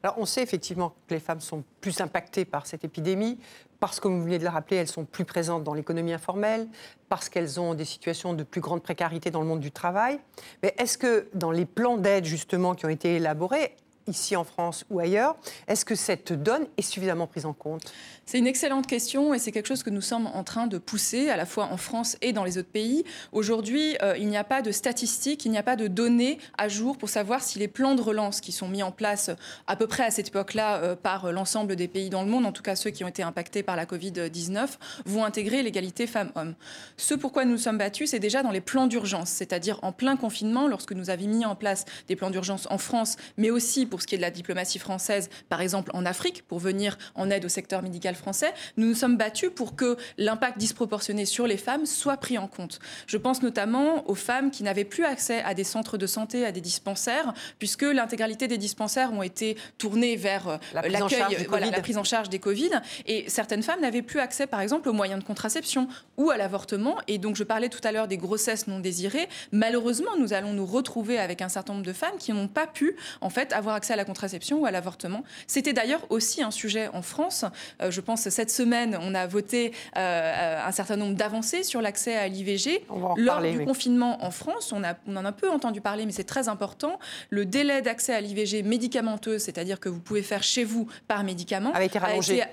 Alors, 0.03 0.17
on 0.19 0.27
sait 0.27 0.43
effectivement 0.43 0.95
que 1.07 1.15
les 1.15 1.21
femmes 1.21 1.41
sont 1.41 1.65
plus 1.81 2.01
impactées 2.01 2.45
par 2.45 2.67
cette 2.67 2.85
épidémie, 2.85 3.39
parce 3.81 3.99
que, 3.99 4.05
comme 4.05 4.19
vous 4.19 4.25
venez 4.25 4.39
de 4.39 4.45
le 4.45 4.51
rappeler, 4.51 4.77
elles 4.77 4.89
sont 4.89 5.05
plus 5.05 5.25
présentes 5.25 5.65
dans 5.65 5.75
l'économie 5.75 6.13
informelle, 6.13 6.69
parce 7.09 7.29
qu'elles 7.29 7.61
ont 7.61 7.75
des 7.75 7.85
situations 7.85 8.35
de 8.35 8.43
plus 8.43 8.61
grande 8.61 8.83
précarité 8.83 9.31
dans 9.31 9.41
le 9.41 9.47
monde 9.47 9.61
du 9.61 9.71
travail. 9.71 10.19
Mais 10.63 10.75
est-ce 10.79 10.99
que 10.99 11.29
dans 11.35 11.51
les 11.51 11.65
plans 11.65 11.97
d'aide, 11.97 12.25
justement, 12.25 12.75
qui 12.75 12.87
ont 12.87 12.91
été 12.91 13.17
élaborés, 13.17 13.77
ici 14.09 14.37
en 14.37 14.45
France 14.45 14.85
ou 14.91 14.99
ailleurs, 15.01 15.37
est-ce 15.67 15.85
que 15.85 15.95
cette 15.95 16.33
donne 16.33 16.67
est 16.77 16.83
suffisamment 16.83 17.27
prise 17.27 17.47
en 17.47 17.53
compte? 17.53 17.93
C'est 18.27 18.39
une 18.39 18.47
excellente 18.47 18.87
question 18.87 19.35
et 19.35 19.39
c'est 19.39 19.53
quelque 19.53 19.67
chose 19.67 19.83
que 19.83 19.91
nous 19.91 20.01
sommes 20.01 20.27
en 20.27 20.45
train 20.45 20.67
de 20.67 20.79
pousser 20.79 21.29
à 21.29 21.37
la 21.37 21.47
fois 21.47 21.67
en 21.67 21.77
France 21.77 22.17
et 22.23 22.33
dans 22.33 22.45
les 22.45 22.59
autres 22.59 22.71
pays. 22.71 23.05
Aujourd'hui, 23.33 23.97
euh, 24.03 24.17
il 24.19 24.29
n'y 24.29 24.37
a 24.37 24.45
pas 24.45 24.63
de 24.63 24.73
statistiques, 24.73 25.45
il 25.45 25.51
n'y 25.51 25.59
a 25.59 25.63
pas 25.63 25.77
de 25.77 25.89
données 25.89 26.39
à 26.57 26.69
jour 26.69 26.97
pour 26.97 27.09
savoir 27.09 27.43
si 27.43 27.59
les 27.59 27.69
plans 27.69 27.95
de 27.95 28.03
relance 28.03 28.41
qui 28.41 28.53
sont 28.53 28.69
mis 28.69 28.83
en 28.83 28.93
place 28.93 29.31
à 29.67 29.77
peu 29.77 29.87
près 29.87 30.05
à 30.05 30.11
cette 30.11 30.29
époque-là 30.29 30.77
euh, 30.77 30.97
par 30.97 31.33
l'ensemble 31.33 31.77
des 31.77 31.89
pays 31.89 32.11
dans 32.11 32.23
le 32.23 32.29
monde, 32.29 32.47
en 32.47 32.53
tout 32.53 32.63
cas 32.63 32.77
ceux 32.77 32.91
qui 32.91 33.05
ont 33.05 33.09
été 33.09 33.23
impactés 33.23 33.63
par 33.63 33.77
la 33.77 33.85
Covid-19, 33.85 34.69
vont 35.07 35.25
intégrer 35.25 35.63
l'égalité 35.63 36.07
femmes-hommes. 36.07 36.55
Ce 36.97 37.15
pourquoi 37.15 37.45
nous 37.45 37.59
nous 37.59 37.65
sommes 37.65 37.79
battus, 37.79 38.11
c'est 38.11 38.21
déjà 38.21 38.45
dans 38.45 38.53
les 38.53 38.61
plans 38.61 38.87
d'urgence, 38.87 39.31
c'est-à-dire 39.31 39.81
en 39.83 39.91
plein 39.91 40.17
confinement, 40.17 40.69
lorsque 40.69 40.93
nous 40.93 41.11
avions 41.11 41.29
mis 41.29 41.45
en 41.45 41.57
place 41.57 41.87
des 42.07 42.15
plans 42.15 42.31
d'urgence 42.31 42.69
en 42.71 42.79
France, 42.79 43.17
mais 43.37 43.51
aussi 43.51 43.85
pour 43.85 43.98
ce 44.03 44.07
qui 44.07 44.15
est 44.15 44.19
de 44.19 44.23
la 44.23 44.31
diplomatie 44.31 44.79
française, 44.79 45.31
par 45.49 45.61
exemple 45.61 45.91
en 45.95 46.07
Afrique, 46.07 46.43
pour 46.47 46.59
venir 46.59 46.99
en 47.15 47.31
aide 47.31 47.45
au 47.45 47.49
secteur 47.49 47.83
médical 47.83 48.15
français, 48.15 48.53
nous 48.77 48.87
nous 48.87 48.95
sommes 48.95 49.17
battus 49.17 49.51
pour 49.55 49.77
que 49.77 49.97
l'impact 50.17 50.59
disproportionné 50.59 51.25
sur 51.25 51.47
les 51.47 51.57
femmes 51.57 51.87
soit 51.87 52.17
pris 52.17 52.39
en 52.39 52.47
compte. 52.47 52.79
Je 53.07 53.17
pense 53.17 53.43
notamment 53.43 54.09
aux 54.09 54.15
femmes 54.15 54.51
qui 54.51 54.63
n'avaient 54.63 54.85
plus 54.85 55.05
accès 55.05 55.43
à 55.43 55.55
des 55.55 55.65
centres 55.65 55.99
de 55.99 56.07
santé, 56.07 56.45
à 56.45 56.53
des 56.53 56.61
dispensaires, 56.61 57.33
puisque 57.59 57.83
l'intégralité 57.83 58.49
des 58.49 58.59
dispensaires 58.59 59.13
ont 59.13 59.23
été 59.23 59.57
tournés 59.79 60.17
vers 60.17 60.49
euh, 60.49 60.57
La 60.75 60.83
prise 60.83 61.03
en 61.03 61.09
charge 61.09 61.33
l'accueil, 61.33 61.47
voilà, 61.49 61.67
Covid. 61.67 61.77
la 61.77 61.83
prise 61.83 61.99
en 61.99 62.05
charge 62.05 62.29
des 62.29 62.39
Covid. 62.39 62.71
Et 63.07 63.29
certaines 63.29 63.63
femmes 63.63 63.81
n'avaient 63.81 64.03
plus 64.03 64.21
accès, 64.21 64.47
par 64.47 64.61
exemple, 64.61 64.89
aux 64.89 64.93
moyens 64.93 65.21
de 65.21 65.27
contraception 65.27 65.89
ou 66.17 66.31
à 66.31 66.37
l'avortement. 66.37 66.97
Et 67.07 67.19
donc, 67.19 67.37
je 67.37 67.45
parlais 67.45 67.69
tout 67.69 67.81
à 67.85 67.93
l'heure 67.93 68.09
des 68.09 68.17
grossesses 68.17 68.67
non 68.67 68.81
désirées. 68.81 69.29
Malheureusement, 69.53 70.17
nous 70.19 70.33
allons 70.33 70.53
nous 70.53 70.67
retrouver 70.67 71.19
avec 71.19 71.43
un 71.43 71.49
certain 71.49 71.75
nombre 71.75 71.87
de 71.87 71.93
femmes 71.93 72.17
qui 72.19 72.33
n'ont 72.33 72.49
pas 72.49 72.67
pu, 72.67 72.97
en 73.21 73.31
fait, 73.31 73.53
avoir 73.53 73.75
accès 73.75 73.88
à 73.91 73.97
la 73.97 74.05
contraception 74.05 74.61
ou 74.61 74.67
à 74.67 74.71
l'avortement. 74.71 75.25
C'était 75.47 75.73
d'ailleurs 75.73 76.05
aussi 76.11 76.43
un 76.43 76.51
sujet 76.51 76.89
en 76.93 77.03
France. 77.03 77.45
Euh, 77.83 77.91
je 77.91 78.01
pense 78.01 78.29
cette 78.29 78.51
semaine, 78.51 78.99
on 79.01 79.15
a 79.15 79.27
voté 79.27 79.73
euh, 79.97 80.61
un 80.67 80.73
certain 80.73 80.97
nombre 80.97 81.15
d'avancées 81.15 81.63
sur 81.63 81.81
l'accès 81.81 82.17
à 82.17 82.29
l'IVG. 82.29 82.85
Lors 83.17 83.43
du 83.43 83.59
oui. 83.59 83.65
confinement 83.65 84.25
en 84.25 84.31
France, 84.31 84.73
on, 84.73 84.85
a, 84.85 84.95
on 85.07 85.17
en 85.17 85.25
a 85.25 85.33
peu 85.33 85.51
entendu 85.51 85.81
parler, 85.81 86.07
mais 86.07 86.13
c'est 86.13 86.25
très 86.25 86.49
important. 86.49 86.99
Le 87.31 87.45
délai 87.45 87.83
d'accès 87.83 88.15
à 88.15 88.21
l'IVG 88.21 88.63
médicamenteuse, 88.63 89.43
c'est-à-dire 89.43 89.81
que 89.81 89.89
vous 89.89 90.01
pouvez 90.01 90.23
faire 90.23 90.43
chez 90.43 90.65
vous 90.65 90.89
par 91.07 91.25
médicament, 91.25 91.73
A 91.73 91.85
été 91.85 91.99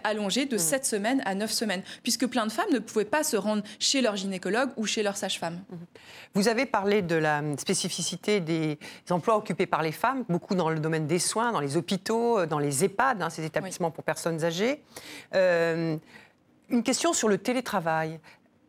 allongé 0.03 0.45
de 0.45 0.57
7 0.57 0.85
semaines 0.85 1.21
à 1.25 1.35
9 1.35 1.51
semaines, 1.51 1.81
puisque 2.03 2.27
plein 2.27 2.45
de 2.45 2.51
femmes 2.51 2.71
ne 2.71 2.79
pouvaient 2.79 3.05
pas 3.05 3.23
se 3.23 3.37
rendre 3.37 3.63
chez 3.79 4.01
leur 4.01 4.15
gynécologue 4.15 4.69
ou 4.77 4.85
chez 4.85 5.03
leur 5.03 5.17
sage-femme. 5.17 5.61
Vous 6.33 6.47
avez 6.47 6.65
parlé 6.65 7.01
de 7.01 7.15
la 7.15 7.41
spécificité 7.57 8.39
des 8.39 8.77
emplois 9.09 9.37
occupés 9.37 9.65
par 9.65 9.83
les 9.83 9.91
femmes, 9.91 10.25
beaucoup 10.29 10.55
dans 10.55 10.69
le 10.69 10.79
domaine 10.79 11.07
des 11.07 11.19
soins, 11.25 11.51
dans 11.51 11.59
les 11.59 11.75
hôpitaux, 11.75 12.39
euh, 12.39 12.45
dans 12.45 12.59
les 12.59 12.83
EHPAD, 12.85 13.21
hein, 13.21 13.29
ces 13.29 13.43
établissements 13.43 13.91
pour 13.91 14.03
personnes 14.03 14.43
âgées. 14.43 14.81
Euh, 15.33 15.97
une 16.69 16.83
question 16.83 17.13
sur 17.13 17.27
le 17.27 17.37
télétravail. 17.37 18.19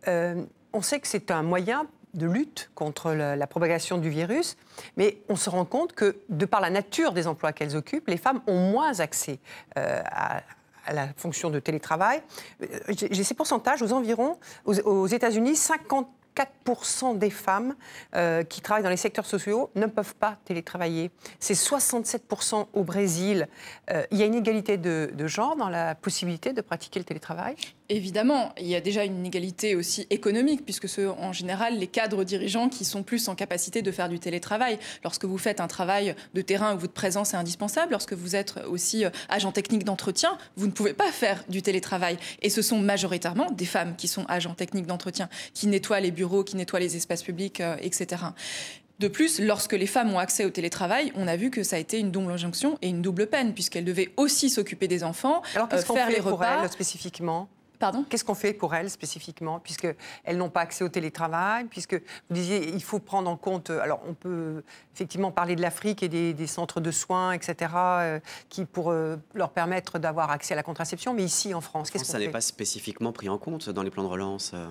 Euh, 0.09 0.45
on 0.73 0.83
sait 0.83 1.01
que 1.01 1.09
c'est 1.09 1.31
un 1.31 1.43
moyen 1.43 1.87
de 2.15 2.27
lutte 2.27 2.71
contre 2.75 3.13
la, 3.13 3.37
la 3.37 3.47
propagation 3.47 3.99
du 3.99 4.11
virus, 4.11 4.57
mais 4.97 5.19
on 5.29 5.37
se 5.37 5.51
rend 5.51 5.65
compte 5.65 5.93
que, 5.93 6.17
de 6.29 6.47
par 6.47 6.61
la 6.61 6.71
nature 6.71 7.13
des 7.13 7.27
emplois 7.27 7.53
qu'elles 7.53 7.77
occupent, 7.77 8.09
les 8.09 8.17
femmes 8.17 8.41
ont 8.47 8.71
moins 8.71 9.01
accès 9.01 9.39
euh, 9.77 10.03
à, 10.07 10.41
à 10.87 10.93
la 10.93 11.09
fonction 11.17 11.51
de 11.51 11.59
télétravail. 11.59 12.23
J'ai 12.89 13.25
ces 13.25 13.35
pourcentages 13.35 13.83
aux 13.83 13.93
environs. 13.93 14.39
Aux, 14.65 14.79
aux 14.81 15.07
États-Unis, 15.07 15.57
54% 16.37 17.19
des 17.19 17.31
femmes 17.31 17.75
euh, 18.15 18.43
qui 18.43 18.61
travaillent 18.61 18.83
dans 18.83 18.91
les 18.91 18.97
secteurs 18.97 19.27
sociaux 19.27 19.71
ne 19.75 19.87
peuvent 19.87 20.15
pas 20.15 20.39
télétravailler. 20.45 21.11
C'est 21.41 21.55
67% 21.55 22.67
au 22.73 22.85
Brésil. 22.85 23.49
Euh, 23.91 24.05
il 24.11 24.19
y 24.19 24.23
a 24.23 24.27
une 24.27 24.35
égalité 24.35 24.77
de, 24.77 25.11
genre 25.27 25.57
dans 25.57 25.69
la 25.69 25.95
possibilité 25.95 26.53
de 26.53 26.61
pratiquer 26.61 26.99
le 27.01 27.05
télétravail? 27.05 27.57
Évidemment, 27.89 28.53
il 28.59 28.67
y 28.67 28.75
a 28.75 28.81
déjà 28.81 29.05
une 29.05 29.19
inégalité 29.19 29.77
aussi 29.77 30.07
économique, 30.11 30.65
puisque 30.65 30.89
ce, 30.89 31.03
en 31.03 31.33
général, 31.33 31.79
les 31.79 31.87
cadres 31.87 32.25
dirigeants 32.25 32.69
qui 32.69 32.85
sont 32.85 33.03
plus 33.03 33.29
en 33.29 33.35
capacité 33.35 33.81
de 33.81 33.91
faire 33.93 34.09
du 34.09 34.19
télétravail. 34.19 34.79
Lorsque 35.05 35.25
vous 35.25 35.39
faites 35.39 35.61
un 35.61 35.69
travail 35.69 36.17
de 36.35 36.41
terrain 36.41 36.75
où 36.75 36.79
votre 36.79 36.93
présence 36.93 37.35
est 37.35 37.37
indispensable, 37.37 37.93
lorsque 37.93 38.13
vous 38.13 38.35
êtes 38.35 38.55
aussi 38.69 39.05
euh, 39.05 39.11
agent 39.29 39.53
technique 39.53 39.85
d'entretien, 39.85 40.37
vous 40.57 40.67
ne 40.67 40.73
pouvez 40.73 40.95
pas 40.95 41.11
faire 41.13 41.45
du 41.49 41.63
télétravail. 41.63 42.19
Et 42.43 42.51
ce 42.51 42.61
sont 42.61 42.79
majoritairement 42.79 43.51
des 43.53 43.67
femmes 43.67 43.95
qui 43.97 44.09
sont 44.09 44.25
agents 44.29 44.55
techniques 44.55 44.87
d'entretien, 44.87 45.29
qui 45.55 45.69
nettoient 45.69 46.01
les 46.01 46.11
bureaux, 46.11 46.26
qui 46.45 46.57
nettoient 46.57 46.81
les 46.81 46.97
espaces 46.97 47.23
publics, 47.23 47.61
euh, 47.61 47.77
etc. 47.81 48.23
De 48.99 49.09
plus, 49.09 49.41
lorsque 49.41 49.75
les 49.75 49.87
femmes 49.87 50.13
ont 50.13 50.19
accès 50.19 50.45
au 50.45 50.51
télétravail, 50.51 51.13
on 51.17 51.29
a 51.29 51.37
vu 51.37 51.51
que 51.51 51.63
ça 51.63 51.77
a 51.77 51.79
été 51.79 51.99
une 51.99 52.11
double 52.11 52.33
injonction 52.33 52.79
et 52.81 52.89
une 52.89 53.03
double 53.03 53.27
peine, 53.27 53.53
puisqu'elles 53.53 53.85
devaient 53.85 54.11
aussi 54.17 54.49
s'occuper 54.49 54.89
des 54.89 55.05
enfants, 55.05 55.43
Alors 55.55 55.69
euh, 55.73 55.83
faire 55.83 56.09
les 56.09 56.17
pour 56.17 56.33
repas. 56.33 56.67
spécifiquement? 56.69 57.49
Pardon? 57.79 58.05
Qu'est-ce 58.09 58.25
qu'on 58.25 58.35
fait 58.35 58.53
pour 58.53 58.75
elles 58.75 58.91
spécifiquement, 58.91 59.59
puisqu'elles 59.61 59.97
n'ont 60.37 60.49
pas 60.51 60.61
accès 60.63 60.85
au 60.85 60.89
télétravail, 60.89 61.65
puisque 61.67 61.95
vous 61.95 62.35
disiez 62.35 62.71
il 62.75 62.83
faut 62.83 62.99
prendre 62.99 63.31
en 63.31 63.37
compte, 63.37 63.71
euh, 63.71 63.81
alors 63.81 64.01
on 64.09 64.15
peut 64.15 64.63
effectivement 64.95 65.31
parler 65.31 65.57
de 65.57 65.63
l'Afrique 65.63 66.03
et 66.03 66.09
des, 66.09 66.33
des 66.35 66.47
centres 66.47 66.81
de 66.81 66.91
soins, 66.91 67.33
etc., 67.33 67.71
euh, 67.77 68.21
qui 68.49 68.65
pour 68.65 68.91
euh, 68.91 69.17
leur 69.35 69.51
permettre 69.51 69.99
d'avoir 69.99 70.31
accès 70.31 70.55
à 70.55 70.57
la 70.57 70.63
contraception, 70.63 71.13
mais 71.15 71.25
ici 71.25 71.53
en 71.55 71.61
France, 71.61 71.91
qu'est-ce 71.91 72.05
Ça 72.05 72.15
qu'on 72.15 72.19
n'est 72.21 72.27
fait? 72.27 72.31
pas 72.33 72.41
spécifiquement 72.41 73.13
pris 73.13 73.29
en 73.29 73.39
compte 73.39 73.69
dans 73.71 73.83
les 73.83 73.91
plans 73.91 74.03
de 74.05 74.09
relance. 74.09 74.53
euh. 74.55 74.67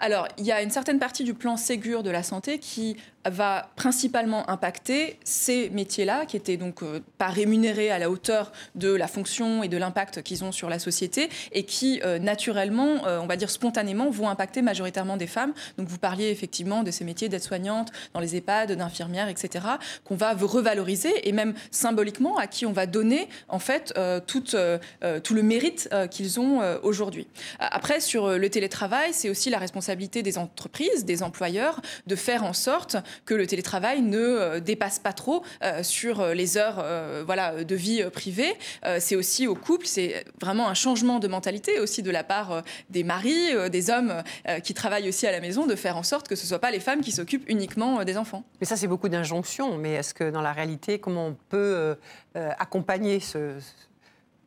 Alors, 0.00 0.26
il 0.38 0.44
y 0.46 0.52
a 0.52 0.62
une 0.62 0.70
certaine 0.70 0.98
partie 0.98 1.24
du 1.24 1.34
plan 1.34 1.56
Ségur 1.56 2.02
de 2.02 2.10
la 2.10 2.22
santé 2.22 2.58
qui 2.58 2.96
va 3.30 3.70
principalement 3.76 4.48
impacter 4.50 5.18
ces 5.24 5.70
métiers-là, 5.70 6.26
qui 6.26 6.36
étaient 6.36 6.56
donc 6.56 6.82
euh, 6.82 7.00
pas 7.18 7.28
rémunérés 7.28 7.90
à 7.90 7.98
la 7.98 8.10
hauteur 8.10 8.52
de 8.74 8.92
la 8.92 9.06
fonction 9.06 9.62
et 9.62 9.68
de 9.68 9.76
l'impact 9.76 10.22
qu'ils 10.22 10.44
ont 10.44 10.52
sur 10.52 10.68
la 10.68 10.78
société, 10.78 11.28
et 11.52 11.64
qui 11.64 12.00
euh, 12.04 12.18
naturellement, 12.18 13.06
euh, 13.06 13.20
on 13.20 13.26
va 13.26 13.36
dire 13.36 13.50
spontanément, 13.50 14.10
vont 14.10 14.28
impacter 14.28 14.62
majoritairement 14.62 15.16
des 15.16 15.26
femmes. 15.26 15.52
Donc, 15.76 15.88
vous 15.88 15.98
parliez 15.98 16.28
effectivement 16.30 16.82
de 16.82 16.90
ces 16.90 17.04
métiers 17.04 17.28
d'aide-soignante 17.28 17.92
dans 18.14 18.20
les 18.20 18.36
EHPAD, 18.36 18.72
d'infirmières, 18.72 19.28
etc., 19.28 19.64
qu'on 20.04 20.16
va 20.16 20.32
revaloriser 20.34 21.28
et 21.28 21.32
même 21.32 21.54
symboliquement 21.70 22.36
à 22.36 22.46
qui 22.46 22.66
on 22.66 22.72
va 22.72 22.86
donner 22.86 23.28
en 23.48 23.58
fait 23.58 23.94
tout, 24.26 24.42
tout 24.42 25.34
le 25.34 25.42
mérite 25.42 25.88
qu'ils 26.10 26.40
ont 26.40 26.60
aujourd'hui. 26.82 27.26
Après, 27.58 28.00
sur 28.00 28.38
le 28.38 28.50
télétravail, 28.50 29.12
c'est 29.12 29.30
aussi 29.30 29.50
la 29.50 29.58
responsabilité 29.58 30.22
des 30.22 30.38
entreprises, 30.38 31.04
des 31.04 31.22
employeurs, 31.22 31.80
de 32.06 32.16
faire 32.16 32.44
en 32.44 32.52
sorte 32.52 32.96
que 33.24 33.34
le 33.34 33.46
télétravail 33.46 34.02
ne 34.02 34.18
euh, 34.18 34.60
dépasse 34.60 34.98
pas 34.98 35.12
trop 35.12 35.42
euh, 35.62 35.82
sur 35.82 36.20
euh, 36.20 36.34
les 36.34 36.56
heures 36.56 36.84
voilà, 37.24 37.64
de 37.64 37.74
vie 37.74 38.02
privée. 38.12 38.54
C'est 38.98 39.16
aussi 39.16 39.46
au 39.46 39.54
couple, 39.54 39.86
c'est 39.86 40.24
vraiment 40.40 40.68
un 40.68 40.74
changement 40.74 41.18
de 41.18 41.28
mentalité 41.28 41.80
aussi 41.80 42.02
de 42.02 42.10
la 42.10 42.24
part 42.24 42.62
des 42.90 43.04
maris, 43.04 43.70
des 43.70 43.90
hommes 43.90 44.22
qui 44.62 44.74
travaillent 44.74 45.08
aussi 45.08 45.26
à 45.26 45.32
la 45.32 45.40
maison, 45.40 45.66
de 45.66 45.74
faire 45.74 45.96
en 45.96 46.02
sorte 46.02 46.28
que 46.28 46.36
ce 46.36 46.44
ne 46.44 46.48
soient 46.48 46.58
pas 46.58 46.70
les 46.70 46.80
femmes 46.80 47.00
qui 47.00 47.12
s'occupent 47.12 47.48
uniquement 47.48 48.04
des 48.04 48.16
enfants. 48.16 48.44
Mais 48.60 48.66
ça, 48.66 48.76
c'est 48.76 48.86
beaucoup 48.86 49.08
d'injonctions. 49.08 49.76
Mais 49.76 49.94
est-ce 49.94 50.14
que 50.14 50.30
dans 50.30 50.42
la 50.42 50.52
réalité, 50.52 50.98
comment 50.98 51.26
on 51.28 51.36
peut 51.48 51.96
accompagner 52.34 53.20
ce, 53.20 53.54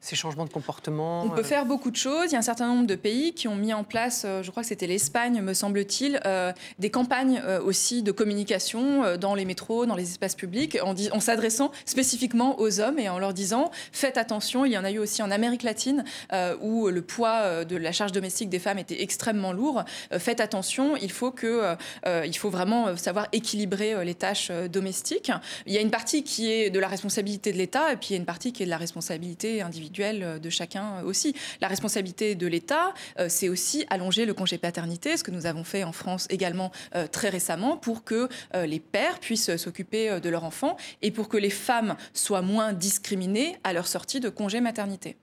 ces 0.01 0.15
changements 0.15 0.45
de 0.45 0.49
comportement 0.49 1.21
On 1.23 1.29
peut 1.29 1.41
euh, 1.41 1.43
faire 1.43 1.65
beaucoup 1.67 1.91
de 1.91 1.95
choses. 1.95 2.25
Il 2.29 2.33
y 2.33 2.35
a 2.35 2.39
un 2.39 2.43
certain 2.43 2.67
nombre 2.67 2.87
de 2.87 2.95
pays 2.95 3.33
qui 3.33 3.47
ont 3.47 3.55
mis 3.55 3.71
en 3.71 3.83
place, 3.83 4.23
euh, 4.25 4.41
je 4.41 4.49
crois 4.49 4.63
que 4.63 4.69
c'était 4.69 4.87
l'Espagne, 4.87 5.39
me 5.41 5.53
semble-t-il, 5.53 6.19
euh, 6.25 6.51
des 6.79 6.89
campagnes 6.89 7.39
euh, 7.45 7.61
aussi 7.61 8.01
de 8.01 8.11
communication 8.11 9.03
euh, 9.03 9.17
dans 9.17 9.35
les 9.35 9.45
métros, 9.45 9.85
dans 9.85 9.95
les 9.95 10.09
espaces 10.09 10.33
publics, 10.33 10.79
en, 10.81 10.95
en 11.11 11.19
s'adressant 11.19 11.71
spécifiquement 11.85 12.59
aux 12.59 12.79
hommes 12.79 12.97
et 12.97 13.09
en 13.09 13.19
leur 13.19 13.33
disant 13.33 13.69
faites 13.91 14.17
attention. 14.17 14.65
Il 14.65 14.71
y 14.71 14.77
en 14.77 14.83
a 14.83 14.91
eu 14.91 14.97
aussi 14.97 15.21
en 15.21 15.29
Amérique 15.29 15.63
latine 15.63 16.03
où 16.61 16.87
le 16.87 17.01
poids 17.01 17.63
de 17.63 17.75
la 17.75 17.91
charge 17.91 18.11
domestique 18.11 18.49
des 18.49 18.59
femmes 18.59 18.79
était 18.79 19.01
extrêmement 19.03 19.53
lourd. 19.53 19.83
Faites 20.17 20.39
attention. 20.39 20.95
Il 20.97 21.11
faut 21.11 21.31
que, 21.31 21.75
il 22.25 22.37
faut 22.37 22.49
vraiment 22.49 22.95
savoir 22.97 23.27
équilibrer 23.31 24.03
les 24.03 24.15
tâches 24.15 24.51
domestiques. 24.71 25.31
Il 25.65 25.73
y 25.73 25.77
a 25.77 25.81
une 25.81 25.91
partie 25.91 26.23
qui 26.23 26.51
est 26.51 26.69
de 26.69 26.79
la 26.79 26.87
responsabilité 26.87 27.51
de 27.51 27.57
l'État 27.57 27.93
et 27.93 27.97
puis 27.97 28.09
il 28.09 28.13
y 28.13 28.15
a 28.15 28.19
une 28.19 28.25
partie 28.25 28.53
qui 28.53 28.63
est 28.63 28.65
de 28.65 28.71
la 28.71 28.77
responsabilité 28.77 29.61
individuelle 29.61 29.90
euh, 29.99 30.39
de 30.39 30.49
chacun 30.49 30.97
euh, 30.97 31.03
aussi. 31.03 31.35
La 31.59 31.67
responsabilité 31.67 32.35
de 32.35 32.47
l'État, 32.47 32.93
euh, 33.19 33.27
c'est 33.29 33.49
aussi 33.49 33.85
allonger 33.89 34.25
le 34.25 34.33
congé 34.33 34.57
paternité, 34.57 35.17
ce 35.17 35.23
que 35.23 35.31
nous 35.31 35.45
avons 35.45 35.63
fait 35.63 35.83
en 35.83 35.91
France 35.91 36.27
également 36.29 36.71
très 37.11 37.29
récemment, 37.29 37.77
pour 37.77 38.03
que 38.03 38.29
les 38.53 38.79
pères 38.79 39.19
puissent 39.19 39.55
s'occuper 39.57 40.19
de 40.19 40.29
leurs 40.29 40.43
enfants 40.43 40.77
et 41.01 41.11
pour 41.11 41.29
que 41.29 41.37
les 41.37 41.49
femmes 41.49 41.95
soient 42.13 42.41
moins 42.41 42.73
discriminées 42.73 43.57
à 43.63 43.73
leur 43.73 43.87
sortie 43.87 44.19
de 44.19 44.29
congé 44.29 44.61
maternité. 44.61 45.17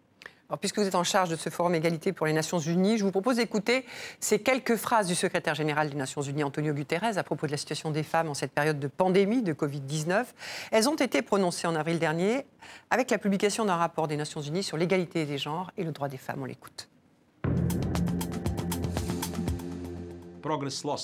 Puisque 0.57 0.79
vous 0.79 0.87
êtes 0.87 0.95
en 0.95 1.05
charge 1.05 1.29
de 1.29 1.37
ce 1.37 1.51
forum 1.51 1.75
égalité 1.75 2.15
pour 2.15 2.25
les 2.25 2.33
Nations 2.33 2.59
Unies, 2.59 2.97
je 2.97 3.05
vous 3.05 3.11
propose 3.11 3.37
d'écouter 3.37 3.85
ces 4.19 4.39
quelques 4.39 4.77
phrases 4.77 5.07
du 5.07 5.15
secrétaire 5.15 5.55
général 5.55 5.91
des 5.91 5.97
Nations 5.97 6.23
Unies, 6.23 6.43
Antonio 6.43 6.73
Guterres, 6.73 7.19
à 7.19 7.23
propos 7.23 7.47
de 7.47 7.51
la 7.53 7.59
situation 7.59 7.91
des 7.91 8.03
femmes 8.03 8.31
en 8.31 8.35
cette 8.35 8.53
période 8.53 8.81
de 8.81 8.89
pandémie 8.89 9.43
de 9.43 9.53
Covid-19. 9.53 10.25
Elles 10.71 10.89
ont 10.89 10.95
été 10.95 11.21
prononcées 11.21 11.67
en 11.67 11.75
avril 11.75 11.99
dernier 11.99 12.47
avec 12.89 13.11
la 13.11 13.19
publication 13.19 13.67
d'un 13.67 13.77
rapport 13.77 14.09
des 14.09 14.17
Nations 14.17 14.41
Unies 14.41 14.63
sur 14.63 14.79
l'égalité 14.79 15.27
des 15.27 15.37
genres 15.37 15.71
et 15.77 15.85
le 15.85 15.93
droit 15.93 16.09
des 16.09 16.17
femmes. 16.17 16.41
On 16.41 16.47
l'écoute. 16.47 16.89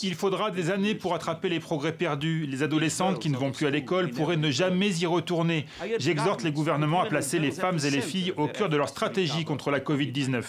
Il 0.02 0.14
faudra 0.14 0.50
des 0.50 0.70
années 0.70 0.94
pour 0.94 1.12
rattraper 1.12 1.48
les 1.48 1.60
progrès 1.60 1.92
perdus. 1.92 2.46
Les 2.46 2.62
adolescentes 2.62 3.18
qui 3.18 3.30
ne 3.30 3.36
vont 3.36 3.52
plus 3.52 3.66
à 3.66 3.70
l'école 3.70 4.10
pourraient 4.10 4.36
ne 4.36 4.50
jamais 4.50 4.90
y 4.90 5.06
retourner. 5.06 5.66
J'exhorte 5.98 6.42
les 6.42 6.52
gouvernements 6.52 7.02
à 7.02 7.06
placer 7.06 7.38
les 7.38 7.50
femmes 7.50 7.78
et 7.84 7.90
les 7.90 8.00
filles 8.00 8.32
au 8.36 8.48
cœur 8.48 8.68
de 8.68 8.76
leur 8.76 8.88
stratégie 8.88 9.44
contre 9.44 9.70
la 9.70 9.80
Covid-19. 9.80 10.44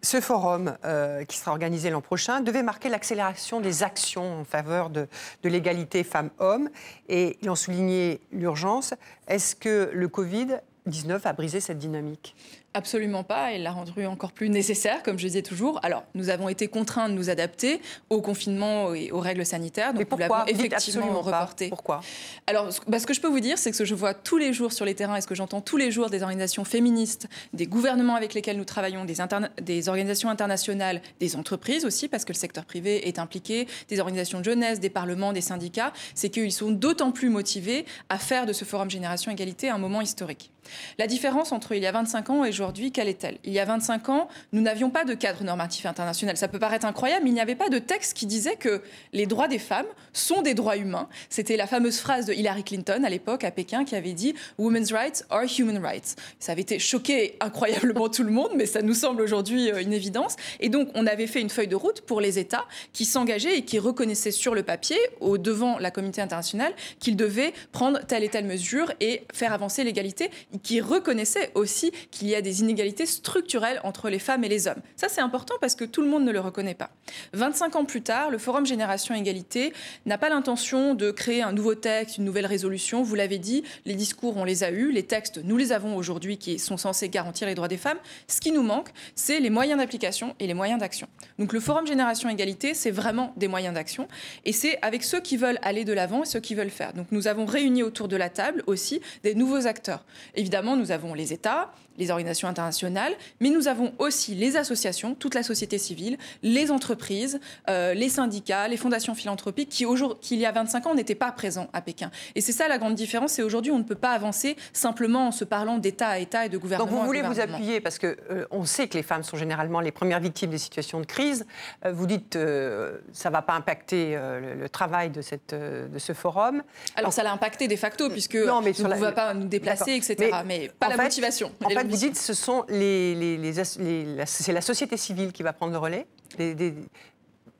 Ce 0.00 0.20
forum, 0.20 0.76
euh, 0.84 1.24
qui 1.24 1.36
sera 1.36 1.50
organisé 1.50 1.90
l'an 1.90 2.00
prochain, 2.00 2.40
devait 2.40 2.62
marquer 2.62 2.88
l'accélération 2.88 3.60
des 3.60 3.82
actions 3.82 4.40
en 4.40 4.44
faveur 4.44 4.90
de, 4.90 5.08
de 5.42 5.48
l'égalité 5.48 6.04
femmes-hommes. 6.04 6.70
Et 7.08 7.36
il 7.42 7.50
en 7.50 7.56
soulignait 7.56 8.20
l'urgence. 8.30 8.94
Est-ce 9.26 9.56
que 9.56 9.90
le 9.92 10.06
Covid-19 10.06 11.20
a 11.24 11.32
brisé 11.32 11.58
cette 11.58 11.78
dynamique? 11.78 12.36
Absolument 12.74 13.24
pas, 13.24 13.52
il 13.52 13.62
l'a 13.62 13.72
rendu 13.72 14.04
encore 14.06 14.30
plus 14.32 14.50
nécessaire, 14.50 15.02
comme 15.02 15.18
je 15.18 15.26
disais 15.26 15.40
toujours. 15.42 15.80
Alors, 15.82 16.04
nous 16.14 16.28
avons 16.28 16.50
été 16.50 16.68
contraints 16.68 17.08
de 17.08 17.14
nous 17.14 17.30
adapter 17.30 17.80
au 18.10 18.20
confinement 18.20 18.94
et 18.94 19.10
aux 19.10 19.20
règles 19.20 19.46
sanitaires, 19.46 19.94
donc 19.94 20.00
Mais 20.00 20.04
nous 20.04 20.26
pourquoi? 20.26 20.44
Dites 20.46 20.54
effectivement 20.60 20.76
absolument 21.06 21.24
pas. 21.30 21.40
reporté. 21.40 21.68
Pourquoi? 21.70 22.00
Alors, 22.46 22.70
ce- 22.72 22.80
bah, 22.86 23.00
ce 23.00 23.06
que 23.06 23.14
je 23.14 23.20
peux 23.22 23.26
vous 23.28 23.40
dire, 23.40 23.56
c'est 23.58 23.70
que 23.70 23.76
ce 23.76 23.82
que 23.82 23.88
je 23.88 23.94
vois 23.94 24.12
tous 24.12 24.36
les 24.36 24.52
jours 24.52 24.72
sur 24.72 24.84
les 24.84 24.94
terrains 24.94 25.16
et 25.16 25.22
ce 25.22 25.26
que 25.26 25.34
j'entends 25.34 25.62
tous 25.62 25.78
les 25.78 25.90
jours 25.90 26.10
des 26.10 26.22
organisations 26.22 26.64
féministes, 26.64 27.26
des 27.54 27.66
gouvernements 27.66 28.14
avec 28.16 28.34
lesquels 28.34 28.58
nous 28.58 28.64
travaillons, 28.66 29.06
des, 29.06 29.20
interna- 29.20 29.50
des 29.62 29.88
organisations 29.88 30.28
internationales, 30.28 31.00
des 31.20 31.36
entreprises 31.36 31.86
aussi, 31.86 32.06
parce 32.06 32.26
que 32.26 32.32
le 32.34 32.38
secteur 32.38 32.66
privé 32.66 33.08
est 33.08 33.18
impliqué, 33.18 33.66
des 33.88 33.98
organisations 33.98 34.40
de 34.40 34.44
jeunesse, 34.44 34.78
des 34.78 34.90
parlements, 34.90 35.32
des 35.32 35.40
syndicats, 35.40 35.92
c'est 36.14 36.28
qu'ils 36.28 36.52
sont 36.52 36.70
d'autant 36.70 37.12
plus 37.12 37.30
motivés 37.30 37.86
à 38.10 38.18
faire 38.18 38.44
de 38.44 38.52
ce 38.52 38.66
Forum 38.66 38.90
Génération 38.90 39.32
Égalité 39.32 39.70
un 39.70 39.78
moment 39.78 40.02
historique. 40.02 40.52
La 40.98 41.06
différence 41.06 41.50
entre 41.52 41.72
il 41.72 41.82
y 41.82 41.86
a 41.86 41.92
25 41.92 42.28
ans 42.28 42.44
et 42.44 42.52
aujourd'hui, 42.58 42.90
quelle 42.90 43.08
est-elle? 43.08 43.38
Il 43.44 43.52
y 43.52 43.60
a 43.60 43.64
25 43.64 44.08
ans, 44.08 44.28
nous 44.52 44.60
n'avions 44.60 44.90
pas 44.90 45.04
de 45.04 45.14
cadre 45.14 45.44
normatif 45.44 45.86
international. 45.86 46.36
Ça 46.36 46.48
peut 46.48 46.58
paraître 46.58 46.86
incroyable, 46.86 47.22
mais 47.24 47.30
il 47.30 47.34
n'y 47.34 47.40
avait 47.40 47.54
pas 47.54 47.68
de 47.68 47.78
texte 47.78 48.14
qui 48.16 48.26
disait 48.26 48.56
que 48.56 48.82
les 49.12 49.26
droits 49.26 49.46
des 49.46 49.60
femmes 49.60 49.86
sont 50.12 50.42
des 50.42 50.54
droits 50.54 50.76
humains. 50.76 51.08
C'était 51.30 51.56
la 51.56 51.68
fameuse 51.68 51.98
phrase 51.98 52.26
de 52.26 52.32
Hillary 52.32 52.64
Clinton 52.64 53.02
à 53.04 53.10
l'époque 53.10 53.44
à 53.44 53.52
Pékin 53.52 53.84
qui 53.84 53.94
avait 53.94 54.12
dit 54.12 54.34
Women's 54.58 54.92
rights 54.92 55.24
are 55.30 55.44
human 55.44 55.78
rights. 55.78 56.16
Ça 56.40 56.52
avait 56.52 56.62
été 56.62 56.80
choqué 56.80 57.36
incroyablement 57.40 58.08
tout 58.08 58.24
le 58.24 58.32
monde, 58.32 58.50
mais 58.56 58.66
ça 58.66 58.82
nous 58.82 58.94
semble 58.94 59.22
aujourd'hui 59.22 59.70
euh, 59.70 59.80
une 59.80 59.92
évidence. 59.92 60.34
Et 60.58 60.68
donc, 60.68 60.88
on 60.94 61.06
avait 61.06 61.28
fait 61.28 61.40
une 61.40 61.50
feuille 61.50 61.68
de 61.68 61.76
route 61.76 62.00
pour 62.00 62.20
les 62.20 62.40
États 62.40 62.64
qui 62.92 63.04
s'engageaient 63.04 63.58
et 63.58 63.62
qui 63.62 63.78
reconnaissaient 63.78 64.32
sur 64.32 64.54
le 64.54 64.64
papier, 64.64 64.98
au 65.20 65.38
devant 65.38 65.78
la 65.78 65.92
communauté 65.92 66.20
internationale, 66.20 66.72
qu'ils 66.98 67.16
devaient 67.16 67.52
prendre 67.70 68.04
telle 68.06 68.24
et 68.24 68.28
telle 68.28 68.46
mesure 68.46 68.92
et 69.00 69.22
faire 69.32 69.52
avancer 69.52 69.84
l'égalité, 69.84 70.30
qui 70.64 70.80
reconnaissaient 70.80 71.52
aussi 71.54 71.92
qu'il 72.10 72.28
y 72.28 72.34
a 72.34 72.42
des 72.42 72.47
inégalités 72.52 73.06
structurelles 73.06 73.80
entre 73.84 74.08
les 74.10 74.18
femmes 74.18 74.44
et 74.44 74.48
les 74.48 74.68
hommes. 74.68 74.80
Ça, 74.96 75.08
c'est 75.08 75.20
important 75.20 75.54
parce 75.60 75.74
que 75.74 75.84
tout 75.84 76.02
le 76.02 76.08
monde 76.08 76.24
ne 76.24 76.32
le 76.32 76.40
reconnaît 76.40 76.74
pas. 76.74 76.90
25 77.32 77.76
ans 77.76 77.84
plus 77.84 78.02
tard, 78.02 78.30
le 78.30 78.38
Forum 78.38 78.66
Génération 78.66 79.14
Égalité 79.14 79.72
n'a 80.06 80.18
pas 80.18 80.28
l'intention 80.28 80.94
de 80.94 81.10
créer 81.10 81.42
un 81.42 81.52
nouveau 81.52 81.74
texte, 81.74 82.18
une 82.18 82.24
nouvelle 82.24 82.46
résolution. 82.46 83.02
Vous 83.02 83.14
l'avez 83.14 83.38
dit, 83.38 83.62
les 83.84 83.94
discours, 83.94 84.36
on 84.36 84.44
les 84.44 84.64
a 84.64 84.70
eus, 84.70 84.90
les 84.90 85.04
textes, 85.04 85.40
nous 85.42 85.56
les 85.56 85.72
avons 85.72 85.96
aujourd'hui 85.96 86.38
qui 86.38 86.58
sont 86.58 86.76
censés 86.76 87.08
garantir 87.08 87.46
les 87.46 87.54
droits 87.54 87.68
des 87.68 87.76
femmes. 87.76 87.98
Ce 88.26 88.40
qui 88.40 88.52
nous 88.52 88.62
manque, 88.62 88.88
c'est 89.14 89.40
les 89.40 89.50
moyens 89.50 89.78
d'application 89.78 90.34
et 90.40 90.46
les 90.46 90.54
moyens 90.54 90.80
d'action. 90.80 91.08
Donc 91.38 91.52
le 91.52 91.60
Forum 91.60 91.86
Génération 91.86 92.28
Égalité, 92.28 92.74
c'est 92.74 92.90
vraiment 92.90 93.32
des 93.36 93.48
moyens 93.48 93.74
d'action 93.74 94.08
et 94.44 94.52
c'est 94.52 94.78
avec 94.82 95.04
ceux 95.04 95.20
qui 95.20 95.36
veulent 95.36 95.58
aller 95.62 95.84
de 95.84 95.92
l'avant 95.92 96.22
et 96.22 96.26
ceux 96.26 96.40
qui 96.40 96.54
veulent 96.54 96.70
faire. 96.70 96.92
Donc 96.92 97.06
nous 97.10 97.28
avons 97.28 97.46
réuni 97.46 97.82
autour 97.82 98.08
de 98.08 98.16
la 98.16 98.28
table 98.28 98.62
aussi 98.66 99.00
des 99.22 99.34
nouveaux 99.34 99.66
acteurs. 99.66 100.04
Évidemment, 100.34 100.76
nous 100.76 100.90
avons 100.90 101.14
les 101.14 101.32
États, 101.32 101.72
les 101.98 102.10
organisations 102.10 102.48
internationales, 102.48 103.12
mais 103.40 103.50
nous 103.50 103.68
avons 103.68 103.92
aussi 103.98 104.34
les 104.34 104.56
associations, 104.56 105.14
toute 105.14 105.34
la 105.34 105.42
société 105.42 105.78
civile, 105.78 106.16
les 106.42 106.70
entreprises, 106.70 107.40
euh, 107.68 107.94
les 107.94 108.08
syndicats, 108.08 108.68
les 108.68 108.76
fondations 108.76 109.14
philanthropiques 109.14 109.68
qui, 109.68 109.84
qui, 110.20 110.34
il 110.34 110.40
y 110.40 110.46
a 110.46 110.52
25 110.52 110.86
ans, 110.86 110.94
n'étaient 110.94 111.14
pas 111.14 111.32
présents 111.32 111.68
à 111.72 111.80
Pékin. 111.80 112.10
Et 112.34 112.40
c'est 112.40 112.52
ça 112.52 112.68
la 112.68 112.78
grande 112.78 112.94
différence. 112.94 113.38
Et 113.38 113.42
aujourd'hui, 113.42 113.72
on 113.72 113.78
ne 113.78 113.84
peut 113.84 113.94
pas 113.94 114.12
avancer 114.12 114.56
simplement 114.72 115.28
en 115.28 115.32
se 115.32 115.44
parlant 115.44 115.78
d'État 115.78 116.08
à 116.08 116.18
État 116.18 116.46
et 116.46 116.48
de 116.48 116.56
gouvernement 116.58 116.88
Donc 116.90 116.96
vous 116.96 117.02
à 117.02 117.06
voulez 117.06 117.22
vous 117.22 117.40
appuyer, 117.40 117.80
parce 117.80 117.98
qu'on 117.98 118.14
on 118.50 118.64
sait 118.64 118.88
que 118.88 118.94
les 118.96 119.02
femmes 119.02 119.22
sont 119.24 119.36
généralement 119.36 119.80
les 119.80 119.92
premières 119.92 120.20
victimes 120.20 120.50
des 120.50 120.58
situations 120.58 121.00
de 121.00 121.06
crise. 121.06 121.46
Euh, 121.84 121.92
vous 121.92 122.06
dites 122.06 122.36
euh, 122.36 122.98
ça 123.12 123.28
ne 123.28 123.34
va 123.34 123.42
pas 123.42 123.54
impacter 123.54 124.16
euh, 124.16 124.40
le, 124.54 124.60
le 124.62 124.68
travail 124.68 125.10
de, 125.10 125.20
cette, 125.20 125.52
euh, 125.52 125.88
de 125.88 125.98
ce 125.98 126.12
forum. 126.12 126.62
Alors 126.96 127.12
ça 127.12 127.22
l'a 127.22 127.32
impacté 127.32 127.68
de 127.68 127.76
facto, 127.76 128.08
puisque 128.10 128.36
Non, 128.36 128.60
mais 128.62 128.72
sur 128.72 128.84
ne 128.84 128.90
la- 128.90 128.96
pouvons 128.96 129.12
pas 129.12 129.34
nous 129.34 129.48
déplacer, 129.48 129.92
etc. 129.92 130.30
Mais, 130.46 130.70
pas 130.78 130.88
la 130.88 130.96
fait- 130.96 131.02
motivation. 131.02 131.52
En 131.64 131.68
et 131.68 131.74
fait, 131.74 131.84
vous 131.88 132.04
ce 132.16 132.34
sont 132.34 132.64
les, 132.68 133.14
les- 133.14 133.36
les 133.38 133.52
les- 133.78 134.26
c'est 134.26 134.52
la 134.52 134.60
société 134.60 134.96
civile 134.96 135.32
qui 135.32 135.42
va 135.42 135.52
prendre 135.52 135.72
le 135.72 135.78
relais 135.78 136.06
Les- 136.38 136.54
des- 136.54 136.74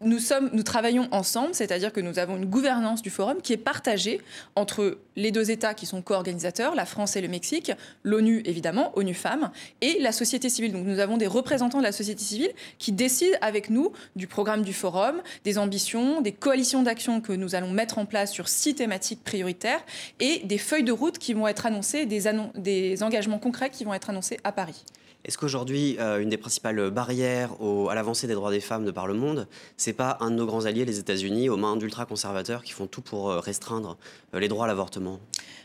nous, 0.01 0.63
travaillons 0.63 1.09
ensemble, 1.11 1.55
c'est-à-dire 1.55 1.93
que 1.93 2.01
nous 2.01 2.21
avons 2.21 2.37
une 2.37 2.47
gouvernance 2.47 3.03
du 3.03 3.11
forum 3.11 3.43
qui 3.43 3.53
est 3.53 3.57
partagée 3.57 4.21
entre 4.55 4.99
les 5.17 5.33
deux 5.33 5.51
États 5.51 5.75
qui 5.75 5.87
sont 5.87 6.03
co-organisateurs, 6.03 6.77
la 6.77 6.87
France 6.87 7.17
et 7.17 7.21
le 7.21 7.27
Mexique, 7.27 7.73
l'ONU 8.05 8.43
évidemment, 8.45 8.93
ONU 8.97 9.15
Femmes, 9.15 9.51
et 9.81 9.99
la 10.01 10.13
société 10.13 10.49
civile. 10.49 10.73
Donc 10.73 10.87
nous 10.87 11.01
avons 11.01 11.17
des 11.17 11.27
représentants 11.27 11.79
de 11.79 11.83
la 11.83 11.93
société 11.93 12.23
civile 12.23 12.53
qui 12.79 12.93
décident 12.93 13.37
avec 13.41 13.71
nous 13.71 13.93
du 14.15 14.29
programme 14.29 14.63
du 14.63 14.73
forum, 14.73 15.21
des 15.45 15.59
ambitions, 15.59 16.21
des 16.21 16.33
coalitions 16.33 16.83
d'action 16.85 17.21
que 17.21 17.33
nous 17.33 17.57
allons 17.57 17.73
mettre 17.73 17.99
en 17.99 18.07
place 18.07 18.31
sur 18.33 18.49
six 18.49 18.77
thématiques 18.77 19.25
prioritaires 19.25 19.81
et 20.21 20.43
des 20.45 20.59
feuilles 20.59 20.85
de 20.85 20.93
route 20.93 21.19
qui 21.19 21.35
vont 21.35 21.49
être 21.49 21.67
annoncées, 21.67 22.07
des, 22.07 22.29
annon- 22.29 22.53
des 22.55 23.03
engagements 23.03 23.39
concrets 23.41 23.71
qui 23.71 23.85
vont 23.85 23.95
être 23.95 24.11
annoncés 24.11 24.39
à 24.45 24.53
Paris. 24.53 24.85
Est-ce 25.25 25.37
qu'aujourd'hui, 25.37 25.97
euh, 25.99 26.21
une 26.21 26.29
des 26.29 26.37
principales 26.37 26.91
barrières 26.91 27.51
à 27.91 27.95
l'avancée 27.95 28.27
des 28.27 28.35
droits 28.35 28.51
des 28.51 28.61
femmes 28.61 28.85
de 28.85 28.91
par 28.91 29.07
le 29.07 29.15
monde, 29.15 29.49
c'est 29.77 29.93
pas 29.93 30.17
un 30.21 30.31
de 30.31 30.37
nos 30.37 30.47
grands 30.47 30.65
alliés, 30.65 30.85
les 30.85 30.99
États-Unis, 31.01 31.49
aux 31.49 31.57
mains 31.57 31.77
d'ultra-conservateurs 31.77 32.63
qui 32.63 32.73
font 32.73 32.87
tout 32.87 33.03
pour 33.03 33.31
euh, 33.31 33.41
restreindre 33.41 33.97
euh, 34.33 34.41
les 34.41 34.49
droits 34.49 34.65
à 34.65 34.69
l'avortement? 34.69 35.19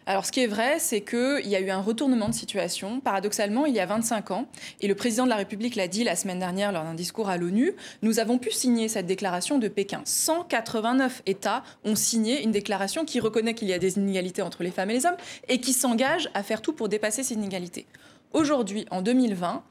Alors, 0.06 0.26
ce 0.26 0.34
qui 0.34 0.42
est 0.42 0.48
vrai, 0.48 0.80
c'est 0.80 1.02
qu'il 1.02 1.48
y 1.48 1.56
a 1.56 1.62
eu 1.62 1.70
un 1.70 1.82
retournement 1.82 2.28
de 2.28 2.34
situation. 2.34 3.00
Paradoxalement, 3.00 3.66
il 3.66 3.74
y 3.74 3.80
a 3.80 3.86
25 3.86 4.32
ans, 4.32 4.48
et 4.82 4.88
le 4.88 4.96
président 4.96 5.24
de 5.24 5.30
la 5.30 5.38
République 5.38 5.76
l'a 5.76 5.88
dit 5.88 6.04
la 6.04 6.18
semaine 6.18 6.40
dernière 6.40 6.74
lors 6.74 6.84
d'un 6.84 6.96
discours 6.96 7.30
à 7.30 7.38
l'ONU, 7.38 7.74
nous 8.02 8.20
avons 8.20 8.40
pu 8.40 8.52
signer 8.52 8.90
cette 8.90 9.06
déclaration 9.06 9.60
de 9.60 9.68
Pékin. 9.70 10.02
189 10.04 11.22
États 11.26 11.64
ont 11.86 11.96
signé 11.96 12.44
une 12.44 12.52
déclaration 12.52 13.06
qui 13.06 13.22
reconnaît 13.22 13.54
qu'il 13.54 13.70
y 13.70 13.74
a 13.74 13.80
des 13.80 13.98
inégalités 13.98 14.42
entre 14.42 14.64
les 14.64 14.72
femmes 14.72 14.90
et 14.90 14.94
les 14.94 15.06
hommes 15.06 15.16
et 15.48 15.62
qui 15.62 15.72
s'engage 15.72 16.30
à 16.34 16.44
faire 16.44 16.62
tout 16.62 16.74
pour 16.74 16.90
dépasser 16.90 17.24
ces 17.24 17.36
inégalités. 17.36 17.86
Aujourd'hui, 18.34 18.86
en 18.92 19.02
2020, 19.02 19.64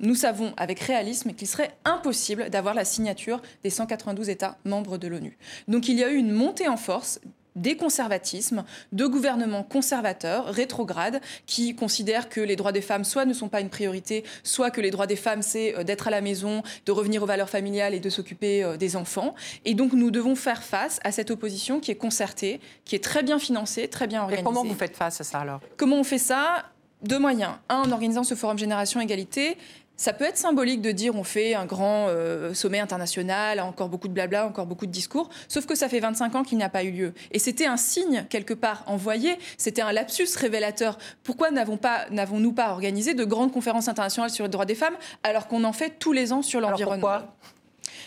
nous 0.00 0.14
savons 0.14 0.52
avec 0.56 0.80
réalisme 0.80 1.32
qu'il 1.32 1.48
serait 1.48 1.72
impossible 1.84 2.50
d'avoir 2.50 2.74
la 2.74 2.84
signature 2.84 3.40
des 3.64 3.70
192 3.70 4.28
États 4.28 4.58
membres 4.64 4.98
de 4.98 5.08
l'ONU. 5.08 5.36
Donc 5.66 5.88
il 5.88 5.98
y 5.98 6.04
a 6.04 6.10
eu 6.10 6.16
une 6.16 6.32
montée 6.32 6.68
en 6.68 6.76
force 6.76 7.20
des 7.56 7.76
conservatismes, 7.76 8.64
de 8.92 9.06
gouvernements 9.06 9.64
conservateurs, 9.64 10.46
rétrogrades, 10.46 11.20
qui 11.46 11.74
considèrent 11.74 12.28
que 12.28 12.40
les 12.40 12.54
droits 12.54 12.70
des 12.70 12.80
femmes 12.82 13.02
soit 13.02 13.24
ne 13.24 13.32
sont 13.32 13.48
pas 13.48 13.60
une 13.60 13.68
priorité, 13.68 14.22
soit 14.44 14.70
que 14.70 14.80
les 14.80 14.92
droits 14.92 15.08
des 15.08 15.16
femmes, 15.16 15.42
c'est 15.42 15.76
euh, 15.76 15.82
d'être 15.82 16.06
à 16.06 16.10
la 16.10 16.20
maison, 16.20 16.62
de 16.86 16.92
revenir 16.92 17.22
aux 17.22 17.26
valeurs 17.26 17.50
familiales 17.50 17.94
et 17.94 18.00
de 18.00 18.10
s'occuper 18.10 18.62
euh, 18.62 18.76
des 18.76 18.94
enfants. 18.94 19.34
Et 19.64 19.74
donc 19.74 19.92
nous 19.92 20.12
devons 20.12 20.36
faire 20.36 20.62
face 20.62 21.00
à 21.02 21.10
cette 21.10 21.32
opposition 21.32 21.80
qui 21.80 21.90
est 21.90 21.96
concertée, 21.96 22.60
qui 22.84 22.94
est 22.94 23.02
très 23.02 23.22
bien 23.22 23.40
financée, 23.40 23.88
très 23.88 24.06
bien 24.06 24.20
Et 24.20 24.22
organisée. 24.22 24.44
comment 24.44 24.64
vous 24.64 24.74
faites 24.74 24.96
face 24.96 25.20
à 25.20 25.24
ça 25.24 25.40
alors? 25.40 25.60
Comment 25.76 25.96
on 25.96 26.04
fait 26.04 26.18
ça? 26.18 26.64
Deux 27.02 27.18
moyens. 27.18 27.52
Un, 27.68 27.82
en 27.82 27.92
organisant 27.92 28.24
ce 28.24 28.34
forum 28.34 28.58
Génération 28.58 29.00
Égalité, 29.00 29.56
ça 29.98 30.12
peut 30.12 30.24
être 30.24 30.36
symbolique 30.38 30.80
de 30.80 30.92
dire 30.92 31.16
on 31.16 31.24
fait 31.24 31.54
un 31.54 31.66
grand 31.66 32.06
euh, 32.08 32.54
sommet 32.54 32.78
international, 32.78 33.58
encore 33.58 33.88
beaucoup 33.88 34.06
de 34.06 34.12
blabla, 34.12 34.46
encore 34.46 34.64
beaucoup 34.64 34.86
de 34.86 34.92
discours, 34.92 35.28
sauf 35.48 35.66
que 35.66 35.74
ça 35.74 35.88
fait 35.88 35.98
25 35.98 36.36
ans 36.36 36.42
qu'il 36.44 36.56
n'y 36.56 36.64
a 36.64 36.68
pas 36.68 36.84
eu 36.84 36.92
lieu. 36.92 37.14
Et 37.32 37.40
c'était 37.40 37.66
un 37.66 37.76
signe, 37.76 38.24
quelque 38.30 38.54
part, 38.54 38.84
envoyé, 38.86 39.38
c'était 39.58 39.82
un 39.82 39.92
lapsus 39.92 40.28
révélateur. 40.36 40.98
Pourquoi 41.24 41.50
n'avons-nous 41.50 42.52
pas, 42.52 42.64
pas 42.64 42.72
organisé 42.72 43.14
de 43.14 43.24
grandes 43.24 43.52
conférences 43.52 43.88
internationales 43.88 44.30
sur 44.30 44.44
les 44.44 44.50
droits 44.50 44.66
des 44.66 44.76
femmes 44.76 44.96
alors 45.24 45.48
qu'on 45.48 45.64
en 45.64 45.72
fait 45.72 45.98
tous 45.98 46.12
les 46.12 46.32
ans 46.32 46.42
sur 46.42 46.60
l'environnement? 46.60 47.22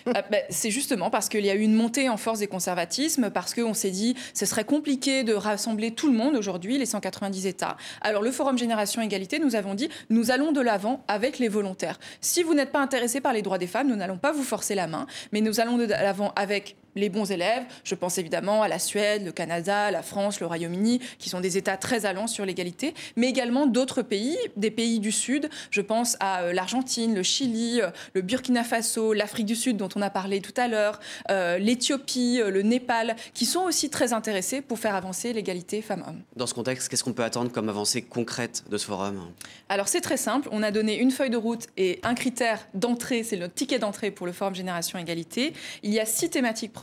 Ah, 0.07 0.23
bah, 0.29 0.37
c'est 0.49 0.71
justement 0.71 1.09
parce 1.09 1.29
qu'il 1.29 1.45
y 1.45 1.49
a 1.49 1.55
eu 1.55 1.61
une 1.61 1.73
montée 1.73 2.09
en 2.09 2.17
force 2.17 2.39
des 2.39 2.47
conservatismes, 2.47 3.29
parce 3.29 3.53
qu'on 3.53 3.73
s'est 3.73 3.91
dit 3.91 4.15
ce 4.33 4.45
serait 4.45 4.63
compliqué 4.63 5.23
de 5.23 5.33
rassembler 5.33 5.91
tout 5.91 6.07
le 6.07 6.17
monde 6.17 6.35
aujourd'hui, 6.35 6.77
les 6.77 6.85
190 6.85 7.45
États. 7.45 7.77
Alors 8.01 8.21
le 8.21 8.31
Forum 8.31 8.57
Génération 8.57 9.01
Égalité, 9.01 9.39
nous 9.39 9.55
avons 9.55 9.73
dit 9.73 9.89
nous 10.09 10.31
allons 10.31 10.51
de 10.51 10.61
l'avant 10.61 11.03
avec 11.07 11.39
les 11.39 11.47
volontaires. 11.47 11.99
Si 12.21 12.43
vous 12.43 12.53
n'êtes 12.53 12.71
pas 12.71 12.81
intéressé 12.81 13.21
par 13.21 13.33
les 13.33 13.41
droits 13.41 13.57
des 13.57 13.67
femmes, 13.67 13.87
nous 13.87 13.95
n'allons 13.95 14.17
pas 14.17 14.31
vous 14.31 14.43
forcer 14.43 14.75
la 14.75 14.87
main, 14.87 15.07
mais 15.31 15.41
nous 15.41 15.59
allons 15.59 15.77
de 15.77 15.85
l'avant 15.85 16.33
avec 16.35 16.75
les 16.95 17.09
bons 17.09 17.31
élèves. 17.31 17.63
Je 17.83 17.95
pense 17.95 18.17
évidemment 18.17 18.61
à 18.63 18.67
la 18.67 18.79
Suède, 18.79 19.25
le 19.25 19.31
Canada, 19.31 19.91
la 19.91 20.01
France, 20.01 20.39
le 20.39 20.47
Royaume-Uni, 20.47 20.99
qui 21.19 21.29
sont 21.29 21.39
des 21.39 21.57
États 21.57 21.77
très 21.77 22.05
allants 22.05 22.27
sur 22.27 22.45
l'égalité, 22.45 22.93
mais 23.15 23.29
également 23.29 23.65
d'autres 23.65 24.01
pays, 24.01 24.37
des 24.55 24.71
pays 24.71 24.99
du 24.99 25.11
Sud. 25.11 25.49
Je 25.69 25.81
pense 25.81 26.17
à 26.19 26.41
euh, 26.41 26.53
l'Argentine, 26.53 27.15
le 27.15 27.23
Chili, 27.23 27.81
euh, 27.81 27.89
le 28.13 28.21
Burkina 28.21 28.63
Faso, 28.63 29.13
l'Afrique 29.13 29.45
du 29.45 29.55
Sud, 29.55 29.77
dont 29.77 29.89
on 29.95 30.01
a 30.01 30.09
parlé 30.09 30.41
tout 30.41 30.53
à 30.57 30.67
l'heure, 30.67 30.99
euh, 31.29 31.57
l'Éthiopie, 31.57 32.41
le 32.45 32.61
Népal, 32.61 33.15
qui 33.33 33.45
sont 33.45 33.61
aussi 33.61 33.89
très 33.89 34.13
intéressés 34.13 34.61
pour 34.61 34.79
faire 34.79 34.95
avancer 34.95 35.33
l'égalité 35.33 35.81
femmes-hommes. 35.81 36.21
Dans 36.35 36.47
ce 36.47 36.53
contexte, 36.53 36.89
qu'est-ce 36.89 37.03
qu'on 37.03 37.13
peut 37.13 37.23
attendre 37.23 37.51
comme 37.51 37.69
avancée 37.69 38.01
concrète 38.01 38.63
de 38.69 38.77
ce 38.77 38.85
forum? 38.85 39.31
Alors 39.69 39.87
c'est 39.87 40.01
très 40.01 40.17
simple. 40.17 40.49
On 40.51 40.63
a 40.63 40.71
donné 40.71 40.97
une 40.97 41.11
feuille 41.11 41.29
de 41.29 41.37
route 41.37 41.67
et 41.77 41.99
un 42.03 42.15
critère 42.15 42.67
d'entrée, 42.73 43.23
c'est 43.23 43.37
notre 43.37 43.53
ticket 43.53 43.79
d'entrée 43.79 44.11
pour 44.11 44.25
le 44.25 44.33
Forum 44.33 44.55
Génération 44.55 44.97
Égalité. 44.99 45.53
Il 45.83 45.93
y 45.93 45.99
a 45.99 46.05
six 46.05 46.29
thématiques 46.29 46.73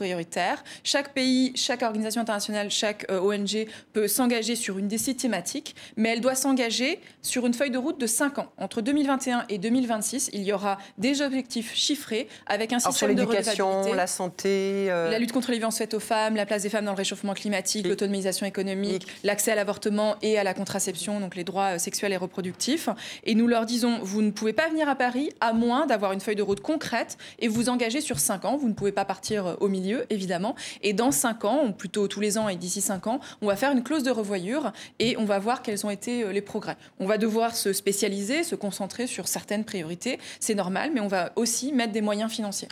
Chaque 0.83 1.13
pays, 1.13 1.51
chaque 1.55 1.81
organisation 1.81 2.21
internationale, 2.21 2.71
chaque 2.71 3.05
euh, 3.11 3.19
ONG 3.19 3.67
peut 3.93 4.07
s'engager 4.07 4.55
sur 4.55 4.77
une 4.77 4.87
des 4.87 4.97
six 4.97 5.15
thématiques, 5.15 5.75
mais 5.97 6.09
elle 6.09 6.21
doit 6.21 6.35
s'engager 6.35 6.99
sur 7.21 7.45
une 7.45 7.53
feuille 7.53 7.71
de 7.71 7.77
route 7.77 7.99
de 7.99 8.07
5 8.07 8.39
ans. 8.39 8.51
Entre 8.57 8.81
2021 8.81 9.45
et 9.49 9.57
2026, 9.57 10.29
il 10.33 10.43
y 10.43 10.53
aura 10.53 10.77
des 10.97 11.21
objectifs 11.21 11.73
chiffrés 11.75 12.27
avec 12.47 12.73
un 12.73 12.79
système 12.79 13.15
de 13.15 13.21
l'éducation, 13.21 13.93
la 13.93 14.07
santé, 14.07 14.87
euh, 14.89 15.09
la 15.09 15.19
lutte 15.19 15.31
contre 15.31 15.51
les 15.51 15.57
violences 15.57 15.77
faites 15.77 15.93
aux 15.93 15.99
femmes, 15.99 16.35
la 16.35 16.45
place 16.45 16.63
des 16.63 16.69
femmes 16.69 16.85
dans 16.85 16.91
le 16.91 16.97
réchauffement 16.97 17.33
climatique, 17.33 17.87
l'autonomisation 17.87 18.45
économique, 18.45 19.07
l'accès 19.23 19.51
à 19.51 19.55
l'avortement 19.55 20.15
et 20.21 20.37
à 20.37 20.43
la 20.43 20.53
contraception, 20.53 21.19
donc 21.19 21.35
les 21.35 21.43
droits 21.43 21.75
euh, 21.75 21.77
sexuels 21.77 22.13
et 22.13 22.17
reproductifs. 22.17 22.89
Et 23.23 23.35
nous 23.35 23.47
leur 23.47 23.65
disons, 23.65 23.99
vous 24.01 24.21
ne 24.21 24.31
pouvez 24.31 24.53
pas 24.53 24.69
venir 24.69 24.87
à 24.87 24.95
Paris 24.95 25.31
à 25.41 25.53
moins 25.53 25.85
d'avoir 25.85 26.13
une 26.13 26.21
feuille 26.21 26.35
de 26.35 26.43
route 26.43 26.61
concrète 26.61 27.17
et 27.39 27.47
vous 27.47 27.69
engager 27.69 28.01
sur 28.01 28.19
5 28.19 28.45
ans. 28.45 28.57
Vous 28.57 28.67
ne 28.67 28.73
pouvez 28.73 28.91
pas 28.91 29.05
partir 29.05 29.57
au 29.59 29.67
milieu 29.67 29.88
évidemment. 30.09 30.55
Et 30.81 30.93
dans 30.93 31.11
cinq 31.11 31.45
ans, 31.45 31.65
ou 31.65 31.71
plutôt 31.71 32.07
tous 32.07 32.19
les 32.19 32.37
ans 32.37 32.49
et 32.49 32.55
d'ici 32.55 32.81
cinq 32.81 33.07
ans, 33.07 33.19
on 33.41 33.47
va 33.47 33.55
faire 33.55 33.71
une 33.71 33.83
clause 33.83 34.03
de 34.03 34.11
revoyure 34.11 34.71
et 34.99 35.17
on 35.17 35.25
va 35.25 35.39
voir 35.39 35.61
quels 35.61 35.85
ont 35.85 35.89
été 35.89 36.23
euh, 36.23 36.31
les 36.31 36.41
progrès. 36.41 36.77
On 36.99 37.05
va 37.05 37.17
devoir 37.17 37.55
se 37.55 37.73
spécialiser, 37.73 38.43
se 38.43 38.55
concentrer 38.55 39.07
sur 39.07 39.27
certaines 39.27 39.65
priorités. 39.65 40.19
C'est 40.39 40.55
normal, 40.55 40.91
mais 40.93 40.99
on 40.99 41.07
va 41.07 41.31
aussi 41.35 41.73
mettre 41.73 41.93
des 41.93 42.01
moyens 42.01 42.31
financiers. 42.31 42.69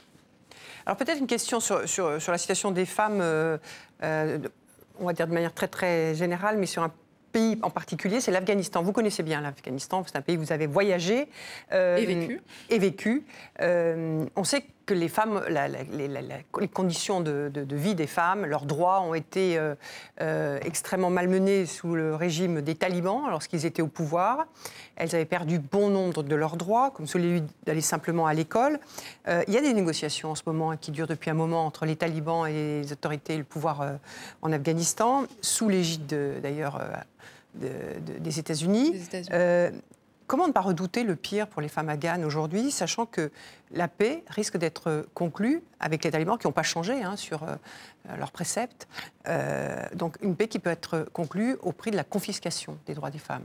Alors 0.85 0.97
peut-être 0.97 1.19
une 1.19 1.27
question 1.27 1.59
sur, 1.59 1.87
sur, 1.87 2.21
sur, 2.21 2.31
la 2.31 2.37
situation 2.37 2.71
des 2.71 2.85
femmes, 2.85 3.19
euh, 3.21 3.57
euh, 4.03 4.39
on 4.99 5.05
va 5.05 5.13
dire 5.13 5.27
de 5.27 5.33
manière 5.33 5.53
très 5.53 5.67
très 5.67 6.15
générale, 6.15 6.57
mais 6.57 6.65
sur 6.65 6.81
un 6.81 6.91
pays 7.33 7.57
en 7.61 7.69
particulier, 7.69 8.21
c'est 8.21 8.31
l'Afghanistan. 8.31 8.81
Vous 8.81 8.93
connaissez 8.93 9.21
bien 9.21 9.41
l'Afghanistan, 9.41 10.03
c'est 10.07 10.15
un 10.15 10.21
pays 10.21 10.37
où 10.37 10.41
vous 10.41 10.53
avez 10.53 10.65
voyagé. 10.65 11.27
et 11.71 12.05
vécu. 12.05 12.41
Et 12.69 12.79
vécu. 12.79 13.25
on 13.59 14.43
sait 14.45 14.61
que 14.61 14.67
que 14.87 14.93
les 14.93 15.09
femmes, 15.09 15.43
les, 15.49 16.67
conditions 16.73 17.19
de, 17.21 17.51
vie 17.71 17.93
des 17.93 18.07
femmes, 18.07 18.45
leurs 18.45 18.65
droits 18.65 19.01
ont 19.01 19.13
été 19.13 19.57
euh, 19.57 19.75
euh, 20.21 20.59
extrêmement 20.63 21.09
malmenés 21.09 21.65
sous 21.65 21.93
le 21.93 22.15
régime 22.15 22.61
des 22.61 22.73
talibans 22.73 23.29
lorsqu'ils 23.29 23.65
étaient 23.65 23.81
au 23.81 23.87
pouvoir. 23.87 24.47
Elles 24.95 25.13
avaient 25.13 25.25
perdu 25.25 25.59
bon 25.59 25.89
nombre 25.89 26.23
de 26.23 26.35
leurs 26.35 26.55
droits, 26.55 26.91
comme 26.91 27.05
celui 27.05 27.43
d'aller 27.65 27.81
simplement 27.81 28.25
à 28.25 28.33
l'école. 28.33 28.79
Euh, 29.27 29.43
il 29.47 29.53
y 29.53 29.57
a 29.57 29.61
des 29.61 29.73
négociations 29.73 30.31
en 30.31 30.35
ce 30.35 30.43
moment 30.47 30.75
qui 30.77 30.91
durent 30.91 31.07
depuis 31.07 31.29
un 31.29 31.35
moment 31.35 31.65
entre 31.65 31.85
les 31.85 31.97
talibans 31.97 32.47
et 32.47 32.81
les 32.81 32.91
autorités 32.93 33.33
et 33.33 33.37
le 33.37 33.43
pouvoir 33.43 33.99
en 34.41 34.51
Afghanistan, 34.53 35.25
sous 35.41 35.67
l'égide 35.67 36.39
d'ailleurs 36.41 36.81
des 37.53 38.39
États-Unis. 38.39 38.95
Comment 40.27 40.49
ne 40.49 40.51
pas 40.51 40.61
redouter 40.61 41.03
le 41.03 41.15
pire 41.15 41.47
pour 41.47 41.61
les 41.61 41.69
femmes 41.69 41.87
afghanes 41.87 42.25
aujourd'hui, 42.25 42.69
sachant 42.69 43.05
que 43.05 43.31
la 43.71 43.87
paix 43.87 44.23
risque 44.29 44.57
d'être 44.57 45.07
conclue 45.13 45.61
avec 45.79 46.03
les 46.03 46.11
talibans 46.11 46.37
qui 46.37 46.47
n'ont 46.47 46.53
pas 46.53 46.63
changé 46.63 47.03
hein, 47.03 47.15
sur 47.15 47.43
euh, 47.43 47.55
leurs 48.17 48.31
préceptes. 48.31 48.87
Euh, 49.27 49.83
donc 49.93 50.15
une 50.21 50.35
paix 50.35 50.47
qui 50.47 50.59
peut 50.59 50.69
être 50.69 51.07
conclue 51.13 51.57
au 51.61 51.71
prix 51.71 51.91
de 51.91 51.97
la 51.97 52.03
confiscation 52.03 52.77
des 52.85 52.93
droits 52.93 53.11
des 53.11 53.19
femmes. 53.19 53.43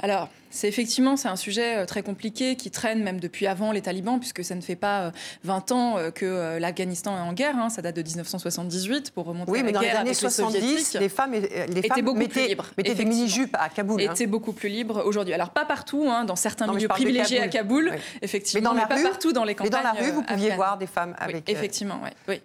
Alors, 0.00 0.28
c'est 0.50 0.68
effectivement 0.68 1.16
c'est 1.16 1.28
un 1.28 1.36
sujet 1.36 1.78
euh, 1.78 1.86
très 1.86 2.02
compliqué 2.02 2.56
qui 2.56 2.70
traîne 2.70 3.02
même 3.02 3.18
depuis 3.18 3.46
avant 3.46 3.72
les 3.72 3.80
talibans, 3.80 4.18
puisque 4.18 4.44
ça 4.44 4.54
ne 4.54 4.60
fait 4.60 4.76
pas 4.76 5.12
20 5.44 5.72
ans 5.72 5.96
que 6.14 6.58
l'Afghanistan 6.58 7.16
est 7.16 7.20
en 7.20 7.32
guerre. 7.32 7.56
Hein. 7.56 7.70
ça 7.70 7.82
date 7.82 7.96
de 7.96 8.02
1978 8.02 9.10
pour 9.10 9.26
remonter 9.26 9.50
oui, 9.50 9.60
à 9.60 9.62
la 9.62 9.66
mais 9.66 9.72
dans 9.72 9.80
les 9.80 9.88
années 9.88 10.14
70, 10.14 10.94
les 10.94 11.08
femmes, 11.08 11.32
les 11.32 11.38
étaient 11.44 11.88
femmes 11.88 12.02
beaucoup 12.02 12.18
mettaient, 12.18 12.40
plus 12.40 12.48
libres. 12.48 12.66
mettaient 12.76 12.94
des 12.94 13.04
mini-jupes 13.04 13.56
à 13.58 13.68
Kaboul. 13.68 14.02
Hein. 14.02 14.12
Étaient 14.12 14.26
beaucoup 14.26 14.52
plus 14.52 14.68
libres 14.68 15.02
aujourd'hui. 15.04 15.34
Alors 15.34 15.50
pas 15.50 15.64
partout, 15.64 16.06
dans 16.26 16.36
certains 16.36 16.66
milieux 16.72 16.88
privilégiés 16.88 17.40
à 17.40 17.48
Kaboul, 17.48 17.92
effectivement, 18.22 18.74
mais, 18.74 18.86
pas 18.86 19.02
partout 19.02 19.25
dans 19.32 19.44
les 19.44 19.54
campagnes. 19.54 19.72
Mais 19.72 19.82
dans 19.82 19.94
la 19.94 20.06
rue, 20.06 20.12
vous 20.12 20.22
pouviez 20.22 20.50
voir 20.54 20.78
des 20.78 20.86
femmes 20.86 21.14
avec. 21.18 21.44
Oui, 21.46 21.54
effectivement, 21.54 22.00
oui. 22.28 22.40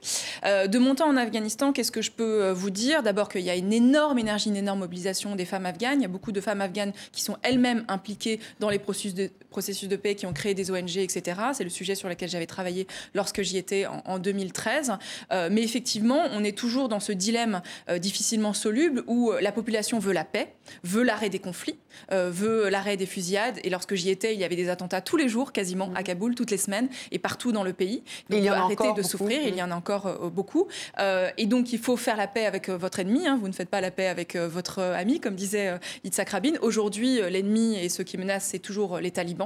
Euh, 0.46 0.68
de 0.68 0.80
mon 0.80 0.96
temps 0.96 1.10
en 1.10 1.18
Afghanistan, 1.18 1.72
qu'est-ce 1.72 1.92
que 1.92 2.02
je 2.02 2.12
peux 2.12 2.44
euh, 2.44 2.54
vous 2.54 2.70
dire? 2.70 3.04
D'abord 3.04 3.30
qu'il 3.30 3.42
y 3.42 3.50
a 3.50 3.56
une 3.56 3.74
énorme 3.74 4.20
énergie, 4.20 4.50
une 4.50 4.56
énorme 4.56 4.80
mobilisation 4.80 5.36
des 5.36 5.46
femmes 5.46 5.66
afghanes. 5.66 6.00
Il 6.00 6.04
y 6.04 6.06
a 6.06 6.10
beaucoup 6.10 6.32
de 6.32 6.42
femmes 6.42 6.62
afghanes 6.62 6.94
qui 7.12 7.22
sont 7.22 7.38
elles-mêmes 7.44 7.84
impliquées 7.88 8.40
dans 8.60 8.70
les 8.70 8.80
processus 8.80 9.14
de, 9.14 9.30
processus 9.52 9.88
de 9.88 9.96
paix, 9.96 10.16
qui 10.16 10.26
ont 10.26 10.34
créé 10.34 10.54
des 10.54 10.72
ONG, 10.72 10.98
etc. 10.98 11.40
C'est 11.54 11.64
le 11.64 11.70
sujet 11.70 11.94
sur 11.94 12.10
lequel 12.10 12.30
j'avais 12.30 12.48
travaillé 12.48 12.88
lorsque 13.14 13.44
j'y 13.44 13.58
étais 13.58 13.86
en, 13.86 14.18
2013. 14.18 14.94
Euh, 15.32 15.50
mais 15.52 15.62
effectivement, 15.64 16.24
on 16.32 16.44
est 16.44 16.58
toujours 16.58 16.90
dans 16.90 17.00
ce 17.00 17.12
dilemme 17.12 17.62
difficilement 18.00 18.54
soluble 18.54 19.04
où 19.08 19.32
la 19.40 19.52
population 19.52 20.00
veut 20.00 20.14
la 20.14 20.24
paix, 20.24 20.54
veut 20.84 21.04
l'arrêt 21.04 21.30
des 21.30 21.40
conflits, 21.40 21.78
veut 22.12 22.70
l'arrêt 22.70 22.98
des 22.98 23.06
fusillades. 23.06 23.60
Et 23.64 23.70
lorsque 23.70 23.96
j'y 23.96 24.10
étais, 24.10 24.34
il 24.34 24.40
y 24.40 24.44
avait 24.44 24.56
des 24.56 24.70
attentats 24.70 25.02
tous 25.02 25.18
les 25.18 25.30
jours, 25.30 25.52
quasiment, 25.52 25.92
à 25.96 26.04
Kaboul, 26.04 26.36
toutes 26.36 26.52
les 26.52 26.58
semaines, 26.58 26.90
et 27.12 27.20
partout 27.20 27.52
dans 27.52 27.64
le 27.64 27.74
pays. 27.74 28.04
Donc, 28.30 28.40
il 28.40 28.46
y 28.46 28.50
en 28.50 28.54
a 28.54 28.58
arrêter 28.58 28.94
de 28.94 29.02
souffrir, 29.02 29.42
il 29.46 29.56
y 29.56 29.64
en 29.64 29.72
a 29.72 29.76
encore 29.76 30.08
euh, 30.08 30.30
beaucoup. 30.30 30.68
Euh, 31.00 31.30
et 31.38 31.46
donc, 31.46 31.74
il 31.74 31.80
faut 31.80 31.98
faire 31.98 32.18
la 32.18 32.28
paix 32.28 32.46
avec 32.46 32.70
euh, 32.70 32.78
votre 32.78 33.00
ennemi. 33.00 33.28
Hein. 33.28 33.38
Vous 33.40 33.48
ne 33.48 33.54
faites 33.54 33.70
pas 33.70 33.82
la 33.82 33.92
paix 33.92 34.08
avec 34.08 34.36
votre 34.36 34.80
ami, 34.82 35.20
comme 35.20 35.36
disait 35.36 35.78
Yitzhak 36.04 36.30
Rabin. 36.30 36.54
Aujourd'hui, 36.62 37.20
l'ennemi 37.30 37.76
et 37.78 37.90
ceux 37.90 38.04
qui 38.04 38.18
menacent, 38.18 38.46
c'est 38.46 38.60
toujours 38.60 39.00
les 39.00 39.12
talibans. 39.12 39.41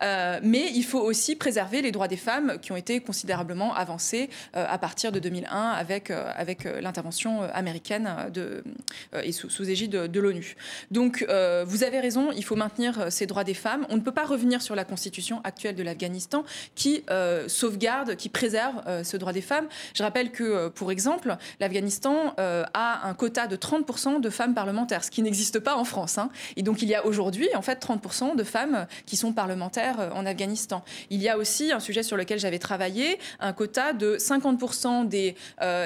Mais 0.00 0.70
il 0.74 0.82
faut 0.82 1.00
aussi 1.00 1.36
préserver 1.36 1.82
les 1.82 1.92
droits 1.92 2.08
des 2.08 2.16
femmes 2.16 2.58
qui 2.60 2.72
ont 2.72 2.76
été 2.76 3.00
considérablement 3.00 3.74
avancés 3.74 4.30
à 4.54 4.78
partir 4.78 5.12
de 5.12 5.18
2001 5.18 5.70
avec, 5.70 6.10
avec 6.10 6.64
l'intervention 6.64 7.42
américaine 7.42 8.08
et 9.22 9.32
sous, 9.32 9.50
sous 9.50 9.68
égide 9.68 9.90
de, 9.90 10.20
l'ONU. 10.20 10.56
Donc, 10.90 11.24
vous 11.66 11.84
avez 11.84 12.00
raison, 12.00 12.32
il 12.32 12.44
faut 12.44 12.56
maintenir 12.56 13.10
ces 13.10 13.26
droits 13.26 13.44
des 13.44 13.54
femmes. 13.54 13.86
On 13.88 13.96
ne 13.96 14.00
peut 14.00 14.12
pas 14.12 14.26
revenir 14.26 14.62
sur 14.62 14.74
la 14.74 14.84
constitution 14.84 15.40
actuelle 15.44 15.76
de 15.76 15.82
l'Afghanistan 15.82 16.44
qui 16.74 17.04
sauvegarde, 17.46 18.16
qui 18.16 18.28
préserve 18.28 18.82
ce 19.04 19.16
droit 19.16 19.32
des 19.32 19.42
femmes. 19.42 19.68
Je 19.94 20.02
rappelle 20.02 20.30
que, 20.30 20.44
euh, 20.44 20.70
pour 20.70 20.90
exemple, 20.90 21.36
l'Afghanistan 21.60 22.34
euh, 22.38 22.64
a 22.74 23.06
un 23.06 23.14
quota 23.14 23.46
de 23.46 23.56
30% 23.56 24.20
de 24.20 24.30
femmes 24.30 24.54
parlementaires, 24.54 25.04
ce 25.04 25.10
qui 25.10 25.22
n'existe 25.22 25.58
pas 25.60 25.76
en 25.76 25.84
France. 25.84 26.18
Hein. 26.18 26.30
Et 26.56 26.62
donc, 26.62 26.82
il 26.82 26.88
y 26.88 26.94
a 26.94 27.04
aujourd'hui, 27.06 27.48
en 27.54 27.62
fait, 27.62 27.84
30% 27.84 28.36
de 28.36 28.44
femmes 28.44 28.86
qui 29.06 29.16
sont 29.16 29.29
parlementaires 29.34 30.00
euh, 30.00 30.10
en 30.12 30.26
Afghanistan. 30.26 30.82
Il 31.10 31.22
y 31.22 31.28
a 31.28 31.36
aussi 31.36 31.72
un 31.72 31.80
sujet 31.80 32.02
sur 32.02 32.16
lequel 32.16 32.38
j'avais 32.38 32.58
travaillé, 32.58 33.18
un 33.40 33.52
quota 33.52 33.92
de 33.92 34.16
50% 34.16 35.08
des, 35.08 35.34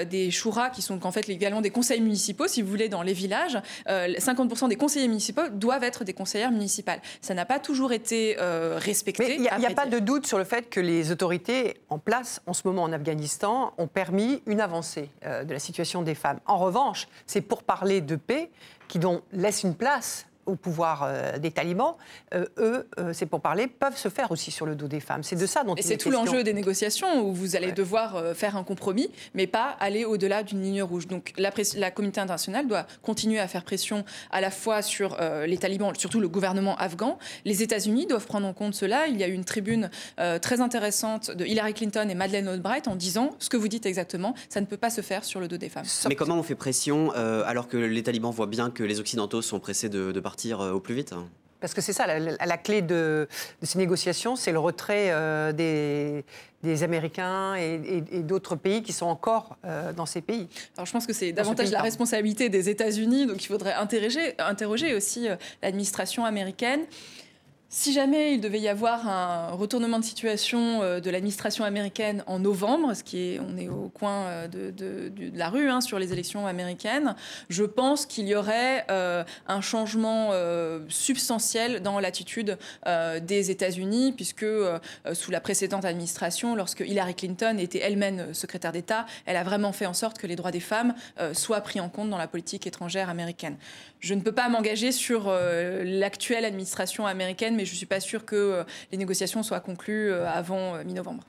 des 0.08 0.30
shura, 0.30 0.70
qui 0.70 0.82
sont 0.82 1.06
en 1.06 1.12
fait 1.12 1.26
l'équivalent 1.26 1.60
des 1.60 1.70
conseils 1.70 2.00
municipaux, 2.00 2.46
si 2.46 2.62
vous 2.62 2.68
voulez, 2.68 2.88
dans 2.88 3.02
les 3.02 3.12
villages. 3.12 3.58
50% 3.86 4.68
des 4.68 4.76
conseillers 4.76 5.08
municipaux 5.08 5.48
doivent 5.52 5.84
être 5.84 6.04
des 6.04 6.12
conseillères 6.12 6.50
municipales. 6.50 7.00
Ça 7.20 7.34
n'a 7.34 7.44
pas 7.44 7.58
toujours 7.58 7.92
été 7.92 8.36
respecté. 8.76 9.36
il 9.36 9.42
n'y 9.42 9.48
a, 9.48 9.56
a 9.56 9.74
pas 9.74 9.86
de 9.86 9.98
doute 9.98 10.26
sur 10.26 10.38
le 10.38 10.44
fait 10.44 10.68
que 10.68 10.80
les 10.80 11.10
autorités 11.10 11.76
en 11.88 11.98
place 11.98 12.40
en 12.46 12.52
ce 12.52 12.62
moment 12.66 12.82
en 12.82 12.92
Afghanistan 12.92 13.72
ont 13.78 13.86
permis 13.86 14.42
une 14.46 14.60
avancée 14.60 15.10
euh, 15.24 15.44
de 15.44 15.52
la 15.52 15.58
situation 15.58 16.02
des 16.02 16.14
femmes. 16.14 16.40
En 16.46 16.58
revanche, 16.58 17.08
c'est 17.26 17.40
pour 17.40 17.62
parler 17.62 18.00
de 18.00 18.16
paix 18.16 18.50
qui 18.88 19.00
laisse 19.32 19.62
une 19.62 19.74
place 19.74 20.26
au 20.46 20.56
pouvoir 20.56 21.02
euh, 21.04 21.38
des 21.38 21.50
talibans, 21.50 21.94
euh, 22.34 22.46
eux, 22.58 22.88
euh, 22.98 23.12
c'est 23.12 23.26
pour 23.26 23.40
parler, 23.40 23.66
peuvent 23.66 23.96
se 23.96 24.08
faire 24.08 24.30
aussi 24.30 24.50
sur 24.50 24.66
le 24.66 24.74
dos 24.74 24.88
des 24.88 25.00
femmes. 25.00 25.22
C'est 25.22 25.36
de 25.36 25.46
ça 25.46 25.64
dont 25.64 25.74
Et 25.74 25.82
c'est 25.82 25.94
est 25.94 25.96
tout 25.96 26.10
l'enjeu 26.10 26.42
des 26.44 26.52
négociations 26.52 27.22
où 27.26 27.32
vous 27.32 27.56
allez 27.56 27.68
Ouais. 27.68 27.72
devoir 27.72 28.16
euh, 28.16 28.34
faire 28.34 28.56
un 28.56 28.64
compromis, 28.64 29.10
mais 29.34 29.46
pas 29.46 29.76
aller 29.80 30.04
au-delà 30.04 30.42
d'une 30.42 30.62
ligne 30.62 30.82
rouge. 30.82 31.06
Donc 31.08 31.32
la, 31.38 31.50
la 31.76 31.90
communauté 31.90 32.20
internationale 32.20 32.66
doit 32.68 32.86
continuer 33.02 33.38
à 33.40 33.48
faire 33.48 33.64
pression 33.64 34.04
à 34.30 34.40
la 34.40 34.50
fois 34.50 34.82
sur 34.82 35.16
euh, 35.20 35.46
les 35.46 35.56
talibans, 35.58 35.92
surtout 35.96 36.20
le 36.20 36.28
gouvernement 36.28 36.76
afghan. 36.76 37.18
Les 37.44 37.62
États-Unis 37.62 38.06
doivent 38.06 38.26
prendre 38.26 38.46
en 38.46 38.52
compte 38.52 38.74
cela. 38.74 39.06
Il 39.06 39.16
y 39.18 39.24
a 39.24 39.28
eu 39.28 39.32
une 39.32 39.44
tribune 39.44 39.90
euh, 40.18 40.38
très 40.38 40.60
intéressante 40.60 41.30
de 41.30 41.44
Hillary 41.44 41.72
Clinton 41.74 42.06
et 42.10 42.14
Madeleine 42.14 42.48
Albright 42.48 42.88
en 42.88 42.96
disant 42.96 43.34
ce 43.38 43.48
que 43.48 43.56
vous 43.56 43.68
dites 43.68 43.86
exactement, 43.86 44.34
ça 44.48 44.60
ne 44.60 44.66
peut 44.66 44.76
pas 44.76 44.90
se 44.90 45.00
faire 45.00 45.24
sur 45.24 45.40
le 45.40 45.48
dos 45.48 45.56
des 45.56 45.68
femmes. 45.68 45.84
Mais 46.08 46.16
comment 46.16 46.36
on 46.38 46.42
fait 46.42 46.54
pression 46.54 47.12
euh, 47.16 47.42
alors 47.46 47.68
que 47.68 47.76
les 47.76 48.02
talibans 48.02 48.30
voient 48.32 48.46
bien 48.46 48.70
que 48.70 48.82
les 48.82 49.00
Occidentaux 49.00 49.40
sont 49.42 49.60
pressés 49.60 49.88
de, 49.88 50.12
de 50.12 50.20
partir 50.20 50.33
euh, 50.60 50.72
au 50.72 50.80
plus 50.80 50.94
vite 50.94 51.12
Parce 51.60 51.72
que 51.74 51.80
c'est 51.80 51.92
ça, 51.94 52.06
la, 52.06 52.18
la- 52.18 52.36
la 52.46 52.58
clé 52.58 52.82
de, 52.82 53.26
de 53.62 53.66
ces 53.66 53.78
négociations, 53.78 54.36
c'est 54.36 54.52
le 54.52 54.58
retrait 54.58 55.06
euh, 55.10 55.52
des, 55.52 56.24
des 56.62 56.82
Américains 56.82 57.54
et, 57.56 57.74
et- 57.76 58.18
et 58.18 58.22
d'autres 58.22 58.56
pays 58.56 58.82
qui 58.82 58.92
sont 58.92 59.06
encore 59.06 59.56
euh, 59.64 59.92
dans 59.92 60.06
ces 60.06 60.20
pays. 60.20 60.48
Alors 60.76 60.86
je 60.86 60.92
pense 60.92 61.06
que 61.06 61.12
c'est 61.14 61.30
ce 61.30 61.34
davantage 61.34 61.70
la 61.70 61.80
responsabilité 61.82 62.48
des 62.50 62.68
États-Unis, 62.68 63.26
donc 63.26 63.42
il 63.42 63.46
faudrait 63.48 63.74
interroger, 63.74 64.34
interroger 64.38 64.94
aussi 64.94 65.28
euh, 65.28 65.36
l'administration 65.62 66.24
américaine. 66.26 66.80
Si 67.76 67.92
jamais 67.92 68.34
il 68.34 68.40
devait 68.40 68.60
y 68.60 68.68
avoir 68.68 69.08
un 69.08 69.48
retournement 69.48 69.98
de 69.98 70.04
situation 70.04 70.80
euh, 70.82 71.00
de 71.00 71.10
l'administration 71.10 71.64
américaine 71.64 72.22
en 72.28 72.38
novembre, 72.38 72.94
ce 72.94 73.02
qui 73.02 73.18
est, 73.18 73.40
on 73.40 73.56
est 73.56 73.68
au 73.68 73.88
coin 73.88 74.26
euh, 74.26 74.46
de, 74.46 75.10
la 75.34 75.48
rue 75.48 75.68
hein, 75.68 75.80
sur 75.80 75.98
les 75.98 76.12
élections 76.12 76.46
américaines, 76.46 77.16
je 77.48 77.64
pense 77.64 78.06
qu'il 78.06 78.28
y 78.28 78.36
aurait 78.36 78.84
euh, 78.92 79.24
un 79.48 79.60
changement 79.60 80.30
substantiel 80.88 81.80
dans 81.80 81.98
l'attitude 81.98 82.58
des 83.22 83.50
États-Unis, 83.50 84.12
puisque 84.12 84.46
sous 85.12 85.30
la 85.30 85.40
précédente 85.40 85.84
administration, 85.84 86.54
lorsque 86.54 86.80
Hillary 86.80 87.14
Clinton 87.14 87.56
était 87.58 87.80
elle-même 87.80 88.34
secrétaire 88.34 88.72
d'État, 88.72 89.06
elle 89.26 89.36
a 89.36 89.42
vraiment 89.42 89.72
fait 89.72 89.86
en 89.86 89.94
sorte 89.94 90.18
que 90.18 90.26
les 90.26 90.36
droits 90.36 90.50
des 90.50 90.60
femmes 90.60 90.94
soient 91.32 91.60
pris 91.60 91.80
en 91.80 91.88
compte 91.88 92.10
dans 92.10 92.18
la 92.18 92.28
politique 92.28 92.66
étrangère 92.66 93.08
américaine. 93.08 93.56
Je 94.00 94.14
ne 94.14 94.20
peux 94.20 94.32
pas 94.32 94.48
m'engager 94.48 94.92
sur 94.92 95.32
l'actuelle 95.82 96.44
administration 96.44 97.06
américaine, 97.06 97.56
mais 97.56 97.63
je 97.64 97.72
ne 97.72 97.76
suis 97.76 97.86
pas 97.86 98.00
sûre 98.00 98.24
que 98.24 98.36
euh, 98.36 98.64
les 98.92 98.98
négociations 98.98 99.42
soient 99.42 99.60
conclues 99.60 100.10
euh, 100.10 100.28
avant 100.28 100.76
euh, 100.76 100.84
mi-novembre. 100.84 101.24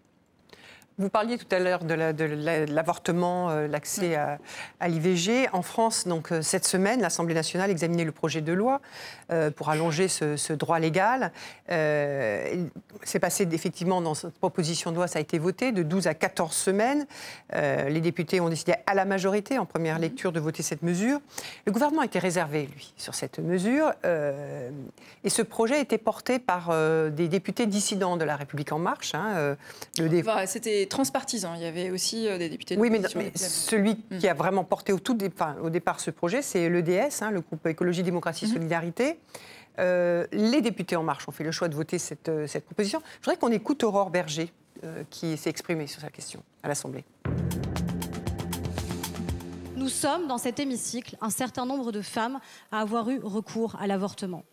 Vous 0.97 1.10
parliez 1.10 1.38
tout 1.38 1.53
à 1.53 1.60
l'heure 1.60 1.84
de 1.84 1.93
la- 1.93 2.13
de 2.13 2.23
la- 2.23 2.65
de 2.65 2.73
l'avortement, 2.73 3.49
euh, 3.49 3.67
l'accès 3.67 4.15
à, 4.15 4.38
à 4.79 4.88
l'IVG. 4.88 5.49
En 5.51 5.62
France, 5.62 6.08
donc, 6.08 6.31
euh, 6.31 6.41
cette 6.41 6.63
semaine, 6.65 7.01
l'Assemblée 7.01 7.34
nationale 7.34 7.69
examinait 7.69 8.05
le 8.05 8.13
projet 8.13 8.39
de 8.39 8.53
loi 8.53 8.79
euh, 9.29 9.51
pour 9.51 9.67
allonger 9.69 10.08
ce, 10.08 10.38
ce 10.38 10.53
droit 10.53 10.79
légal. 10.79 11.34
Euh, 11.69 12.65
c'est 13.03 13.19
passé 13.19 13.45
effectivement 13.51 13.99
dans 14.01 14.13
cette 14.13 14.38
proposition 14.39 14.91
de 14.91 14.95
loi, 14.95 15.08
ça 15.08 15.19
a 15.19 15.21
été 15.21 15.38
voté 15.38 15.73
de 15.73 15.84
12 15.84 16.08
à 16.08 16.13
14 16.13 16.55
semaines. 16.55 17.05
Les 17.53 17.99
députés 18.01 18.39
ont 18.39 18.47
décidé 18.49 18.75
à 18.88 18.93
la 18.93 19.03
majorité, 19.03 19.60
en 19.60 19.65
première 19.65 19.99
lecture, 19.99 20.31
de 20.31 20.39
voter 20.39 20.63
cette 20.63 20.81
mesure. 20.81 21.19
Le 21.65 21.71
gouvernement 21.73 22.03
été 22.03 22.19
réservé, 22.19 22.69
lui, 22.73 22.93
sur 22.95 23.15
cette 23.15 23.39
mesure. 23.39 23.91
et 24.05 25.29
ce 25.29 25.41
projet 25.41 25.81
été 25.81 25.97
porté 25.97 26.39
par 26.39 26.69
des 27.12 27.27
députés 27.27 27.65
dissidents 27.65 28.15
de 28.17 28.23
La 28.23 28.36
République 28.38 28.71
En 28.71 28.79
Marche. 28.79 29.13
hein, 29.13 29.55
le 29.99 30.08
dé- 30.10 30.21
Enfin, 30.25 30.45
C'était 30.45 30.85
transpartisan. 30.89 31.54
Il 31.56 31.62
y 31.62 31.65
avait 31.65 31.89
aussi 31.91 32.28
euh, 32.28 32.38
des 32.38 32.50
députés 32.50 32.76
de 32.76 32.80
oui, 32.82 32.89
mais, 32.89 32.98
l'opposition 32.98 33.19
mais 33.34 33.38
celui 33.38 33.98
qui 34.19 34.28
a 34.28 34.34
vraiment 34.34 34.63
porté 34.63 34.93
au, 34.93 35.00
tout 35.00 35.13
dé- 35.13 35.30
enfin, 35.34 35.56
au 35.62 35.69
départ 35.69 36.00
ce 36.00 36.12
projet, 36.12 36.41
c'est 36.41 36.69
l'EDS, 36.69 37.21
hein, 37.21 37.32
le 37.32 37.41
groupe 37.41 37.65
Écologie, 37.67 38.04
Démocratie, 38.04 38.48
Solidarité. 38.48 39.19
Euh, 39.78 40.26
les 40.32 40.62
députés 40.62 40.95
En 40.95 41.04
Marche 41.04 41.28
ont 41.28 41.32
fait 41.34 41.43
le 41.43 41.52
choix 41.52 41.67
de 41.67 41.76
voter 41.76 42.00
cette, 42.00 42.30
euh, 42.30 42.48
cette 42.48 42.65
proposition. 42.65 43.02
Je 43.19 43.26
voudrais 43.26 43.38
qu'on 43.38 43.52
écoute 43.52 43.84
Aurore 43.84 44.10
Berger, 44.10 44.52
euh, 44.84 45.04
qui 45.10 45.36
s'est 45.36 45.50
exprimée 45.50 45.88
sur 45.88 46.00
sa 46.02 46.10
question 46.10 46.41
à 46.63 46.69
l'Assemblée. 46.69 47.04
Nous 49.76 49.89
sommes 49.89 50.28
dans 50.28 50.38
cet 50.38 50.60
hémicycle 50.60 51.15
un 51.21 51.30
certain 51.30 51.65
nombre 51.65 51.91
de 51.91 52.02
femmes 52.02 52.39
à 52.71 52.80
avoir 52.80 53.10
eu 53.10 53.19
recours 53.21 53.76
à 53.80 53.86
l'avortement. 53.86 54.43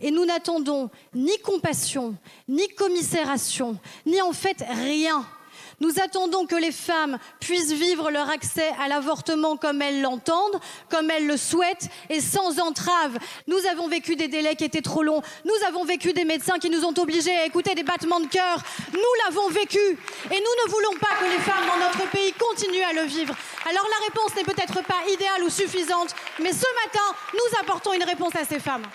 Et 0.00 0.10
nous 0.10 0.26
n'attendons 0.26 0.90
ni 1.14 1.38
compassion, 1.38 2.16
ni 2.48 2.66
commisération, 2.76 3.78
ni 4.04 4.20
en 4.20 4.32
fait 4.32 4.62
rien. 4.68 5.24
Nous 5.82 5.98
attendons 6.00 6.46
que 6.46 6.54
les 6.54 6.70
femmes 6.70 7.18
puissent 7.40 7.72
vivre 7.72 8.12
leur 8.12 8.30
accès 8.30 8.70
à 8.80 8.86
l'avortement 8.86 9.56
comme 9.56 9.82
elles 9.82 10.00
l'entendent, 10.00 10.60
comme 10.88 11.10
elles 11.10 11.26
le 11.26 11.36
souhaitent 11.36 11.88
et 12.08 12.20
sans 12.20 12.60
entrave. 12.60 13.18
Nous 13.48 13.58
avons 13.68 13.88
vécu 13.88 14.14
des 14.14 14.28
délais 14.28 14.54
qui 14.54 14.62
étaient 14.62 14.80
trop 14.80 15.02
longs. 15.02 15.22
Nous 15.44 15.66
avons 15.66 15.84
vécu 15.84 16.12
des 16.12 16.24
médecins 16.24 16.60
qui 16.60 16.70
nous 16.70 16.84
ont 16.84 16.94
obligés 16.96 17.34
à 17.34 17.46
écouter 17.46 17.74
des 17.74 17.82
battements 17.82 18.20
de 18.20 18.28
cœur. 18.28 18.62
Nous 18.92 19.00
l'avons 19.24 19.48
vécu 19.48 19.80
et 19.80 20.38
nous 20.38 20.64
ne 20.66 20.70
voulons 20.70 20.96
pas 21.00 21.16
que 21.18 21.24
les 21.24 21.40
femmes 21.40 21.66
dans 21.66 21.84
notre 21.84 22.08
pays 22.12 22.32
continuent 22.34 22.84
à 22.88 22.92
le 22.92 23.02
vivre. 23.02 23.34
Alors 23.68 23.88
la 23.90 24.06
réponse 24.06 24.36
n'est 24.36 24.44
peut-être 24.44 24.86
pas 24.86 25.02
idéale 25.12 25.42
ou 25.42 25.50
suffisante, 25.50 26.14
mais 26.40 26.52
ce 26.52 26.66
matin, 26.84 27.16
nous 27.34 27.58
apportons 27.60 27.92
une 27.92 28.04
réponse 28.04 28.36
à 28.36 28.44
ces 28.44 28.60
femmes. 28.60 28.86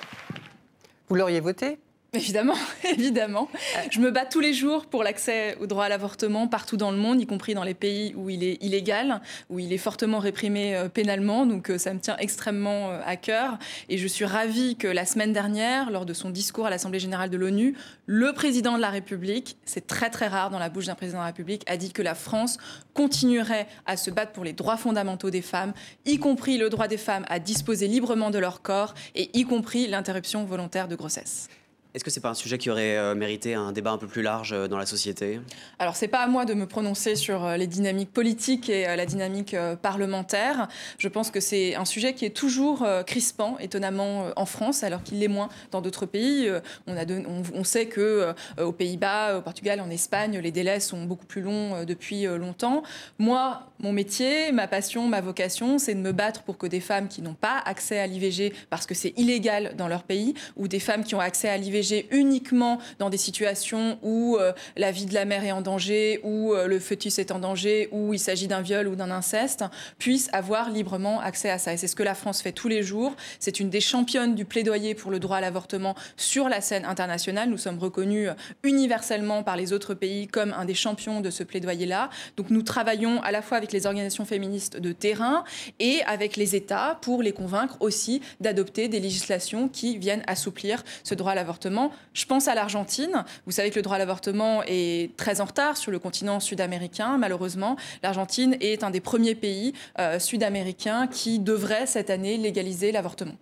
Vous 1.10 1.16
l'auriez 1.16 1.42
voté 1.42 1.80
Évidemment, 2.14 2.56
évidemment. 2.86 3.50
Je 3.92 4.00
me 4.00 4.12
bats 4.12 4.26
tous 4.26 4.40
les 4.40 4.54
jours 4.54 4.86
pour 4.86 5.04
l'accès 5.04 5.58
au 5.60 5.68
droit 5.68 5.86
à 5.86 5.90
l'avortement 5.90 6.48
partout 6.48 6.78
dans 6.78 6.90
le 6.92 6.98
monde, 6.98 7.20
y 7.20 7.26
compris 7.26 7.54
dans 7.54 7.66
les 7.66 7.74
pays 7.74 8.14
où 8.16 8.30
il 8.30 8.46
est 8.46 8.64
illégal, 8.64 9.22
où 9.50 9.60
il 9.60 9.74
est 9.74 9.78
fortement 9.78 10.20
réprimé 10.20 10.74
euh, 10.76 10.88
pénalement. 10.88 11.46
Donc 11.46 11.70
euh, 11.70 11.78
ça 11.78 11.94
me 11.94 12.00
tient 12.00 12.16
extrêmement 12.18 12.92
euh, 12.92 13.02
à 13.06 13.18
cœur. 13.18 13.60
Et 13.90 13.98
je 13.98 14.08
suis 14.08 14.24
ravie 14.24 14.78
que 14.78 14.88
la 14.88 15.06
semaine 15.06 15.34
dernière, 15.34 15.92
lors 15.92 16.06
de 16.06 16.14
son 16.14 16.30
discours 16.30 16.66
à 16.66 16.70
l'Assemblée 16.70 17.00
générale 17.00 17.30
de 17.30 17.36
l'ONU, 17.36 17.76
le 18.06 18.32
président 18.32 18.78
de 18.78 18.82
la 18.82 18.90
République, 18.90 19.58
c'est 19.66 19.86
très 19.86 20.10
très 20.10 20.28
rare 20.28 20.50
dans 20.50 20.60
la 20.60 20.70
bouche 20.70 20.86
d'un 20.86 20.96
président 20.96 21.18
de 21.18 21.24
la 21.24 21.28
République, 21.28 21.64
a 21.70 21.76
dit 21.76 21.92
que 21.92 22.02
la 22.02 22.16
France 22.16 22.58
continuerait 22.94 23.68
à 23.86 23.98
se 23.98 24.12
battre 24.12 24.32
pour 24.32 24.46
les 24.46 24.54
droits 24.54 24.78
fondamentaux 24.78 25.30
des 25.30 25.42
femmes, 25.42 25.74
y 26.06 26.20
compris 26.20 26.58
le 26.58 26.70
droit 26.70 26.88
des 26.88 26.98
femmes 26.98 27.26
à 27.28 27.40
disposer 27.40 27.88
librement 27.88 28.32
de 28.32 28.40
leur 28.40 28.62
corps 28.62 28.94
et 29.14 29.30
y 29.38 29.44
compris 29.44 29.88
l'interruption 29.88 30.46
volontaire 30.46 30.88
de 30.88 30.96
grossesse. 30.96 31.50
Est-ce 31.98 32.04
que 32.04 32.12
c'est 32.12 32.22
pas 32.22 32.30
un 32.30 32.36
sujet 32.36 32.60
qui 32.60 32.70
aurait 32.70 32.96
euh, 32.96 33.16
mérité 33.16 33.56
un 33.56 33.72
débat 33.72 33.90
un 33.90 33.98
peu 33.98 34.06
plus 34.06 34.22
large 34.22 34.54
euh, 34.54 34.68
dans 34.68 34.78
la 34.78 34.86
société? 34.86 35.42
Alors, 35.80 35.96
c'est 35.96 36.08
pas 36.08 36.20
à 36.20 36.28
moi 36.28 36.46
de 36.46 36.54
me 36.54 36.68
prononcer 36.68 37.16
sur 37.16 37.44
euh, 37.44 37.58
les 37.58 37.66
dynamiques 37.66 38.14
politiques 38.14 38.70
et 38.70 38.84
la 38.84 39.08
dynamique 39.08 39.56
parlementaire. 39.82 40.68
Je 41.00 41.08
pense 41.08 41.32
que 41.32 41.40
c'est 41.40 41.74
un 41.74 41.86
sujet 41.86 42.14
qui 42.14 42.24
est 42.26 42.36
toujours 42.36 42.86
crispant, 43.08 43.58
étonnamment 43.58 44.28
en 44.36 44.46
France, 44.46 44.84
alors 44.84 45.02
qu'il 45.02 45.18
l'est 45.18 45.28
moins 45.28 45.50
dans 45.72 45.82
d'autres 45.82 46.06
pays. 46.06 46.52
On, 46.86 46.96
a 46.96 47.06
on, 47.54 47.64
sait 47.64 47.88
que 47.88 48.34
aux 48.62 48.72
Pays-Bas, 48.72 49.38
au 49.38 49.42
Portugal, 49.42 49.80
en 49.82 49.90
Espagne, 49.90 50.38
les 50.38 50.52
délais 50.52 50.80
sont 50.80 51.04
beaucoup 51.04 51.26
plus 51.26 51.42
longs 51.42 51.84
depuis 51.84 52.26
longtemps. 52.26 52.84
Moi, 53.18 53.64
mon 53.80 53.94
métier, 53.94 54.52
ma 54.52 54.68
passion, 54.68 55.08
ma 55.08 55.22
vocation, 55.22 55.80
c'est 55.80 55.96
de 55.96 56.00
me 56.00 56.12
battre 56.12 56.44
pour 56.44 56.58
que 56.58 56.68
des 56.68 56.82
femmes 56.82 57.08
qui 57.08 57.22
n'ont 57.22 57.36
pas 57.36 57.58
accès 57.66 58.00
à 58.00 58.08
l'IVG 58.08 58.54
parce 58.70 58.86
que 58.86 58.94
c'est 58.94 59.14
illégal 59.18 59.74
dans 59.78 59.88
leur 59.88 60.04
pays, 60.04 60.34
ou 60.56 60.68
des 60.68 60.80
femmes 60.80 61.04
qui 61.04 61.16
ont 61.16 61.20
accès 61.20 61.50
à 61.50 61.58
l'IVG 61.58 61.87
uniquement 62.12 62.80
dans 63.00 63.10
des 63.10 63.18
situations 63.18 63.98
où 64.02 64.38
euh, 64.38 64.52
la 64.76 64.92
vie 64.92 65.06
de 65.06 65.14
la 65.14 65.26
mère 65.26 65.44
est 65.44 65.52
en 65.52 65.62
danger, 65.62 66.20
où 66.24 66.54
euh, 66.54 66.68
le 66.68 66.80
fœtus 66.80 67.20
est 67.20 67.32
en 67.32 67.40
danger, 67.40 67.90
où 67.92 68.14
il 68.14 68.20
s'agit 68.20 68.48
d'un 68.48 68.62
viol 68.62 68.88
ou 68.88 68.96
d'un 68.96 69.12
inceste, 69.12 69.64
puissent 69.98 70.30
avoir 70.34 70.70
librement 70.70 71.20
accès 71.20 71.50
à 71.50 71.58
ça. 71.58 71.74
Et 71.74 71.78
c'est 71.78 71.88
ce 71.88 71.96
que 71.96 72.04
la 72.04 72.16
France 72.16 72.42
fait 72.42 72.52
tous 72.52 72.68
les 72.68 72.84
jours. 72.84 73.16
C'est 73.40 73.60
une 73.60 73.70
des 73.70 73.82
championnes 73.82 74.36
du 74.36 74.46
plaidoyer 74.46 74.96
pour 74.96 75.12
le 75.12 75.20
droit 75.20 75.38
à 75.38 75.42
l'avortement 75.42 75.96
sur 76.16 76.50
la 76.50 76.62
scène 76.62 76.86
internationale. 76.86 77.50
Nous 77.50 77.58
sommes 77.58 77.80
reconnus 77.80 78.30
euh, 78.30 78.34
universellement 78.64 79.44
par 79.44 79.56
les 79.56 79.74
autres 79.74 79.94
pays 79.94 80.28
comme 80.28 80.54
un 80.54 80.66
des 80.66 80.74
champions 80.74 81.22
de 81.22 81.30
ce 81.30 81.44
plaidoyer-là. 81.44 82.10
Donc 82.36 82.50
nous 82.50 82.62
travaillons 82.62 83.22
à 83.22 83.32
la 83.32 83.42
fois 83.42 83.58
avec 83.58 83.72
les 83.72 83.86
organisations 83.86 84.26
féministes 84.26 84.78
de 84.78 84.92
terrain 84.92 85.44
et 85.80 86.02
avec 86.06 86.36
les 86.36 86.56
États 86.56 86.98
pour 87.02 87.22
les 87.22 87.32
convaincre 87.32 87.78
aussi 87.80 88.22
d'adopter 88.40 88.88
des 88.88 89.00
législations 89.00 89.70
qui 89.70 89.98
viennent 89.98 90.24
assouplir 90.28 90.84
ce 91.04 91.16
droit 91.16 91.32
à 91.32 91.36
l'avortement. 91.36 91.77
Je 92.14 92.26
pense 92.26 92.48
à 92.48 92.56
l'Argentine. 92.56 93.24
Vous 93.46 93.52
savez 93.52 93.70
que 93.70 93.76
le 93.76 93.82
droit 93.82 93.96
à 93.96 94.00
l'avortement 94.00 94.62
est 94.66 95.16
très 95.18 95.42
en 95.42 95.46
retard 95.46 95.78
sur 95.78 95.92
le 95.92 96.00
continent 96.00 96.40
sud-américain. 96.40 97.18
Malheureusement, 97.18 97.76
l'Argentine 98.04 98.58
est 98.60 98.84
un 98.84 98.90
des 98.90 99.02
premiers 99.02 99.36
pays 99.36 99.74
euh, 100.00 100.20
sud-américains 100.20 101.08
qui 101.08 101.40
devrait 101.40 101.86
cette 101.86 102.10
année 102.10 102.38
légaliser 102.38 102.92
l'avortement. 102.92 103.36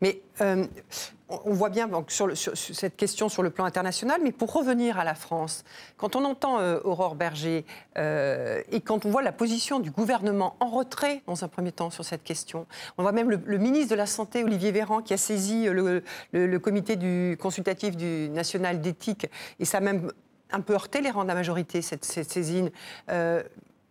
Mais 0.00 0.20
euh, 0.40 0.66
on 1.28 1.52
voit 1.52 1.70
bien 1.70 1.88
donc, 1.88 2.10
sur, 2.10 2.36
cette 2.36 2.96
question 2.96 3.28
sur 3.28 3.42
le 3.42 3.50
plan 3.50 3.64
international, 3.64 4.20
mais 4.22 4.32
pour 4.32 4.52
revenir 4.52 4.98
à 4.98 5.04
la 5.04 5.14
France, 5.14 5.64
quand 5.96 6.14
on 6.14 6.24
entend 6.24 6.60
euh, 6.60 6.78
Aurore 6.84 7.16
Berger 7.16 7.64
euh, 7.98 8.62
et 8.70 8.80
quand 8.80 9.04
on 9.06 9.10
voit 9.10 9.22
la 9.22 9.32
position 9.32 9.80
du 9.80 9.90
gouvernement 9.90 10.56
en 10.60 10.68
retrait 10.68 11.22
dans 11.26 11.44
un 11.44 11.48
premier 11.48 11.72
temps 11.72 11.90
sur 11.90 12.04
cette 12.04 12.22
question, 12.22 12.66
on 12.98 13.02
voit 13.02 13.12
même 13.12 13.30
le, 13.30 13.58
ministre 13.58 13.90
de 13.90 13.96
la 13.96 14.06
Santé, 14.06 14.44
Olivier 14.44 14.70
Véran, 14.70 15.02
qui 15.02 15.14
a 15.14 15.16
saisi 15.16 15.66
le, 15.66 16.58
comité 16.58 17.36
consultatif 17.36 17.96
du 17.96 18.28
national 18.30 18.80
d'éthique, 18.80 19.26
et 19.58 19.64
ça 19.64 19.78
a 19.78 19.80
même 19.80 20.12
un 20.52 20.60
peu 20.60 20.74
heurté 20.74 21.00
les 21.00 21.10
rangs 21.10 21.24
de 21.24 21.28
la 21.28 21.34
majorité, 21.34 21.82
cette, 21.82 22.04
saisine. 22.04 22.70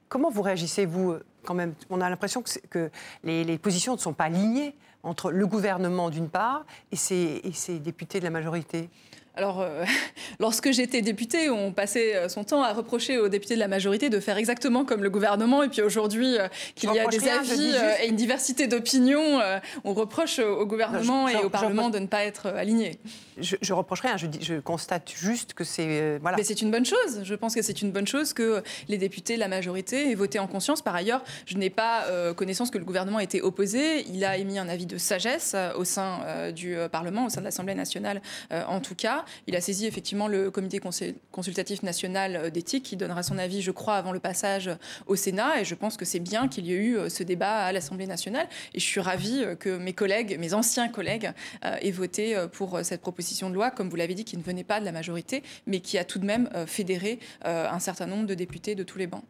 Comment 0.08 0.30
vous 0.30 0.42
réagissez, 0.42 0.86
vous 0.86 1.16
on 1.50 2.02
a 2.02 2.10
l'impression 2.10 2.44
que, 2.70 2.90
les, 3.24 3.58
positions 3.58 3.94
ne 3.94 4.00
sont 4.00 4.14
pas 4.14 4.26
alignées 4.26 4.76
entre 5.04 5.32
le 5.32 5.48
gouvernement 5.48 6.10
d'une 6.10 6.30
part 6.30 6.66
et 6.92 6.96
et 6.96 7.52
ses 7.54 7.80
députés 7.80 8.20
de 8.20 8.26
la 8.26 8.32
majorité. 8.32 8.90
Alors, 9.38 9.62
euh, 9.62 9.84
lorsque 10.40 10.72
j'étais 10.72 11.02
députée, 11.02 11.50
on 11.50 11.72
passait 11.72 12.16
euh, 12.16 12.30
son 12.30 12.44
temps 12.44 12.64
à 12.64 12.74
reprocher 12.74 13.18
aux 13.18 13.28
députés 13.28 13.56
de 13.56 13.60
la 13.60 13.68
majorité 13.68 14.10
de 14.10 14.20
faire 14.20 14.38
exactement 14.38 14.86
comme 14.86 15.04
le 15.04 15.10
gouvernement. 15.10 15.64
Et 15.64 15.70
puis 15.70 15.82
aujourd'hui, 15.82 16.38
euh, 16.38 16.48
qu'il 16.76 16.92
y 16.94 17.00
a 17.00 17.06
des 17.08 17.18
rien, 17.18 17.40
avis 17.40 17.72
euh, 17.76 17.94
et 18.04 18.08
une 18.08 18.16
diversité 18.16 18.68
d'opinions, 18.68 19.40
on 19.84 19.94
reproche 19.94 20.40
au 20.40 20.66
gouvernement 20.66 21.24
Non, 21.24 21.28
je- 21.28 21.34
je- 21.34 21.38
et 21.40 21.44
au 21.44 21.50
Parlement 21.50 21.90
de 21.90 22.00
ne 22.00 22.08
pas 22.08 22.24
être 22.24 22.48
alignés. 22.48 22.98
Je, 23.38 23.58
je 23.62 23.74
reproche 23.74 24.00
rien, 24.02 24.16
je, 24.18 24.60
constate 24.60 25.12
juste 25.14 25.54
que 25.54 25.66
c'est. 25.66 26.18
voilà. 26.20 26.38
Mais 26.38 26.44
c'est 26.44 26.62
une 26.62 26.72
bonne 26.72 26.86
chose. 26.86 27.22
Je 27.24 27.36
pense 27.36 27.54
que 27.54 27.62
c'est 27.62 27.82
une 27.82 27.92
bonne 27.92 28.08
chose 28.08 28.32
que 28.34 28.64
les 28.88 28.98
députés 28.98 29.36
de 29.36 29.40
la 29.42 29.50
majorité 29.50 30.12
aient 30.12 30.16
voté 30.16 30.40
en 30.40 30.48
conscience. 30.48 30.82
Par 30.82 30.96
ailleurs, 30.96 31.22
je 31.46 31.58
n'ai 31.58 31.70
pas 31.70 32.06
connaissance 32.38 32.72
que 32.72 32.78
le 32.78 32.86
gouvernement 32.86 33.20
était 33.20 33.42
opposé. 33.42 34.06
Il 34.10 34.24
a 34.24 34.38
émis 34.38 34.58
un 34.58 34.70
avis 34.70 34.86
de 34.86 34.98
sagesse 34.98 35.56
au 35.78 35.84
sein 35.84 36.20
du 36.56 36.78
Parlement, 36.92 37.26
au 37.26 37.30
sein 37.30 37.42
de 37.42 37.46
l'Assemblée 37.46 37.76
nationale 37.76 38.22
en 38.52 38.80
tout 38.80 38.96
cas. 38.96 39.25
Il 39.48 39.56
a 39.56 39.62
saisi 39.62 39.86
effectivement 39.86 40.28
le 40.28 40.52
comité 40.52 40.80
consul- 40.80 41.16
consultatif 41.32 41.84
national 41.84 42.36
euh, 42.36 42.50
d'éthique 42.50 42.84
qui 42.84 42.98
donnera 42.98 43.24
son 43.24 43.38
avis, 43.38 43.62
je 43.62 43.72
crois, 43.72 43.96
avant 43.96 44.12
le 44.12 44.20
passage 44.20 44.70
au 45.08 45.16
Sénat. 45.16 45.62
Et 45.62 45.66
je 45.66 45.76
pense 45.76 45.98
que 45.98 46.06
c'est 46.06 46.20
bien 46.20 46.48
qu'il 46.48 46.66
y 46.66 46.74
ait 46.74 46.78
eu 46.78 46.98
euh, 46.98 47.10
ce 47.10 47.24
débat 47.24 47.66
à 47.66 47.72
l'Assemblée 47.72 48.08
nationale. 48.08 48.48
Et 48.74 48.80
je 48.80 48.86
suis 48.86 49.00
ravie 49.00 49.44
euh, 49.44 49.56
que 49.56 49.78
mes 49.78 49.94
collègues, 49.94 50.38
mes 50.40 50.54
anciens 50.54 50.90
collègues, 50.90 51.32
euh, 51.64 51.78
aient 51.82 51.92
voté 51.92 52.36
euh, 52.36 52.48
pour 52.48 52.76
euh, 52.76 52.84
cette 52.84 53.02
proposition 53.02 53.50
de 53.50 53.56
loi, 53.56 53.72
comme 53.72 53.90
vous 53.90 53.96
l'avez 53.96 54.14
dit, 54.14 54.26
qui 54.26 54.38
ne 54.38 54.44
venait 54.44 54.64
pas 54.64 54.80
de 54.80 54.86
la 54.86 54.92
majorité, 54.92 55.44
mais 55.68 55.80
qui 55.80 55.98
a 55.98 56.04
tout 56.04 56.20
de 56.20 56.26
même 56.26 56.50
euh, 56.56 56.66
fédéré 56.66 57.20
euh, 57.46 57.70
un 57.70 57.80
certain 57.80 58.06
nombre 58.08 58.26
de 58.26 58.34
députés 58.34 58.76
de 58.76 58.84
tous 58.84 58.98
les 58.98 59.08
bancs. 59.08 59.24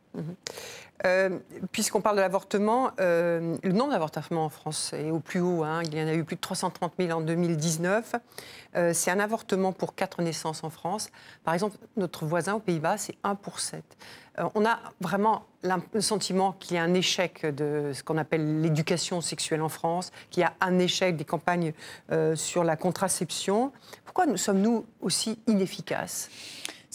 Euh, 1.05 1.39
Puisqu'on 1.71 1.99
parle 2.01 2.15
de 2.15 2.21
l'avortement, 2.21 2.91
euh, 2.99 3.57
le 3.63 3.71
nombre 3.73 3.91
d'avortements 3.91 4.45
en 4.45 4.49
France 4.49 4.93
est 4.93 5.11
au 5.11 5.19
plus 5.19 5.41
haut. 5.41 5.63
hein. 5.63 5.81
Il 5.83 5.93
y 5.97 6.01
en 6.01 6.07
a 6.07 6.13
eu 6.13 6.23
plus 6.23 6.37
de 6.37 6.41
330 6.41 6.93
000 6.97 7.11
en 7.11 7.21
2019. 7.21 8.15
Euh, 8.75 8.91
c'est 8.93 9.11
un 9.11 9.19
avortement 9.19 9.73
pour 9.73 9.93
4 9.95 10.21
naissances 10.21 10.63
en 10.63 10.69
France. 10.69 11.09
Par 11.43 11.53
exemple, 11.53 11.75
notre 11.97 12.25
voisin 12.25 12.53
aux 12.53 12.59
Pays-Bas, 12.59 12.97
c'est 12.97 13.15
1 13.23 13.35
pour 13.35 13.59
7. 13.59 13.83
Euh, 14.39 14.43
on 14.55 14.65
a 14.65 14.79
vraiment 15.01 15.43
le 15.93 16.01
sentiment 16.01 16.53
qu'il 16.53 16.75
y 16.75 16.79
a 16.79 16.83
un 16.83 16.93
échec 16.93 17.45
de 17.45 17.91
ce 17.93 18.03
qu'on 18.03 18.17
appelle 18.17 18.61
l'éducation 18.61 19.19
sexuelle 19.19 19.61
en 19.61 19.69
France, 19.69 20.11
qu'il 20.29 20.41
y 20.41 20.45
a 20.45 20.53
un 20.61 20.79
échec 20.79 21.17
des 21.17 21.25
campagnes 21.25 21.73
sur 22.35 22.63
la 22.63 22.75
contraception. 22.75 23.71
Pourquoi 24.03 24.27
nous 24.27 24.37
sommes-nous 24.37 24.85
aussi 25.01 25.39
inefficaces? 25.47 26.29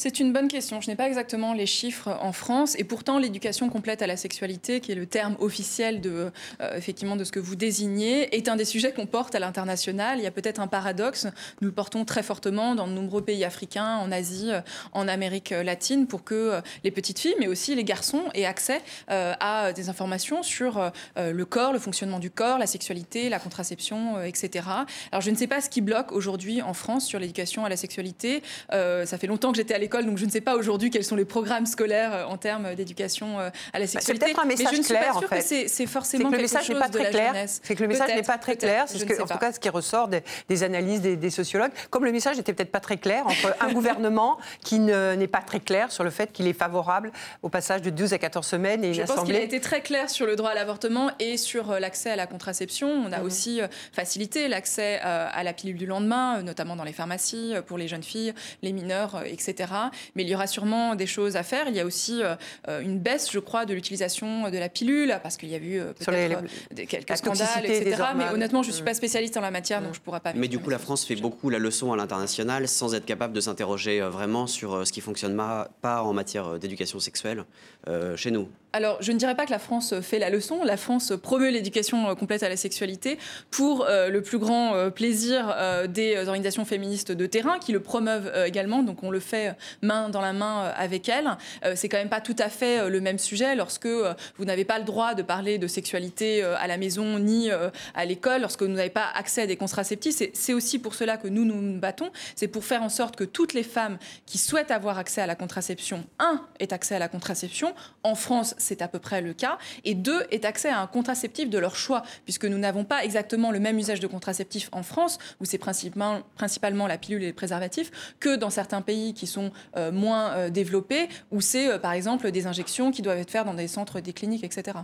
C'est 0.03 0.19
une 0.19 0.33
bonne 0.33 0.49
question. 0.49 0.81
Je 0.81 0.89
n'ai 0.89 0.97
pas 0.97 1.07
exactement 1.07 1.53
les 1.53 1.67
chiffres 1.67 2.09
en 2.23 2.33
France 2.33 2.75
et 2.79 2.85
pourtant 2.85 3.19
l'éducation 3.19 3.69
complète 3.69 4.01
à 4.01 4.07
la 4.07 4.17
sexualité, 4.17 4.81
qui 4.81 4.93
est 4.93 4.95
le 4.95 5.05
terme 5.05 5.37
officiel 5.41 6.01
de, 6.01 6.33
euh, 6.63 6.75
effectivement, 6.75 7.17
de 7.17 7.25
ce 7.25 7.31
que 7.31 7.39
vous 7.39 7.55
désignez, 7.55 8.35
est 8.35 8.49
un 8.49 8.57
des 8.57 8.65
sujets 8.65 8.95
qu'on 8.95 9.05
porte 9.05 9.35
à 9.35 9.39
l'international. 9.41 10.17
Il 10.19 10.25
y 10.25 10.27
a 10.27 10.31
peut-être 10.31 10.59
un 10.59 10.69
paradoxe. 10.69 11.27
Nous 11.61 11.69
le 11.69 11.75
portons 11.75 12.07
très 12.07 12.23
fortement 12.23 12.75
dans 12.75 12.87
de 12.87 12.93
nombreux 12.95 13.21
pays 13.21 13.45
africains, 13.45 13.99
en 13.99 14.11
Asie, 14.11 14.51
euh, 14.51 14.63
en 14.93 15.07
Amérique 15.07 15.51
latine, 15.51 16.07
pour 16.07 16.25
que 16.25 16.35
euh, 16.35 16.61
les 16.83 16.91
petites 16.91 17.19
filles, 17.19 17.37
mais 17.39 17.47
aussi 17.47 17.75
les 17.75 17.85
garçons, 17.85 18.23
aient 18.33 18.47
accès 18.47 18.81
euh, 19.11 19.35
à 19.39 19.75
des 19.75 19.91
informations 19.91 20.43
sur 20.43 20.79
euh, 20.79 20.89
euh, 21.19 21.33
le 21.33 21.45
corps, 21.45 21.75
le 21.75 21.79
fonctionnement 21.79 22.21
du 22.21 22.31
corps, 22.31 22.59
la 22.59 22.67
sexualité, 22.67 23.29
la 23.29 23.39
contraception, 23.39 24.17
euh, 24.17 24.23
etc. 24.23 24.65
Alors 25.13 25.21
je 25.21 25.31
ne 25.31 25.37
sais 25.37 25.47
pas 25.47 25.61
ce 25.61 25.69
qui 25.69 25.83
bloque 25.83 26.13
aujourd'hui 26.13 26.63
en 26.63 26.73
France 26.73 27.05
sur 27.05 27.19
l'éducation 27.19 27.67
à 27.67 27.69
la 27.69 27.77
sexualité. 27.77 28.43
Euh, 28.73 29.05
ça 29.05 29.19
fait 29.19 29.27
longtemps 29.27 29.51
que 29.51 29.59
j'étais 29.59 29.75
à 29.75 29.79
donc 29.99 30.17
je 30.19 30.25
ne 30.25 30.31
sais 30.31 30.41
pas 30.41 30.57
aujourd'hui 30.57 30.91
quels 30.91 31.05
sont 31.05 31.17
les 31.17 31.25
programmes 31.25 31.67
scolaires 31.67 32.15
euh, 32.15 32.25
en 32.25 32.37
termes 32.37 32.75
d'éducation 32.75 33.39
euh, 33.41 33.51
à 33.73 33.79
la 33.79 33.87
c'est 33.87 33.95
sexualité. 33.95 34.27
peut-être 34.27 34.41
un 34.41 34.45
Mais 34.45 34.55
message 34.57 34.73
je 34.73 34.79
ne 34.79 34.83
suis 34.83 34.95
clair, 34.95 35.11
pas 35.11 35.17
en 35.17 35.19
sûre 35.21 35.29
fait. 35.29 35.39
que 35.39 35.45
c'est- 35.45 35.69
c'est 35.69 35.69
C'est 35.69 35.87
forcément 35.87 36.31
que 36.31 36.37
le 36.37 36.41
quelque 36.43 36.43
message 36.53 36.69
n'est 36.69 36.75
chose 36.75 36.83
pas 36.83 36.89
de 36.89 36.93
très 36.95 37.03
la 37.05 37.11
clair. 37.11 37.29
jeunesse. 37.35 37.61
C'est 37.65 37.75
que 37.75 37.83
le 37.83 37.89
message 37.89 38.15
n'est 38.15 38.23
pas 38.23 38.39
très 38.39 38.57
clair. 38.57 38.85
C'est 38.87 38.99
ce 38.99 39.05
que, 39.05 39.21
en 39.23 39.27
tout 39.27 39.39
cas, 39.39 39.53
ce 39.53 39.59
qui 39.61 39.69
ressort 39.69 40.09
des, 40.09 40.23
des 40.49 40.63
analyses 40.63 41.01
des, 41.01 41.17
des 41.17 41.31
sociologues. 41.31 41.73
Comme 41.91 42.05
le 42.05 42.13
message 42.13 42.37
n'était 42.37 42.53
peut-être 42.53 42.71
pas 42.71 42.81
très 42.81 42.97
clair 42.99 43.27
entre 43.27 43.55
un 43.61 43.73
gouvernement 43.73 44.39
qui 44.65 44.79
ne- 44.79 45.15
n'est 45.15 45.27
pas 45.27 45.41
très 45.41 45.61
clair 45.61 45.91
sur 45.91 46.05
le 46.05 46.11
fait 46.11 46.33
qu'il 46.33 46.47
est 46.47 46.53
favorable 46.53 47.11
au 47.43 47.49
passage 47.49 47.83
de 47.83 47.91
12 47.91 48.13
à 48.13 48.19
14 48.19 48.47
semaines 48.47 48.85
et 48.85 48.89
une 48.89 48.95
Je 48.95 49.03
pense 49.03 49.25
qu'il 49.25 49.35
a 49.37 49.41
été 49.41 49.61
très 49.61 49.81
clair 49.81 50.09
sur 50.11 50.27
le 50.27 50.37
droit 50.37 50.51
à 50.51 50.55
l'avortement 50.55 51.11
et 51.19 51.37
sur 51.37 51.71
euh, 51.73 51.79
l'accès 51.81 52.11
à 52.11 52.17
la 52.17 52.27
contraception. 52.27 52.89
On 52.89 53.09
Mhm. 53.09 53.15
a 53.15 53.23
aussi 53.23 53.61
euh, 53.61 53.67
facilité 53.93 54.47
l'accès 54.49 55.01
euh, 55.05 55.27
à 55.33 55.43
la 55.43 55.53
pilule 55.53 55.77
du 55.77 55.87
lendemain, 55.87 56.39
euh, 56.39 56.43
notamment 56.43 56.77
dans 56.77 56.85
les 56.85 56.93
pharmacies, 56.93 57.55
euh, 57.55 57.63
pour 57.63 57.79
les 57.79 57.89
jeunes 57.89 58.03
filles, 58.03 58.35
les 58.63 58.73
mineurs, 58.73 59.17
euh, 59.17 59.23
etc. 59.25 59.73
Mais 60.15 60.23
il 60.25 60.29
y 60.29 60.35
aura 60.35 60.47
sûrement 60.47 60.95
des 60.95 61.07
choses 61.07 61.37
à 61.37 61.43
faire. 61.43 61.67
Il 61.69 61.75
y 61.75 61.81
a 61.81 61.85
aussi 61.87 62.21
euh, 62.23 62.81
une 62.81 62.99
baisse, 62.99 63.31
je 63.33 63.39
crois, 63.39 63.65
de 63.67 63.75
l'utilisation 63.75 64.51
de 64.51 64.59
la 64.59 64.69
pilule, 64.69 65.19
parce 65.23 65.37
qu'il 65.37 65.49
y 65.49 65.55
a 65.55 65.59
eu 65.59 65.79
euh, 65.81 65.89
les- 65.99 66.05
peut-être 66.05 66.43
euh, 66.43 66.75
des- 66.75 66.87
quelques 66.87 67.17
scandales, 67.17 67.65
etc. 67.67 68.03
Mais 68.17 68.25
honnêtement, 68.33 68.63
je 68.63 68.69
ne 68.69 68.75
suis 68.75 68.85
pas 68.85 68.95
spécialiste 68.95 69.37
en 69.37 69.41
la 69.41 69.51
matière, 69.51 69.81
donc 69.83 69.95
je 69.95 69.99
ne 70.01 70.05
pourrais 70.05 70.21
pas. 70.21 70.33
Mais 70.35 70.49
du 70.49 70.59
coup, 70.59 70.71
la 70.71 70.79
France 70.79 71.03
ce 71.03 71.07
fait 71.07 71.17
beaucoup 71.17 71.51
la 71.51 71.59
leçon 71.59 71.93
à 71.93 71.97
l'international 71.97 72.69
sans 72.69 72.95
être 72.95 73.07
capable 73.07 73.33
de 73.33 73.41
s'interroger 73.41 74.01
euh, 74.03 74.11
vraiment 74.11 74.47
sur 74.47 74.75
euh, 74.75 74.85
ce 74.85 74.93
qui 74.93 75.01
fonctionne 75.01 75.35
ma- 75.35 75.69
pas 75.83 76.03
en 76.03 76.13
matière 76.13 76.59
d'éducation 76.59 76.99
sexuelle 77.01 77.45
euh, 77.89 78.17
chez 78.17 78.31
nous. 78.31 78.49
Alors, 78.73 78.99
je 79.01 79.11
ne 79.11 79.19
dirais 79.19 79.35
pas 79.35 79.47
que 79.47 79.51
la 79.51 79.59
France 79.59 79.95
fait 80.01 80.19
la 80.21 80.31
leçon. 80.31 80.63
La 80.65 80.77
France 80.77 81.13
promeut 81.21 81.51
l'éducation 81.51 82.15
complète 82.15 82.43
à 82.45 82.49
la 82.49 82.57
sexualité 82.57 83.19
pour 83.51 83.85
euh, 83.85 84.09
le 84.11 84.23
plus 84.23 84.39
grand 84.39 84.75
euh, 84.75 84.91
plaisir 84.91 85.53
euh, 85.57 85.89
des 85.89 86.17
organisations 86.19 86.65
féministes 86.65 87.11
de 87.11 87.27
terrain 87.27 87.59
qui 87.59 87.73
le 87.73 87.81
promeuvent 87.81 88.31
euh, 88.33 88.45
également. 88.45 88.83
Donc, 88.85 89.03
on 89.03 89.11
le 89.11 89.19
fait 89.21 89.49
euh, 89.49 89.53
main 89.83 90.09
dans 90.09 90.21
la 90.21 90.33
main 90.33 90.65
euh, 90.65 90.73
avec 90.77 91.09
elles. 91.09 91.31
Euh, 91.65 91.75
C'est 91.77 91.89
quand 91.89 91.99
même 91.99 92.09
pas 92.09 92.21
tout 92.21 92.37
à 92.39 92.49
fait 92.49 92.81
euh, 92.81 92.89
le 92.89 93.01
même 93.01 93.19
sujet 93.19 93.55
lorsque 93.55 93.87
vous 93.87 94.45
n'avez 94.45 94.65
pas 94.65 94.79
le 94.79 94.85
droit 94.85 95.15
de 95.15 95.23
parler 95.23 95.59
de 95.59 95.67
sexualité 95.67 96.43
à 96.43 96.67
la 96.67 96.77
maison 96.77 97.19
ni 97.19 97.51
à 97.95 98.05
l'école, 98.05 98.41
lorsque 98.43 98.63
vous 98.63 98.69
n'avez 98.69 98.91
pas 98.91 99.07
accès 99.15 99.43
à 99.43 99.47
des 99.47 99.57
contraceptifs. 99.57 100.15
C'est- 100.35 100.51
aussi 100.53 100.79
pour 100.81 100.95
cela 100.95 101.17
que 101.17 101.29
nous 101.29 101.45
nous 101.45 101.79
battons. 101.79 102.11
C'est 102.35 102.49
pour 102.49 102.65
faire 102.65 102.83
en 102.83 102.89
sorte 102.89 103.15
que 103.17 103.25
toutes 103.25 103.53
les 103.55 103.63
femmes 103.63 103.99
qui 104.27 104.37
souhaitent 104.37 104.73
avoir 104.73 104.99
accès 104.99 105.21
à 105.21 105.27
la 105.27 105.37
contraception, 105.37 106.05
un, 106.19 106.45
aient 106.59 106.73
accès 106.73 106.97
à 106.97 106.99
la 106.99 107.09
contraception. 107.09 107.73
En 108.03 108.15
France, 108.17 108.55
c'est 108.59 108.83
à 108.83 108.89
peu 108.89 108.99
près 108.99 109.21
le 109.21 109.33
cas. 109.33 109.59
Et 109.85 109.95
deux, 109.95 110.25
aient 110.33 110.45
accès 110.45 110.69
à 110.69 110.81
un 110.81 110.87
contraceptif 110.89 111.49
de 111.49 111.59
leur 111.59 111.77
choix, 111.77 112.03
puisque 112.25 112.45
nous 112.47 112.59
n'avons 112.59 112.85
pas 112.85 113.05
exactement 113.05 113.51
le 113.53 113.61
même 113.61 113.79
usage 113.79 114.01
de 114.01 114.07
contraceptifs 114.09 114.69
en 114.73 114.83
France, 114.83 115.19
où 115.41 115.45
c'est 115.45 115.59
principalement, 115.59 116.21
principalement 116.35 116.87
la 116.87 116.99
pilule 116.99 117.23
et 117.23 117.29
le 117.29 117.33
préservatif, 117.33 117.91
que 118.19 118.35
dans 118.37 118.51
certains 118.51 118.83
pays 118.83 119.15
qui 119.15 119.27
sont 119.27 119.50
euh, 119.77 119.93
moins 119.93 120.33
euh, 120.33 120.51
développés, 120.51 121.09
où 121.31 121.41
c'est 121.41 121.69
euh, 121.69 121.79
par 121.79 121.93
exemple 121.93 122.31
des 122.31 122.47
injections 122.47 122.91
qui 122.91 123.03
doivent 123.03 123.19
être 123.19 123.31
faites 123.31 123.45
dans 123.45 123.55
des 123.55 123.69
centres, 123.69 124.01
des 124.01 124.13
cliniques, 124.13 124.45
etc. 124.45 124.79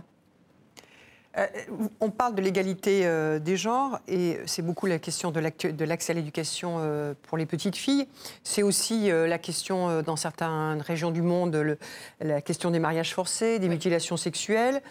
Euh, 1.37 1.45
on 1.99 2.09
parle 2.09 2.33
de 2.33 2.41
l'égalité 2.41 3.01
euh, 3.05 3.37
des 3.37 3.57
genres 3.57 3.99
et 4.07 4.39
c'est 4.47 4.63
beaucoup 4.63 4.87
la 4.87 4.97
question 4.97 5.31
de 5.31 5.39
l'accès 5.85 6.11
à 6.11 6.15
l'éducation 6.15 6.77
euh, 6.79 7.13
pour 7.23 7.37
les 7.37 7.45
petites 7.45 7.75
filles. 7.75 8.07
C'est 8.43 8.63
aussi 8.63 9.09
la 9.09 9.37
question 9.37 10.01
dans 10.01 10.15
certaines 10.15 10.81
régions 10.81 11.11
du 11.11 11.21
monde, 11.21 11.55
le- 11.55 11.77
la 12.19 12.41
question 12.41 12.71
des 12.71 12.79
mariages 12.79 13.13
forcés, 13.13 13.59
des 13.59 13.69
mutilations 13.69 14.17
sexuelles. 14.17 14.81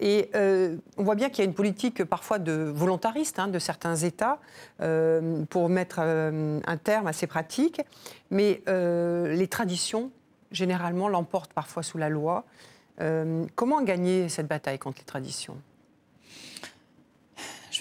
Et 0.00 0.30
euh, 0.34 0.76
on 0.96 1.04
voit 1.04 1.14
bien 1.14 1.28
qu'il 1.28 1.44
y 1.44 1.46
a 1.46 1.48
une 1.48 1.54
politique 1.54 2.02
parfois 2.04 2.40
de 2.40 2.52
volontariste 2.52 3.38
hein, 3.38 3.46
de 3.46 3.58
certains 3.60 3.94
États 3.94 4.40
euh, 4.80 5.44
pour 5.48 5.68
mettre 5.68 6.00
euh, 6.00 6.58
un 6.66 6.76
terme 6.76 7.06
à 7.06 7.12
ces 7.12 7.28
pratiques. 7.28 7.80
Mais 8.30 8.62
les 8.66 9.46
traditions, 9.46 10.10
généralement, 10.50 11.08
l'emportent 11.08 11.52
parfois 11.52 11.82
sous 11.82 11.98
la 11.98 12.08
loi. 12.08 12.44
Comment 13.54 13.82
gagner 13.82 14.28
cette 14.28 14.46
bataille 14.48 14.78
contre 14.78 14.98
les 15.00 15.04
traditions? 15.04 15.56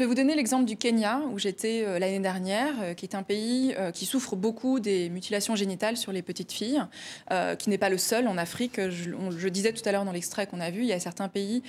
Vais 0.01 0.07
vous 0.07 0.15
donner 0.15 0.35
l'exemple 0.35 0.65
du 0.65 0.77
Kenya, 0.77 1.21
où 1.31 1.39
j'étais 1.39 1.83
euh, 1.85 1.99
l'année 1.99 2.19
dernière, 2.19 2.73
euh, 2.81 2.93
qui 2.93 3.05
est 3.05 3.15
un 3.15 3.23
pays 3.23 3.73
euh, 3.77 3.91
qui 3.91 4.05
souffre 4.05 4.35
beaucoup 4.35 4.79
des 4.79 5.09
mutilations 5.09 5.55
génitales 5.55 5.97
sur 5.97 6.11
les 6.11 6.21
petites 6.21 6.51
filles, 6.51 6.81
qui 7.59 7.69
n'est 7.69 7.77
pas 7.77 7.89
le 7.89 7.97
seul 7.97 8.27
en 8.27 8.37
Afrique. 8.37 8.79
Je, 8.89 9.11
on- 9.13 9.31
je 9.31 9.47
disais 9.47 9.73
tout 9.73 9.81
à 9.87 9.91
l'heure 9.91 10.05
dans 10.05 10.11
l'extrait 10.11 10.47
qu'on 10.47 10.59
a 10.59 10.69
vu, 10.71 10.81
il 10.81 10.87
y 10.87 10.93
a 10.93 10.99
certains 10.99 11.27
pays 11.29 11.63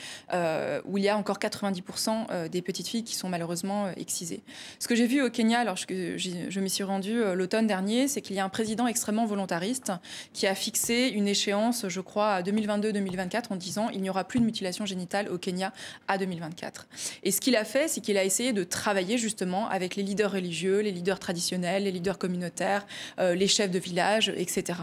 où 0.84 0.98
il 0.98 1.04
y 1.04 1.08
a 1.08 1.16
encore 1.16 1.38
90% 1.38 2.26
euh, 2.30 2.48
des 2.48 2.62
petites 2.62 2.88
filles 2.88 3.04
qui 3.04 3.14
sont 3.14 3.28
malheureusement 3.28 3.88
excisées. 3.96 4.42
Ce 4.78 4.88
que 4.88 4.94
j'ai 4.94 5.06
vu 5.06 5.22
au 5.22 5.30
Kenya, 5.30 5.64
lorsque 5.64 5.94
j'y- 6.16 6.50
je 6.50 6.60
m'y 6.60 6.70
suis 6.70 6.84
rendue 6.84 7.22
l'automne 7.34 7.66
dernier, 7.66 8.08
c'est 8.08 8.20
qu'il 8.22 8.36
y 8.36 8.40
a 8.40 8.44
un 8.44 8.48
président 8.48 8.86
extrêmement 8.86 9.26
volontariste 9.26 9.92
qui 10.32 10.46
a 10.46 10.54
fixé 10.54 11.08
une 11.14 11.28
échéance, 11.28 11.86
je 11.88 12.00
crois, 12.00 12.34
à 12.34 12.42
2022-2024 12.42 13.44
en 13.52 13.56
disant 13.56 13.88
il 13.90 14.00
n'y 14.02 14.10
aura 14.10 14.24
plus 14.24 14.40
de 14.40 14.44
mutilation 14.44 14.86
génitale 14.86 15.28
au 15.28 15.38
Kenya 15.38 15.72
à 16.08 16.18
2024. 16.18 16.86
Et 17.22 17.30
ce 17.30 17.40
qu'il 17.40 17.56
a 17.56 17.64
fait, 17.64 17.88
c'est 17.88 18.00
qu'il 18.00 18.16
a 18.18 18.21
a 18.22 18.24
essayé 18.24 18.52
de 18.52 18.64
travailler 18.64 19.18
justement 19.18 19.68
avec 19.68 19.96
les 19.96 20.02
leaders 20.02 20.32
religieux, 20.32 20.78
les 20.80 20.92
leaders 20.92 21.18
traditionnels, 21.18 21.84
les 21.84 21.90
leaders 21.90 22.18
communautaires, 22.18 22.86
euh, 23.18 23.34
les 23.34 23.48
chefs 23.48 23.70
de 23.70 23.78
village, 23.78 24.32
etc. 24.36 24.78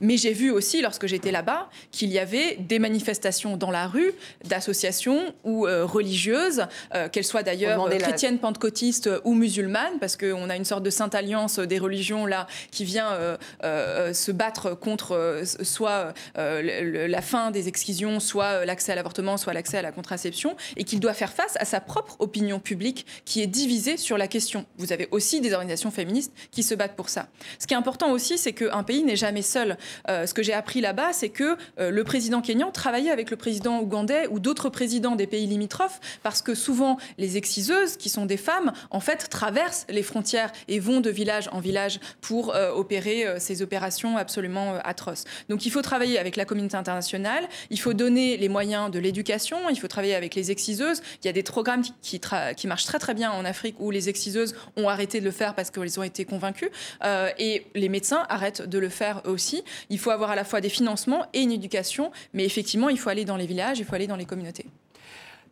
Mais 0.00 0.16
j'ai 0.16 0.32
vu 0.32 0.50
aussi, 0.50 0.82
lorsque 0.82 1.06
j'étais 1.06 1.30
là-bas, 1.30 1.70
qu'il 1.92 2.10
y 2.10 2.18
avait 2.18 2.56
des 2.56 2.78
manifestations 2.78 3.56
dans 3.56 3.70
la 3.70 3.86
rue 3.86 4.12
d'associations 4.44 5.32
ou 5.44 5.66
euh, 5.66 5.84
religieuses, 5.86 6.66
euh, 6.94 7.08
qu'elles 7.08 7.24
soient 7.24 7.42
d'ailleurs 7.42 7.76
demandez 7.78 7.98
la- 7.98 8.08
chrétiennes, 8.08 8.38
pentecôtistes 8.38 9.08
ou 9.24 9.34
musulmanes, 9.34 9.98
parce 10.00 10.16
qu'on 10.16 10.50
a 10.50 10.56
une 10.56 10.64
sorte 10.64 10.82
de 10.82 10.90
sainte 10.90 11.14
alliance 11.14 11.58
des 11.58 11.78
religions 11.78 12.26
là 12.26 12.46
qui 12.70 12.84
vient 12.84 13.10
se 13.62 14.32
battre 14.32 14.74
contre 14.74 15.42
soit 15.62 16.12
la 16.34 17.22
fin 17.22 17.50
des 17.50 17.68
excisions, 17.68 18.20
soit 18.20 18.64
l'accès 18.64 18.92
à 18.92 18.94
l'avortement, 18.96 19.36
soit 19.36 19.52
l'accès 19.52 19.78
à 19.78 19.82
la 19.82 19.92
contraception, 19.92 20.56
et 20.76 20.84
qu'il 20.84 21.00
doit 21.00 21.14
faire 21.14 21.32
face 21.32 21.56
à 21.60 21.64
sa 21.64 21.80
propre 21.80 22.16
opinion 22.18 22.58
publique 22.58 22.79
qui 23.24 23.42
est 23.42 23.46
divisée 23.46 23.96
sur 23.96 24.16
la 24.18 24.26
question. 24.26 24.64
Vous 24.78 24.92
avez 24.92 25.08
aussi 25.10 25.40
des 25.40 25.52
organisations 25.52 25.90
féministes 25.90 26.32
qui 26.50 26.62
se 26.62 26.74
battent 26.74 26.96
pour 26.96 27.08
ça. 27.08 27.28
Ce 27.58 27.66
qui 27.66 27.74
est 27.74 27.76
important 27.76 28.10
aussi, 28.10 28.38
c'est 28.38 28.52
qu'un 28.52 28.82
pays 28.82 29.02
n'est 29.02 29.16
jamais 29.16 29.42
seul. 29.42 29.76
Euh, 30.08 30.26
ce 30.26 30.34
que 30.34 30.42
j'ai 30.42 30.54
appris 30.54 30.80
là-bas, 30.80 31.12
c'est 31.12 31.28
que 31.28 31.56
euh, 31.78 31.90
le 31.90 32.04
président 32.04 32.40
kényan 32.40 32.70
travaillait 32.70 33.10
avec 33.10 33.30
le 33.30 33.36
président 33.36 33.80
ougandais 33.80 34.26
ou 34.28 34.40
d'autres 34.40 34.70
présidents 34.70 35.16
des 35.16 35.26
pays 35.26 35.46
limitrophes, 35.46 36.00
parce 36.22 36.42
que 36.42 36.54
souvent 36.54 36.96
les 37.18 37.36
exciseuses, 37.36 37.96
qui 37.96 38.08
sont 38.08 38.26
des 38.26 38.36
femmes, 38.36 38.72
en 38.90 39.00
fait 39.00 39.28
traversent 39.28 39.86
les 39.88 40.02
frontières 40.02 40.52
et 40.68 40.78
vont 40.78 41.00
de 41.00 41.10
village 41.10 41.48
en 41.52 41.60
village 41.60 42.00
pour 42.20 42.54
euh, 42.54 42.72
opérer 42.72 43.26
ces 43.38 43.62
opérations 43.62 44.16
absolument 44.16 44.74
atroces. 44.84 45.24
Donc 45.48 45.66
il 45.66 45.70
faut 45.70 45.82
travailler 45.82 46.18
avec 46.18 46.36
la 46.36 46.44
communauté 46.44 46.76
internationale, 46.76 47.48
il 47.70 47.78
faut 47.80 47.92
donner 47.92 48.36
les 48.36 48.48
moyens 48.48 48.90
de 48.90 48.98
l'éducation, 48.98 49.58
il 49.68 49.78
faut 49.78 49.88
travailler 49.88 50.14
avec 50.14 50.34
les 50.34 50.50
exciseuses. 50.50 51.02
Il 51.22 51.26
y 51.26 51.28
a 51.28 51.32
des 51.32 51.42
programmes 51.42 51.82
qui 52.02 52.18
tra- 52.18 52.54
qui 52.60 52.66
marchent 52.66 52.84
très 52.84 52.98
très 52.98 53.14
bien 53.14 53.32
en 53.32 53.46
Afrique 53.46 53.76
où 53.78 53.90
les 53.90 54.10
exciseuses 54.10 54.54
ont 54.76 54.88
arrêté 54.88 55.20
de 55.20 55.24
le 55.24 55.30
faire 55.30 55.54
parce 55.54 55.70
qu'elles 55.70 55.98
ont 55.98 56.02
été 56.02 56.26
convaincues 56.26 56.70
euh, 57.02 57.30
et 57.38 57.66
les 57.74 57.88
médecins 57.88 58.26
arrêtent 58.28 58.62
de 58.62 58.78
le 58.78 58.90
faire 58.90 59.22
eux 59.24 59.30
aussi. 59.30 59.64
Il 59.88 59.98
faut 59.98 60.10
avoir 60.10 60.30
à 60.30 60.36
la 60.36 60.44
fois 60.44 60.60
des 60.60 60.68
financements 60.68 61.24
et 61.32 61.40
une 61.40 61.52
éducation, 61.52 62.12
mais 62.34 62.44
effectivement 62.44 62.90
il 62.90 62.98
faut 62.98 63.08
aller 63.08 63.24
dans 63.24 63.36
les 63.36 63.46
villages, 63.46 63.78
il 63.78 63.86
faut 63.86 63.94
aller 63.94 64.06
dans 64.06 64.16
les 64.16 64.26
communautés. 64.26 64.66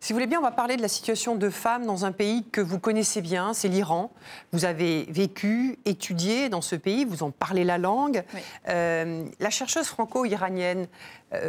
Si 0.01 0.13
vous 0.13 0.17
voulez 0.17 0.29
bien, 0.29 0.39
on 0.39 0.43
va 0.43 0.53
parler 0.53 0.77
de 0.77 0.83
la 0.83 0.89
situation 0.89 1.35
de 1.35 1.51
femmes 1.51 1.85
dans 1.85 2.05
un 2.05 2.13
pays 2.13 2.45
que 2.53 2.61
vous 2.61 2.79
connaissez 2.79 3.21
bien, 3.21 3.53
c'est 3.53 3.67
l'Iran. 3.67 4.13
Vous 4.53 4.65
avez 4.65 5.07
vécu, 5.11 5.77
étudié 5.87 6.49
dans 6.49 6.61
ce 6.61 6.77
pays, 6.77 7.05
vous 7.05 7.25
en 7.25 7.33
parlez 7.33 7.65
la 7.65 7.79
langue. 7.79 8.23
Oui. 8.33 8.41
Euh, 8.69 9.25
la 9.41 9.51
chercheuse 9.51 9.87
franco-iranienne 9.87 10.87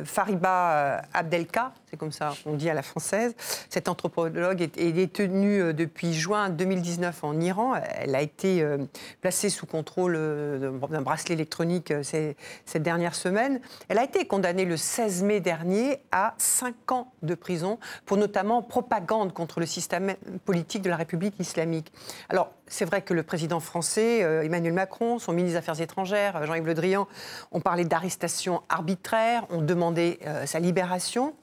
Fariba 0.04 0.72
euh, 0.72 1.02
Abdelka, 1.14 1.72
c'est 1.90 1.98
comme 1.98 2.12
ça 2.12 2.34
on 2.46 2.54
dit 2.54 2.70
à 2.70 2.74
la 2.74 2.82
française, 2.82 3.34
cette 3.70 3.88
anthropologue 3.88 4.62
est, 4.62 4.92
détenue 4.92 5.62
euh, 5.62 5.74
depuis 5.74 6.14
juin 6.14 6.50
2019 6.50 7.24
en 7.24 7.40
Iran. 7.40 7.76
Elle 7.96 8.16
a 8.16 8.22
été 8.22 8.62
euh, 8.62 8.78
placée 9.22 9.50
sous 9.50 9.66
contrôle 9.66 10.16
euh, 10.18 10.72
d'un 10.90 11.02
bracelet 11.02 11.36
électronique 11.36 11.92
euh, 11.92 12.04
cette 12.04 12.84
dernière 12.84 13.16
semaine. 13.16 13.62
Elle 13.88 13.98
a 13.98 14.04
été 14.04 14.26
condamnée 14.26 14.66
le 14.66 14.78
16 14.78 15.24
mai 15.24 15.40
dernier 15.40 16.00
à 16.12 16.36
5 16.38 16.92
ans 16.92 17.12
de 17.24 17.36
prison 17.36 17.80
pour 18.06 18.18
notamment 18.18 18.62
propagande 18.62 19.34
contre 19.34 19.60
le 19.60 19.66
système 19.66 20.16
politique 20.46 20.82
de 20.82 20.90
la 20.90 20.98
République 20.98 21.40
islamique. 21.40 21.92
Alors, 22.30 22.52
c'est 22.70 22.86
vrai 22.86 23.02
que 23.02 23.14
le 23.14 23.24
président 23.24 23.60
français, 23.60 24.24
euh, 24.24 24.44
Emmanuel 24.44 24.74
Macron, 24.74 25.20
son 25.20 25.34
ministre 25.34 25.54
des 25.54 25.58
Affaires 25.58 25.82
étrangères, 25.82 26.38
euh, 26.38 26.46
Jean-Yves 26.46 26.66
Le 26.66 26.74
Drian, 26.74 27.08
ont 27.52 27.60
parlé 27.60 27.84
d'arrestation 27.84 28.62
arbitraire, 28.70 29.46
ont 29.50 29.62
demandé 29.62 30.20
euh, 30.26 30.46
sa 30.46 30.60
libération. 30.60 31.34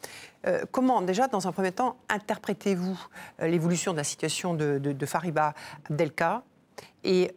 Comment, 0.70 1.03
déjà, 1.03 1.27
dans 1.27 1.49
un 1.49 1.51
premier 1.51 1.72
temps, 1.72 1.97
interprétez-vous 2.09 2.97
l'évolution 3.41 3.91
de 3.91 3.97
la 3.97 4.05
situation 4.05 4.55
de, 4.55 5.05
Fariba 5.05 5.55
Abdelka 5.91 6.45
Et 7.03 7.33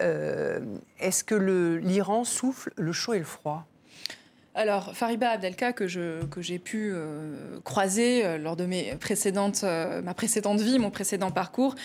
est-ce 0.99 1.23
que 1.23 1.33
l'Iran 1.33 2.23
souffle 2.23 2.71
le 2.77 2.91
chaud 2.91 3.15
et 3.15 3.17
le 3.17 3.25
froid? 3.25 3.65
Alors, 4.55 4.95
Fariba 4.95 5.29
Abdelka, 5.29 5.73
que, 5.73 5.87
je, 5.87 6.25
que 6.25 6.41
j'ai 6.41 6.57
pu 6.57 6.91
euh, 6.91 7.59
croiser 7.63 8.25
euh, 8.25 8.37
lors 8.39 8.55
de 8.55 8.65
mes 8.65 8.95
précédentes, 8.95 9.61
euh, 9.63 10.01
ma 10.01 10.15
précédente 10.15 10.59
vie, 10.59 10.79
mon 10.79 10.89
précédent 10.89 11.29
parcours, 11.29 11.75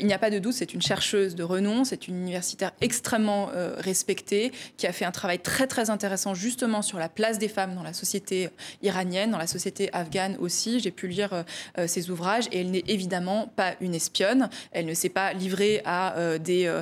il 0.00 0.06
n'y 0.06 0.14
a 0.14 0.18
pas 0.18 0.30
de 0.30 0.38
doute, 0.38 0.54
c'est 0.54 0.72
une 0.72 0.80
chercheuse 0.80 1.34
de 1.34 1.42
renom, 1.42 1.84
c'est 1.84 2.08
une 2.08 2.16
universitaire 2.16 2.72
extrêmement 2.80 3.50
respectée, 3.78 4.52
qui 4.76 4.86
a 4.86 4.92
fait 4.92 5.04
un 5.04 5.10
travail 5.10 5.38
très 5.38 5.66
très 5.66 5.90
intéressant 5.90 6.34
justement 6.34 6.82
sur 6.82 6.98
la 6.98 7.08
place 7.08 7.38
des 7.38 7.48
femmes 7.48 7.74
dans 7.74 7.82
la 7.82 7.92
société 7.92 8.48
iranienne, 8.82 9.30
dans 9.30 9.38
la 9.38 9.46
société 9.46 9.90
afghane 9.92 10.36
aussi. 10.38 10.80
J'ai 10.80 10.90
pu 10.90 11.08
lire 11.08 11.44
ses 11.86 12.10
ouvrages 12.10 12.46
et 12.52 12.60
elle 12.60 12.70
n'est 12.70 12.84
évidemment 12.88 13.48
pas 13.54 13.74
une 13.80 13.94
espionne. 13.94 14.48
Elle 14.72 14.86
ne 14.86 14.94
s'est 14.94 15.08
pas 15.08 15.32
livrée 15.32 15.82
à 15.84 16.38
des 16.38 16.72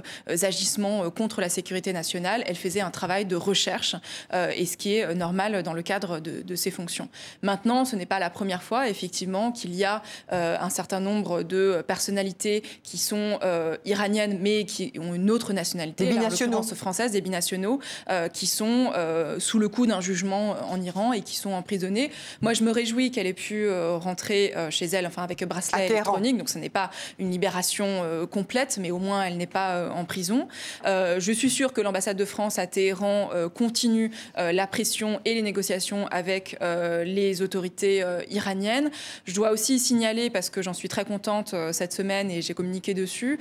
agissements 0.43 1.11
contre 1.11 1.41
la 1.41 1.49
sécurité 1.49 1.93
nationale. 1.93 2.45
Elle 2.47 2.57
faisait 2.57 2.80
un 2.80 2.91
travail 2.91 3.26
de 3.26 3.37
recherche 3.37 3.97
et 4.32 4.66
ce 4.66 4.76
qui 4.76 4.95
est 4.95 5.14
normal 5.25 5.62
dans 5.62 5.72
le 5.72 5.83
cadre 5.83 6.20
de, 6.20 6.43
de 6.43 6.55
ses 6.55 6.70
fonctions. 6.70 7.09
Maintenant, 7.43 7.85
ce 7.85 7.97
n'est 7.97 8.11
pas 8.14 8.18
la 8.18 8.31
première 8.31 8.62
fois, 8.62 8.89
effectivement, 8.89 9.53
qu'il 9.53 9.75
y 9.75 9.85
a 9.85 10.03
euh, 10.33 10.57
un 10.61 10.70
certain 10.70 11.01
nombre 11.01 11.43
de 11.43 11.83
personnalités 11.87 12.62
qui 12.83 12.99
sont 12.99 13.39
euh, 13.43 13.77
iraniennes, 13.87 14.39
mais 14.41 14.64
qui 14.64 14.93
ont 14.99 15.14
une 15.14 15.31
autre 15.31 15.53
nationalité, 15.53 16.05
Des 16.05 16.12
binationaux. 16.12 16.62
française, 16.62 17.12
des 17.12 17.22
binationaux, 17.22 17.81
euh, 18.11 18.29
qui 18.29 18.47
sont 18.47 18.93
sous 19.39 19.59
le 19.59 19.68
coup 19.68 19.87
d'un 19.87 20.01
jugement 20.01 20.57
en 20.70 20.81
Iran 20.81 21.12
et 21.12 21.22
qui 21.22 21.37
sont 21.37 21.53
emprisonnés. 21.53 22.11
Moi, 22.43 22.53
je 22.53 22.62
me 22.62 22.70
réjouis 22.70 23.11
qu'elle 23.11 23.27
ait 23.27 23.33
pu 23.33 23.70
rentrer 24.09 24.55
chez 24.70 24.87
elle, 24.87 25.07
enfin 25.07 25.22
avec 25.22 25.43
bracelet 25.45 25.87
électronique, 25.87 26.37
donc 26.37 26.49
ce 26.49 26.59
n'est 26.59 26.68
pas 26.68 26.91
une 27.18 27.31
libération 27.31 28.27
complète, 28.31 28.79
mais 28.81 28.91
au 28.91 28.99
moins 28.99 29.25
elle 29.25 29.37
n'est 29.37 29.47
pas 29.47 29.91
en 29.91 30.05
prison. 30.05 30.49
Je 30.85 31.33
suis 31.33 31.51
sûre 31.51 31.72
que 31.72 31.81
l'ambassade 31.81 32.16
de 32.16 32.25
France 32.25 32.59
à 32.59 32.66
Téhéran 32.66 33.31
continue 33.55 34.11
la 34.37 34.66
pression 34.66 35.14
et 35.25 35.35
les 35.35 35.43
négociations 35.43 36.07
avec 36.09 36.57
euh, 36.62 37.05
les 37.05 37.43
autorités 37.43 38.03
euh, 38.03 38.23
iraniennes. 38.31 38.91
Je 39.25 39.35
dois 39.35 39.51
aussi 39.51 39.79
signaler, 39.79 40.31
parce 40.31 40.51
que 40.51 40.62
j'en 40.62 40.73
suis 40.73 40.89
très 40.89 41.05
contente 41.05 41.55
euh, 41.55 41.73
cette 41.73 41.93
semaine 41.93 42.31
et 42.31 42.43
j'ai 42.43 42.55
communiqué 42.55 42.95
dessus, 42.95 43.39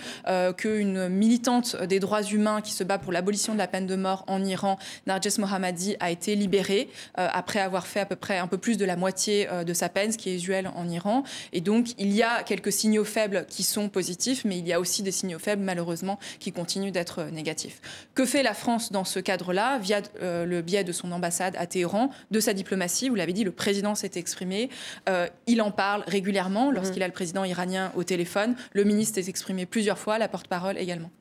qu'une 0.57 1.09
militante 1.09 1.75
des 1.83 1.99
droits 1.99 2.23
humains 2.23 2.61
qui 2.61 2.71
se 2.71 2.83
bat 2.83 2.97
pour 2.97 3.11
l'abolition 3.11 3.53
de 3.53 3.57
la 3.57 3.67
peine 3.67 3.85
de 3.87 3.95
mort 3.95 4.23
en 4.27 4.43
Iran, 4.43 4.77
Narges 5.05 5.37
Mohammadi, 5.37 5.95
a 5.99 6.11
été 6.11 6.35
libérée 6.35 6.89
après 7.15 7.59
avoir 7.59 7.87
fait 7.87 7.99
à 7.99 8.05
peu 8.05 8.15
près 8.15 8.37
un 8.37 8.47
peu 8.47 8.57
plus 8.57 8.77
de 8.77 8.85
la 8.85 8.95
moitié 8.95 9.47
de 9.65 9.73
sa 9.73 9.89
peine, 9.89 10.11
ce 10.11 10.17
qui 10.17 10.29
est 10.29 10.35
usuel 10.35 10.69
en 10.75 10.87
Iran. 10.89 11.23
Et 11.51 11.61
donc, 11.61 11.89
il 11.97 12.11
y 12.11 12.23
a 12.23 12.43
quelques 12.43 12.71
signaux 12.71 13.03
faibles 13.03 13.45
qui 13.49 13.63
sont 13.63 13.89
positifs, 13.89 14.45
mais 14.45 14.57
il 14.57 14.67
y 14.67 14.73
a 14.73 14.79
aussi 14.79 15.03
des 15.03 15.11
signaux 15.11 15.39
faibles, 15.39 15.63
malheureusement, 15.63 16.19
qui 16.39 16.51
continuent 16.51 16.91
d'être 16.91 17.23
négatifs. 17.31 17.81
Que 18.15 18.25
fait 18.25 18.43
la 18.43 18.53
France 18.53 18.91
dans 18.91 19.05
ce 19.05 19.19
cadre-là, 19.19 19.77
via 19.79 20.01
le 20.21 20.61
biais 20.61 20.83
de 20.83 20.91
son 20.91 21.11
ambassade 21.11 21.55
Téhéran, 21.67 22.09
de 22.31 22.39
sa 22.39 22.53
diplomatie 22.53 23.09
Vous 23.09 23.15
l'avez 23.15 23.33
dit, 23.33 23.43
le 23.43 23.51
président 23.51 23.95
s'est 23.95 24.11
exprimé. 24.15 24.69
Euh, 25.09 25.27
il 25.47 25.61
en 25.61 25.71
parle 25.71 26.03
régulièrement 26.07 26.71
lorsqu'il 26.71 27.03
a 27.03 27.07
le 27.07 27.13
président 27.13 27.43
iranien 27.43 27.91
au 27.95 28.03
téléphone. 28.03 28.55
Le 28.73 28.83
ministre 28.83 29.21
s'est 29.21 29.29
exprimé 29.29 29.65
plusieurs 29.65 29.97
fois, 29.97 30.17
la 30.17 30.27
porte-parole 30.27 30.77
également. 30.77 31.11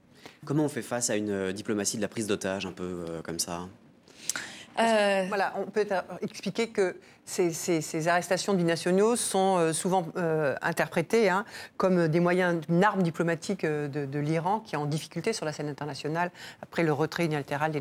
Comment 0.45 0.65
on 0.65 0.69
fait 0.69 0.83
face 0.83 1.09
à 1.11 1.17
une 1.17 1.31
euh, 1.31 1.53
diplomatie 1.53 1.97
de 1.97 2.03
la 2.03 2.09
prise 2.09 2.27
d'otage, 2.27 2.67
un 2.67 2.73
peu 2.73 3.05
euh, 3.09 3.23
comme 3.23 3.39
ça? 3.39 3.69
Euh, 4.79 5.25
Voilà, 5.29 5.55
on 5.59 5.71
peut 5.71 5.87
expliquer 6.23 6.69
que 6.69 6.97
ces, 7.25 7.53
ces- 7.53 7.81
ces 7.83 8.09
arrestations 8.09 8.53
de 8.53 8.59
sont 9.15 9.57
euh, 9.57 9.73
souvent 9.73 10.05
euh, 10.17 10.57
interprétées 10.61 11.29
hein, 11.31 11.45
comme 11.77 12.09
des 12.09 12.19
moyens 12.19 12.61
d'une 12.67 12.83
arme 12.83 13.01
diplomatique 13.05 13.63
euh, 13.63 13.87
de, 13.87 14.07
de 14.07 14.19
l'Iran 14.19 14.59
qui 14.59 14.75
est 14.75 14.79
en 14.79 14.87
difficulté 14.87 15.33
sur 15.33 15.47
la 15.47 15.53
scène 15.53 15.69
internationale 15.69 16.33
après 16.63 16.83
le 16.83 16.93
retrait 16.93 17.27
unilatéral 17.27 17.71
des, 17.71 17.81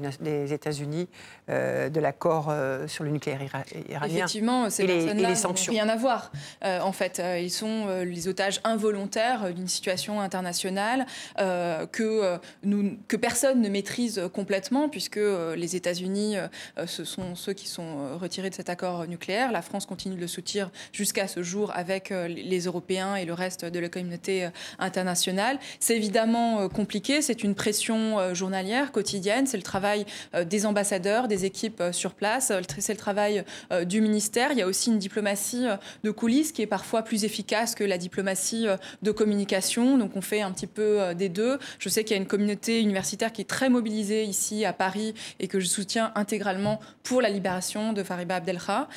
États-Unis 0.53 1.09
euh, 1.49 1.89
de 1.89 1.99
l'accord 1.99 2.47
euh, 2.51 2.87
sur 2.87 3.03
le 3.03 3.09
nucléaire 3.09 3.41
ira- 3.41 3.63
iranien. 3.89 4.13
Effectivement, 4.15 4.69
ces 4.69 4.85
personnes-là 4.85 5.29
n'ont 5.33 5.53
rien 5.69 5.89
à 5.89 5.95
voir. 5.95 6.31
Euh, 6.63 6.79
en 6.81 6.91
fait, 6.91 7.19
Euh, 7.19 7.39
ils 7.39 7.51
sont 7.51 7.85
euh, 7.87 8.03
les 8.05 8.27
otages 8.27 8.61
involontaires 8.63 9.53
d'une 9.53 9.67
situation 9.67 10.21
internationale 10.21 11.05
euh, 11.39 11.85
que, 11.87 12.03
euh, 12.03 12.37
nous, 12.63 12.95
que 13.07 13.17
personne 13.17 13.59
ne 13.61 13.69
maîtrise 13.69 14.21
complètement, 14.33 14.87
puisque 14.87 15.17
euh, 15.17 15.55
les 15.55 15.75
États-Unis, 15.75 16.37
euh, 16.37 16.47
euh, 16.77 16.80
ce 16.85 17.03
sont 17.03 17.35
ceux 17.35 17.53
qui 17.53 17.67
sont 17.67 17.83
euh, 17.83 18.15
retirés 18.15 18.49
de 18.49 18.55
cet 18.55 18.69
accord 18.69 19.07
nucléaire. 19.07 19.51
La 19.51 19.61
France 19.61 19.85
continue 19.85 20.15
de 20.15 20.21
le 20.21 20.27
soutenir 20.27 20.69
jusqu'à 20.91 21.27
ce 21.27 21.43
jour 21.43 21.71
avec 21.75 22.11
euh, 22.11 22.27
les 22.27 22.61
Européens 22.61 23.15
et 23.15 23.25
le 23.25 23.33
reste 23.33 23.65
de 23.65 23.79
la 23.79 23.89
communauté 23.89 24.45
euh, 24.45 24.49
internationale. 24.79 25.59
C'est 25.79 25.95
évidemment 25.95 26.61
euh, 26.61 26.67
compliqué, 26.67 27.21
c'est 27.21 27.43
une 27.43 27.55
pression 27.55 28.19
euh, 28.19 28.33
journalière, 28.33 28.91
quotidienne, 28.91 29.47
c'est 29.47 29.57
le 29.57 29.63
travail 29.63 30.05
euh, 30.33 30.43
des 30.43 30.65
ambassadeurs, 30.65 31.27
des 31.27 31.45
équipes 31.45 31.81
euh, 31.81 31.91
sur 31.91 32.13
place, 32.13 32.51
euh, 32.51 32.61
c'est 32.77 32.93
le 32.93 32.99
travail 32.99 33.43
euh, 33.71 33.85
du 33.85 34.01
ministère. 34.01 34.51
Il 34.51 34.57
y 34.57 34.61
a 34.61 34.67
aussi 34.67 34.89
une 34.89 34.99
diplomatie 34.99 35.67
euh, 35.67 35.77
de 36.03 36.11
coulisses 36.11 36.51
qui 36.51 36.61
est 36.61 36.67
parfois 36.67 37.03
plus 37.03 37.23
efficace 37.23 37.75
que 37.75 37.83
la 37.83 37.97
diplomatie 37.97 38.67
euh, 38.67 38.77
de 39.01 39.11
communication. 39.11 39.97
Donc 39.97 40.15
on 40.15 40.21
fait 40.21 40.41
un 40.41 40.51
petit 40.51 40.67
peu 40.67 41.01
euh, 41.01 41.13
des 41.13 41.29
deux. 41.29 41.59
Je 41.79 41.89
sais 41.89 42.03
qu'il 42.03 42.15
y 42.15 42.19
a 42.19 42.21
une 42.21 42.27
communauté 42.27 42.79
universitaire 42.79 43.33
qui 43.33 43.41
est 43.41 43.49
très 43.49 43.69
mobilisée 43.69 44.23
ici 44.23 44.65
à 44.65 44.73
Paris 44.73 45.13
et 45.39 45.47
que 45.47 45.59
je 45.59 45.67
soutiens 45.67 46.11
intégralement 46.15 46.70
pour 47.03 47.21
la 47.21 47.29
libération 47.29 47.93
de 47.93 48.03
Fariba 48.03 48.35
Abdelkha. 48.35 48.87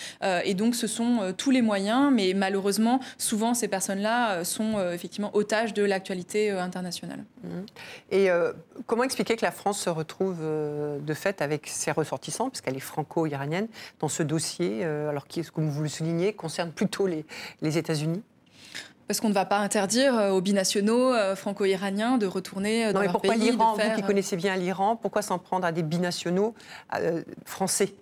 et 0.45 0.55
donc, 0.55 0.75
ce 0.75 0.87
sont 0.87 1.35
tous 1.37 1.51
les 1.51 1.62
moyens, 1.62 2.12
mais 2.12 2.33
malheureusement, 2.35 3.01
souvent, 3.18 3.55
ces 3.55 3.68
personnes-là 3.68 4.45
sont 4.45 4.79
effectivement 4.93 5.31
otages 5.35 5.75
de 5.75 5.83
l'actualité 5.83 6.51
internationale. 6.51 7.25
Mmh. 7.43 7.49
Et 8.11 8.29
comment 8.87 9.05
expliquer 9.05 9.37
que 9.37 9.45
la 9.45 9.53
France 9.53 9.81
se 9.81 9.91
retrouve 9.91 10.39
de 10.41 11.14
fait 11.14 11.43
avec 11.43 11.66
ses 11.66 11.91
ressortissants, 11.91 12.51
puisqu'elle 12.51 12.77
est 12.77 12.81
franco-iranienne, 12.81 13.68
dans 14.01 14.09
ce 14.09 14.22
dossier, 14.22 14.85
alors 14.85 15.27
qui, 15.27 15.43
comme 15.43 15.68
vous 15.68 15.83
le 15.83 15.89
soulignez, 15.89 16.33
concerne 16.33 16.70
plutôt 16.72 17.07
les 17.07 17.79
États-Unis? 17.79 18.22
Parce 19.07 19.20
qu'on 19.20 19.28
ne 19.28 19.34
va 19.34 19.44
pas 19.44 19.59
interdire 19.59 20.14
aux 20.32 20.40
binationaux 20.40 21.12
franco-iraniens 21.36 22.18
de 22.18 22.26
retourner 22.26 22.92
dans 22.92 23.00
non, 23.00 23.05
leur 23.05 23.12
pourquoi 23.12 23.36
l'Iran, 23.36 23.74
vous 23.74 23.94
qui 23.96 24.02
connaissez 24.02 24.36
bien 24.36 24.57
l'Iran, 24.57 24.96
pourquoi 24.96 25.22
s'en 25.22 25.38
prendre 25.38 25.66
à 25.66 25.72
des 25.72 25.82
binationaux 25.82 26.55
euh, 26.94 27.22
français? 27.44 27.94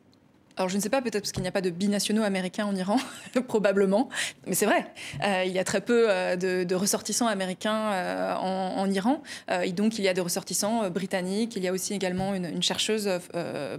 Alors 0.57 0.69
je 0.69 0.77
ne 0.77 0.83
sais 0.83 0.91
pas, 0.91 1.01
peut-être 1.01 1.21
parce 1.21 1.33
qu'il 1.33 1.43
n'y 1.43 1.49
a 1.49 1.53
pas 1.53 1.61
de 1.61 1.71
binationaux 1.71 2.23
américains 2.23 2.67
en 2.67 2.75
Iran, 2.75 2.99
probablement, 3.49 4.09
mais 4.47 4.55
c'est 4.55 4.67
vrai. 4.67 4.87
Euh, 5.25 5.45
il 5.47 5.53
y 5.53 5.59
a 5.59 5.65
très 5.65 5.81
peu 5.81 6.07
euh, 6.09 6.37
de, 6.37 6.75
ressortissants 6.75 7.27
américains 7.27 7.93
euh, 7.93 8.35
en, 8.35 8.91
Iran, 8.91 9.23
et 9.63 9.73
donc 9.73 9.99
il 9.99 10.05
y 10.05 10.09
a 10.09 10.15
des 10.15 10.21
ressortissants 10.21 10.91
britanniques. 10.91 11.57
Il 11.57 11.63
y 11.63 11.69
a 11.69 11.73
aussi 11.73 11.95
également 11.95 12.35
une, 12.35 12.47
une 12.47 12.63
chercheuse 12.63 13.09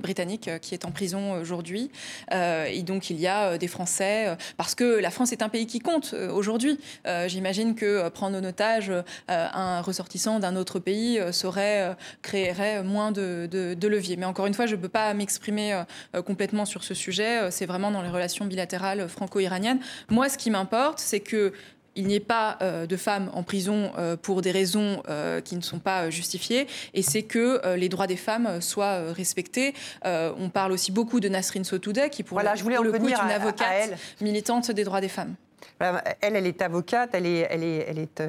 britannique 0.01 0.49
qui 0.61 0.73
est 0.73 0.85
en 0.85 0.91
prison 0.91 1.33
aujourd'hui, 1.33 1.91
et 2.31 2.83
donc 2.83 3.09
il 3.09 3.19
y 3.19 3.27
a 3.27 3.57
des 3.57 3.67
Français, 3.67 4.35
parce 4.57 4.73
que 4.75 4.99
la 4.99 5.11
France 5.11 5.31
est 5.33 5.41
un 5.41 5.49
pays 5.49 5.67
qui 5.67 5.79
compte 5.79 6.13
aujourd'hui. 6.13 6.79
J'imagine 7.27 7.75
que 7.75 8.07
prendre 8.09 8.37
en 8.37 8.43
otage 8.43 8.91
un 9.27 9.81
ressortissant 9.81 10.39
d'un 10.39 10.55
autre 10.55 10.79
pays 10.79 11.19
serait 11.31 11.95
créerait 12.21 12.81
moins 12.83 13.11
de, 13.11 13.47
de, 13.51 13.73
de 13.73 13.87
levier. 13.87 14.15
Mais 14.15 14.25
encore 14.25 14.45
une 14.45 14.53
fois, 14.53 14.65
je 14.65 14.75
ne 14.75 14.81
peux 14.81 14.89
pas 14.89 15.13
m'exprimer 15.13 15.83
complètement 16.25 16.62
sur 16.65 16.83
ce 16.83 16.93
sujet, 16.93 17.51
c'est 17.51 17.65
vraiment 17.65 17.91
dans 17.91 18.01
les 18.01 18.09
relations 18.09 18.45
bilatérales 18.45 19.07
franco-iraniennes. 19.07 19.79
Moi, 20.09 20.29
ce 20.29 20.37
qui 20.37 20.51
m'importe, 20.51 20.99
c'est 20.99 21.19
que 21.19 21.53
il 21.95 22.07
n'y 22.07 22.15
ait 22.15 22.19
pas 22.19 22.57
euh, 22.61 22.85
de 22.85 22.97
femmes 22.97 23.29
en 23.33 23.43
prison 23.43 23.91
euh, 23.97 24.17
pour 24.17 24.41
des 24.41 24.51
raisons 24.51 25.03
euh, 25.09 25.41
qui 25.41 25.55
ne 25.55 25.61
sont 25.61 25.79
pas 25.79 26.09
justifiées, 26.09 26.67
et 26.93 27.01
c'est 27.01 27.23
que 27.23 27.61
les 27.75 27.89
droits 27.89 28.07
des 28.07 28.17
femmes 28.17 28.61
soient 28.61 29.13
respectés. 29.13 29.73
on 30.03 30.49
parle 30.49 30.71
aussi 30.71 30.91
beaucoup 30.91 31.19
de 31.19 31.29
Nasrin 31.29 31.63
Sotoudeh, 31.63 32.09
qui 32.09 32.23
pour, 32.23 32.35
voilà, 32.35 32.55
je 32.55 32.63
voulais 32.63 32.75
pour 32.75 32.85
le 32.85 32.91
coup 32.93 33.09
est 33.09 33.13
à, 33.13 33.23
une 33.23 33.31
avocate 33.31 33.67
elle. 33.71 33.97
militante 34.21 34.71
des 34.71 34.83
droits 34.83 35.01
des 35.01 35.09
femmes. 35.09 35.35
Elle, 35.79 36.35
elle 36.35 36.47
est 36.47 36.61
avocate, 36.61 37.11
elle 37.13 37.25
est, 37.25 37.47
elle 37.49 37.63
est, 37.63 37.85
elle 37.87 37.99
est 37.99 38.21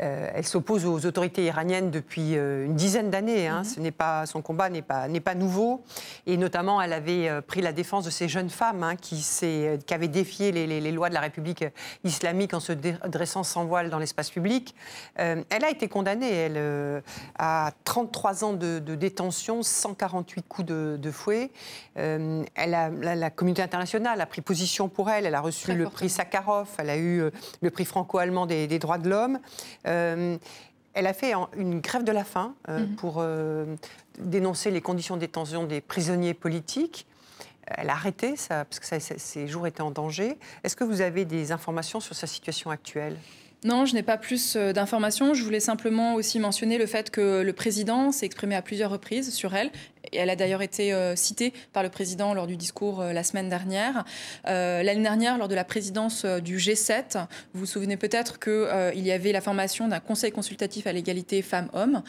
euh, 0.00 0.30
elle 0.34 0.46
s'oppose 0.46 0.86
aux 0.86 1.04
autorités 1.04 1.44
iraniennes 1.44 1.90
depuis 1.90 2.36
euh, 2.36 2.64
une 2.64 2.74
dizaine 2.74 3.10
d'années. 3.10 3.46
Hein. 3.46 3.62
Mm 3.76 3.82
-hmm. 3.84 3.92
Pas 3.92 4.26
son 4.26 4.40
combat 4.40 4.70
n'est 4.70 4.82
pas 4.82 5.06
pas 5.24 5.34
nouveau. 5.34 5.84
Et 6.26 6.36
notamment, 6.38 6.80
elle 6.80 6.94
avait 6.94 7.28
euh, 7.28 7.42
pris 7.42 7.60
la 7.60 7.72
défense 7.72 8.04
de 8.06 8.10
ces 8.10 8.28
jeunes 8.28 8.50
femmes 8.50 8.82
hein, 8.82 8.96
qui 8.96 9.16
qui 9.86 9.94
avaient 9.94 10.08
défié 10.22 10.50
les, 10.52 10.66
les, 10.66 10.80
les, 10.80 10.92
lois 10.92 11.08
de 11.08 11.14
la 11.14 11.20
République 11.20 11.64
islamique 12.04 12.54
en 12.54 12.60
se 12.60 12.72
dressant 13.16 13.44
sans 13.44 13.64
voile 13.66 13.90
dans 13.90 13.98
l'espace 13.98 14.30
public. 14.30 14.74
Elle 15.16 15.64
a 15.64 15.70
été 15.70 15.88
condamnée. 15.88 16.32
Elle 16.46 17.02
à 17.38 17.72
33 17.84 18.44
ans 18.44 18.52
de, 18.52 18.78
de, 18.78 18.94
détention, 18.94 19.62
148 19.62 20.42
coups 20.48 20.66
de, 20.68 20.98
de 21.00 21.10
fouet. 21.10 21.50
elle 21.94 22.74
a, 22.74 22.88
la, 22.90 23.14
la, 23.14 23.30
communauté 23.30 23.62
internationale 23.62 24.20
a 24.20 24.26
pris 24.26 24.42
position 24.42 24.88
pour 24.88 25.08
elle. 25.10 25.26
Elle 25.26 25.34
a 25.34 25.40
reçu 25.40 25.64
Très 25.64 25.74
le 25.74 25.84
fortement. 25.84 25.96
prix 25.98 26.08
Sakharov. 26.10 26.68
Elle 26.78 26.90
a 26.90 26.96
eu 26.96 27.30
le 27.60 27.70
prix 27.70 27.84
franco-allemand 27.84 28.46
des, 28.46 28.66
des 28.66 28.78
droits 28.78 28.98
de 28.98 29.08
l'homme. 29.08 29.38
Euh, 29.86 30.36
elle 30.94 31.06
a 31.06 31.14
fait 31.14 31.32
une 31.56 31.80
grève 31.80 32.04
de 32.04 32.12
la 32.12 32.24
faim 32.24 32.54
euh, 32.68 32.80
Mhm. 32.80 32.96
pour 32.96 33.16
euh, 33.18 33.64
dénoncer 34.18 34.70
les 34.70 34.80
conditions 34.82 35.16
de 35.16 35.20
détention 35.20 35.64
des 35.64 35.80
prisonniers 35.80 36.34
politiques. 36.34 37.06
Elle 37.66 37.88
a 37.90 37.94
arrêté 37.94 38.36
ça, 38.36 38.64
parce 38.66 38.80
que 38.80 38.86
ça, 38.86 38.98
ses 39.00 39.46
jours 39.48 39.66
étaient 39.66 39.80
en 39.82 39.90
danger. 39.92 40.36
Est-ce 40.64 40.76
que 40.76 40.84
vous 40.84 41.00
avez 41.00 41.24
des 41.24 41.52
informations 41.52 42.00
sur 42.00 42.14
sa 42.14 42.26
situation 42.26 42.70
actuelle? 42.70 43.16
Non, 43.64 43.86
je 43.86 43.94
n'ai 43.94 44.02
pas 44.02 44.18
plus 44.18 44.56
d'informations. 44.56 45.34
Je 45.34 45.44
voulais 45.44 45.60
simplement 45.60 46.14
aussi 46.14 46.40
mentionner 46.40 46.76
le 46.78 46.86
fait 46.86 47.10
que 47.10 47.42
le 47.42 47.52
président 47.52 48.10
s'est 48.10 48.26
exprimé 48.26 48.56
à 48.56 48.62
plusieurs 48.62 48.90
reprises 48.90 49.32
sur 49.32 49.54
elle. 49.54 49.70
Et 50.10 50.16
elle 50.18 50.30
a 50.30 50.36
d'ailleurs 50.36 50.62
été 50.62 50.92
euh, 50.92 51.14
citée 51.16 51.52
par 51.72 51.82
le 51.82 51.88
président 51.88 52.34
lors 52.34 52.46
du 52.46 52.56
discours 52.56 53.00
euh, 53.00 53.12
la 53.12 53.22
semaine 53.22 53.48
dernière. 53.48 54.04
Euh, 54.48 54.82
L'année 54.82 55.02
dernière, 55.02 55.38
lors 55.38 55.48
de 55.48 55.54
la 55.54 55.64
présidence 55.64 56.24
du 56.24 56.58
G7, 56.58 57.26
vous 57.54 57.60
vous 57.60 57.66
souvenez 57.66 57.96
peut-être 57.96 58.38
qu'il 58.38 59.06
y 59.06 59.12
avait 59.12 59.32
la 59.32 59.40
formation 59.40 59.88
d'un 59.88 60.00
conseil 60.00 60.32
consultatif 60.32 60.86
à 60.86 60.92
l'égalité 60.92 61.42
femmes-hommes, 61.42 62.02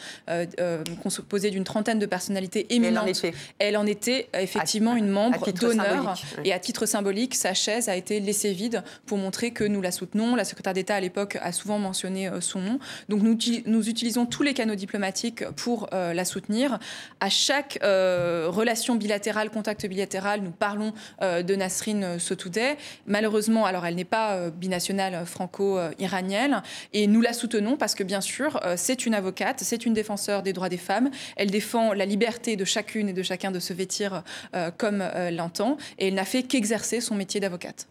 composé 1.02 1.50
d'une 1.50 1.64
trentaine 1.64 1.98
de 1.98 2.06
personnalités 2.06 2.74
éminentes. 2.74 3.04
Elle 3.04 3.06
en 3.06 3.06
était, 3.06 3.34
elle 3.58 3.76
en 3.76 3.86
était 3.86 4.28
effectivement 4.34 4.94
à, 4.94 4.98
une 4.98 5.08
membre 5.08 5.52
d'honneur. 5.52 6.14
Oui. 6.38 6.48
Et 6.48 6.52
à 6.52 6.58
titre 6.58 6.86
symbolique, 6.86 7.34
sa 7.34 7.54
chaise 7.54 7.88
a 7.88 7.96
été 7.96 8.20
laissée 8.20 8.52
vide 8.52 8.82
pour 9.06 9.18
montrer 9.18 9.52
que 9.52 9.64
nous 9.64 9.80
la 9.80 9.92
soutenons. 9.92 10.34
La 10.34 10.44
secrétaire 10.44 10.72
d'État 10.72 10.96
à 10.96 11.00
l'époque 11.00 11.38
a 11.40 11.52
souvent 11.52 11.78
mentionné 11.78 12.30
son 12.40 12.60
nom. 12.60 12.78
Donc 13.08 13.22
nous, 13.22 13.38
nous, 13.66 13.88
utilisons 13.88 14.26
tous 14.26 14.42
les 14.42 14.54
canaux 14.54 14.74
diplomatiques 14.74 15.48
pour 15.50 15.88
la 15.92 16.24
soutenir. 16.24 16.78
À 17.20 17.28
chaque 17.28 17.78
euh, 17.84 18.46
relation 18.48 18.96
bilatérale, 18.96 19.50
contact 19.50 19.86
bilatéral, 19.86 20.40
nous 20.42 20.50
parlons 20.50 20.92
euh, 21.22 21.42
de 21.42 21.54
Nasrin 21.54 22.18
Sotoudeh. 22.18 22.76
Malheureusement, 23.06 23.66
alors 23.66 23.86
elle 23.86 23.94
n'est 23.94 24.04
pas 24.04 24.34
euh, 24.34 24.50
binationale 24.50 25.24
franco-iranienne 25.26 26.62
et 26.92 27.06
nous 27.06 27.20
la 27.20 27.32
soutenons 27.32 27.76
parce 27.76 27.94
que 27.94 28.02
bien 28.02 28.20
sûr, 28.20 28.60
euh, 28.64 28.74
c'est 28.76 29.06
une 29.06 29.14
avocate, 29.14 29.60
c'est 29.60 29.86
une 29.86 29.94
défenseur 29.94 30.42
des 30.42 30.52
droits 30.52 30.68
des 30.68 30.76
femmes. 30.76 31.10
Elle 31.36 31.50
défend 31.50 31.92
la 31.92 32.06
liberté 32.06 32.56
de 32.56 32.64
chacune 32.64 33.08
et 33.08 33.12
de 33.12 33.22
chacun 33.22 33.50
de 33.50 33.60
se 33.60 33.72
vêtir 33.72 34.22
euh, 34.54 34.70
comme 34.76 35.04
l'entend 35.30 35.76
et 35.98 36.08
elle 36.08 36.14
n'a 36.14 36.24
fait 36.24 36.42
qu'exercer 36.42 37.00
son 37.00 37.14
métier 37.14 37.40
d'avocate. 37.40 37.86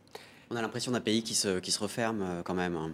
On 0.54 0.56
a 0.56 0.62
l'impression 0.62 0.92
d'un 0.92 1.02
pays 1.02 1.24
qui 1.24 1.34
se, 1.34 1.60
qui 1.60 1.72
se 1.72 1.80
referme 1.80 2.22
euh, 2.22 2.44
quand 2.44 2.54
même. 2.54 2.94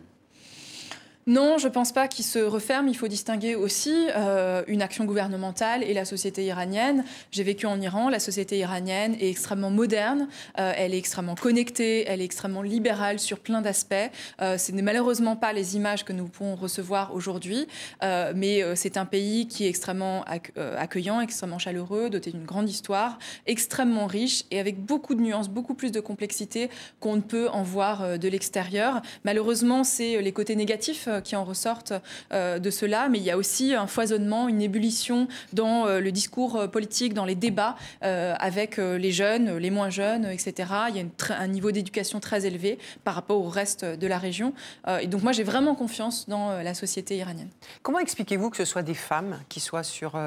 Non, 1.29 1.59
je 1.59 1.67
ne 1.67 1.71
pense 1.71 1.91
pas 1.91 2.07
qu'il 2.07 2.25
se 2.25 2.39
referme. 2.39 2.87
Il 2.87 2.97
faut 2.97 3.07
distinguer 3.07 3.53
aussi 3.53 4.07
euh, 4.17 4.63
une 4.65 4.81
action 4.81 5.05
gouvernementale 5.05 5.83
et 5.83 5.93
la 5.93 6.03
société 6.03 6.43
iranienne. 6.43 7.03
J'ai 7.29 7.43
vécu 7.43 7.67
en 7.67 7.79
Iran. 7.79 8.09
La 8.09 8.19
société 8.19 8.57
iranienne 8.57 9.15
est 9.19 9.29
extrêmement 9.29 9.69
moderne. 9.69 10.27
Euh, 10.57 10.73
elle 10.75 10.95
est 10.95 10.97
extrêmement 10.97 11.35
connectée. 11.35 12.05
Elle 12.07 12.21
est 12.21 12.25
extrêmement 12.25 12.63
libérale 12.63 13.19
sur 13.19 13.41
plein 13.41 13.61
d'aspects. 13.61 13.93
Euh, 14.41 14.57
ce 14.57 14.71
n'est 14.71 14.81
malheureusement 14.81 15.35
pas 15.35 15.53
les 15.53 15.75
images 15.75 16.03
que 16.03 16.13
nous 16.13 16.27
pouvons 16.27 16.55
recevoir 16.55 17.13
aujourd'hui. 17.13 17.67
euh, 18.01 18.33
mais 18.35 18.63
c'est 18.75 18.97
un 18.97 19.05
pays 19.05 19.47
qui 19.47 19.65
est 19.65 19.69
extrêmement 19.69 20.25
accueillant, 20.55 21.21
extrêmement 21.21 21.59
chaleureux, 21.59 22.09
doté 22.09 22.31
d'une 22.31 22.45
grande 22.45 22.67
histoire, 22.67 23.19
extrêmement 23.45 24.07
riche 24.07 24.45
et 24.49 24.59
avec 24.59 24.83
beaucoup 24.83 25.13
de 25.13 25.21
nuances, 25.21 25.47
beaucoup 25.47 25.75
plus 25.75 25.91
de 25.91 25.99
complexité 25.99 26.71
qu'on 26.99 27.17
ne 27.17 27.21
peut 27.21 27.49
en 27.49 27.61
voir 27.61 28.17
de 28.17 28.27
l'extérieur. 28.27 29.03
Malheureusement, 29.25 29.83
c'est 29.83 30.19
les 30.23 30.31
côtés 30.31 30.55
négatifs 30.55 31.07
qui 31.21 31.35
en 31.35 31.43
ressortent 31.43 31.93
euh, 32.31 32.59
de 32.59 32.69
cela, 32.69 33.09
mais 33.09 33.17
il 33.17 33.23
y 33.23 33.31
a 33.31 33.37
aussi 33.37 33.73
un 33.73 33.87
foisonnement, 33.87 34.47
une 34.47 34.61
ébullition 34.61 35.27
dans 35.53 35.87
euh, 35.87 35.99
le 35.99 36.11
discours 36.11 36.69
politique, 36.69 37.13
dans 37.13 37.25
les 37.25 37.35
débats 37.35 37.75
euh, 38.03 38.35
avec 38.39 38.77
les 38.77 39.11
jeunes, 39.11 39.57
les 39.57 39.69
moins 39.69 39.89
jeunes, 39.89 40.25
etc. 40.25 40.71
Il 40.89 40.97
y 40.97 41.01
a 41.01 41.35
un 41.37 41.47
niveau 41.47 41.71
d'éducation 41.71 42.19
très 42.19 42.45
élevé 42.45 42.77
par 43.03 43.15
rapport 43.15 43.41
au 43.41 43.49
reste 43.49 43.85
de 43.85 44.07
la 44.07 44.17
région. 44.17 44.53
et 45.01 45.07
donc 45.07 45.23
moi, 45.23 45.31
j'ai 45.31 45.43
vraiment 45.43 45.75
confiance 45.75 46.27
dans 46.27 46.61
la 46.61 46.73
société 46.73 47.17
iranienne. 47.17 47.49
Comment 47.81 47.99
expliquez-vous 47.99 48.49
que 48.49 48.57
ce 48.57 48.65
soit 48.65 48.83
des 48.83 48.93
femmes 48.93 49.39
qui 49.49 49.59
soient 49.59 49.83
sur 49.83 50.19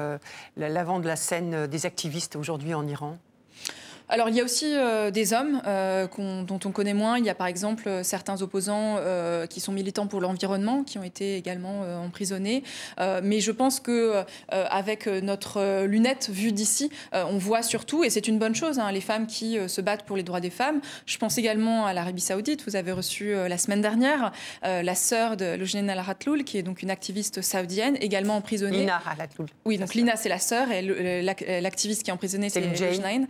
l'avant 0.57 0.99
de 0.99 1.07
la 1.07 1.15
scène 1.15 1.67
des 1.67 1.85
activistes 1.85 2.35
aujourd'hui 2.35 2.73
en 2.73 2.87
Iran? 2.87 3.17
Alors 4.13 4.29
il 4.29 4.35
y 4.35 4.41
a 4.41 4.43
aussi 4.43 4.75
euh, 4.75 5.09
des 5.09 5.33
hommes 5.33 5.59
euh, 5.65 6.05
dont 6.45 6.59
on 6.65 6.71
connaît 6.71 6.93
moins. 6.93 7.17
Il 7.17 7.25
y 7.25 7.31
a 7.31 7.35
par 7.35 7.47
exemple 7.47 7.87
euh, 7.87 8.03
certains 8.03 8.43
opposants 8.43 8.99
qui 9.49 9.59
sont 9.59 9.71
militants 9.71 10.05
pour 10.05 10.21
l'environnement 10.21 10.83
qui 10.83 10.99
ont 10.99 11.03
été 11.03 11.35
également 11.35 11.81
emprisonnés. 12.03 12.63
mais 13.23 13.39
je 13.39 13.51
pense 13.51 13.79
que 13.79 14.23
avec 14.49 15.07
notre 15.07 15.83
lunette 15.85 16.29
vue 16.31 16.51
d'ici, 16.51 16.91
on 17.13 17.37
voit 17.37 17.63
surtout, 17.63 18.03
et 18.03 18.09
c'est 18.09 18.27
une 18.27 18.37
bonne 18.37 18.55
chose, 18.55 18.79
hein, 18.79 18.91
les 18.91 19.01
femmes 19.01 19.27
qui 19.27 19.57
se 19.67 19.81
battent 19.81 20.03
pour 20.03 20.17
les 20.17 20.23
droits 20.23 20.39
des 20.39 20.49
femmes. 20.49 20.81
Je 21.05 21.17
pense 21.17 21.37
également 21.37 21.85
à 21.85 21.93
l'Arabie 21.93 22.21
Saoudite. 22.21 22.63
Vous 22.65 22.75
avez 22.75 22.91
reçu 22.91 23.33
la 23.33 23.57
semaine 23.57 23.81
dernière 23.81 24.31
la 24.63 24.95
sœur 24.95 25.37
de 25.37 25.55
Lojnen 25.55 25.89
Al 25.89 26.03
Hatloul, 26.07 26.43
qui 26.43 26.57
est 26.57 26.63
donc 26.63 26.83
une 26.83 26.91
activiste 26.91 27.41
saoudienne, 27.41 27.97
également 27.99 28.35
emprisonnée. 28.37 28.79
Lina 28.79 29.01
Al 29.05 29.21
Hatloul. 29.21 29.47
Oui, 29.65 29.77
donc 29.77 29.93
Lina 29.93 30.15
c'est 30.15 30.29
la 30.29 30.39
sœur 30.39 30.71
et 30.71 31.21
l'activiste 31.61 32.03
qui 32.03 32.09
est 32.09 32.13
emprisonnée 32.13 32.49
c'est 32.49 32.61
Lojnen 32.61 33.27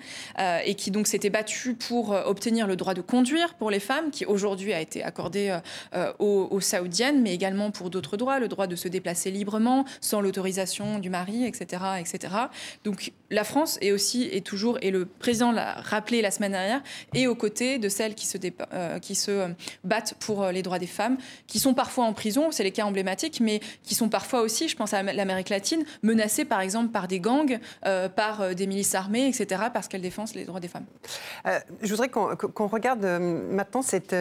et 0.65 0.72
et 0.73 0.75
qui 0.75 0.89
donc 0.89 1.05
s'était 1.05 1.29
battu 1.29 1.75
pour 1.75 2.09
obtenir 2.09 2.65
le 2.65 2.75
droit 2.75 2.95
de 2.95 3.01
conduire 3.01 3.53
pour 3.53 3.69
les 3.69 3.79
femmes, 3.79 4.09
qui 4.09 4.25
aujourd'hui 4.25 4.73
a 4.73 4.81
été 4.81 5.03
accordé 5.03 5.55
aux, 6.19 6.47
aux 6.49 6.59
Saoudiennes, 6.61 7.21
mais 7.21 7.33
également 7.33 7.69
pour 7.69 7.91
d'autres 7.91 8.17
droits, 8.17 8.39
le 8.39 8.47
droit 8.47 8.65
de 8.65 8.75
se 8.75 8.87
déplacer 8.87 9.29
librement, 9.29 9.85
sans 10.01 10.19
l'autorisation 10.19 10.97
du 10.97 11.09
mari, 11.09 11.45
etc., 11.45 11.83
etc. 11.99 12.33
Donc 12.83 13.11
la 13.29 13.43
France 13.43 13.77
est 13.81 13.91
aussi 13.91 14.29
et 14.31 14.41
toujours, 14.41 14.77
et 14.81 14.91
le 14.91 15.05
président 15.05 15.51
l'a 15.51 15.73
rappelé 15.73 16.21
la 16.21 16.31
semaine 16.31 16.53
dernière, 16.53 16.81
est 17.13 17.27
aux 17.27 17.35
côtés 17.35 17.79
de 17.79 17.89
celles 17.89 18.15
qui 18.15 18.25
se, 18.25 18.37
euh, 18.73 18.99
euh, 19.29 19.49
battent 19.83 20.15
pour 20.19 20.43
euh, 20.43 20.51
les 20.51 20.61
droits 20.61 20.79
des 20.79 20.87
femmes, 20.87 21.17
qui 21.47 21.59
sont 21.59 21.73
parfois 21.73 22.05
en 22.05 22.13
prison, 22.13 22.51
c'est 22.51 22.63
les 22.63 22.71
cas 22.71 22.85
emblématiques, 22.85 23.39
mais 23.39 23.59
qui 23.83 23.95
sont 23.95 24.09
parfois 24.09 24.41
aussi, 24.41 24.67
je 24.67 24.75
pense 24.75 24.93
à 24.93 25.03
l'Amérique 25.03 25.49
latine, 25.49 25.83
menacées 26.01 26.45
par 26.45 26.61
exemple 26.61 26.89
par 26.89 27.07
des 27.07 27.19
gangs, 27.19 27.59
par 28.15 28.55
des 28.55 28.67
milices 28.67 28.95
armées, 28.95 29.27
etc., 29.27 29.63
parce 29.73 29.87
qu'elles 29.87 30.01
défendent 30.01 30.33
les 30.35 30.45
droits 30.45 30.52
des 30.59 30.67
femmes. 30.67 30.85
je 31.81 31.89
voudrais 31.89 32.09
qu'on 32.09 32.67
regarde 32.67 33.03
maintenant 33.03 33.81
cette, 33.81 34.15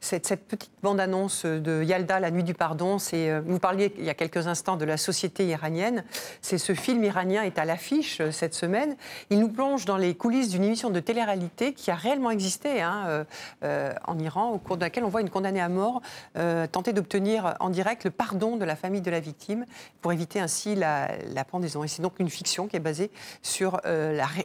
cette, 0.00 0.46
petite 0.46 0.72
bande-annonce 0.82 1.44
de 1.44 1.82
Yalda, 1.82 2.20
La 2.20 2.30
nuit 2.30 2.44
du 2.44 2.54
pardon. 2.54 2.96
Vous 2.96 3.58
parliez 3.58 3.92
il 3.98 4.04
y 4.04 4.10
a 4.10 4.14
quelques 4.14 4.46
instants 4.46 4.76
de 4.76 4.84
la 4.84 4.96
société 4.96 5.46
iranienne. 5.46 6.04
C'est 6.40 6.58
ce 6.58 6.74
film 6.74 7.04
iranien 7.04 7.42
est 7.42 7.58
à 7.58 7.64
l'affiche 7.64 8.22
cette 8.30 8.54
semaine. 8.54 8.96
Il 9.30 9.38
nous 9.38 9.48
plonge 9.48 9.84
dans 9.84 9.96
les 9.96 10.14
coulisses 10.14 10.48
d'une 10.48 10.64
émission 10.64 10.90
de 10.90 11.00
télé-réalité 11.00 11.72
qui 11.72 11.90
a 11.90 11.94
réellement 11.94 12.30
existé 12.30 12.80
hein, 12.80 13.04
euh, 13.06 13.24
euh, 13.64 13.92
en 14.04 14.18
Iran, 14.18 14.50
au 14.50 14.58
cours 14.58 14.76
de 14.76 14.82
laquelle 14.82 15.04
on 15.04 15.08
voit 15.08 15.20
une 15.20 15.30
condamnée 15.30 15.60
à 15.60 15.68
mort 15.68 16.02
euh, 16.36 16.66
tenter 16.66 16.92
d'obtenir 16.92 17.54
en 17.60 17.70
direct 17.70 18.04
le 18.04 18.10
pardon 18.10 18.56
de 18.56 18.64
la 18.64 18.76
famille 18.76 19.00
de 19.00 19.10
la 19.10 19.20
victime 19.20 19.66
pour 20.00 20.12
éviter 20.12 20.40
ainsi 20.40 20.74
la, 20.74 21.08
pendaison. 21.50 21.84
Et 21.84 21.88
c'est 21.88 22.02
donc 22.02 22.18
une 22.18 22.30
fiction 22.30 22.68
qui 22.68 22.76
est 22.76 22.80
basée 22.80 23.10
sur 23.42 23.80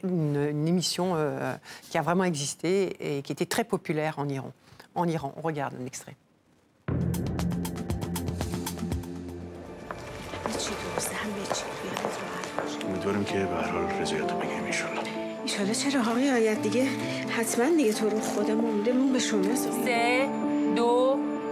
une, 0.02 0.66
émission 0.66 1.14
euh, 1.28 1.54
qui 1.90 1.98
a 1.98 2.02
vraiment 2.02 2.24
existé 2.24 2.96
et 3.00 3.22
qui 3.22 3.32
était 3.32 3.46
très 3.46 3.64
populaire 3.64 4.18
en 4.18 4.28
Iran. 4.28 4.52
En 4.94 5.06
Iran, 5.06 5.32
on 5.36 5.40
regarde 5.40 5.74
un 5.80 5.86
extrait. 5.86 6.16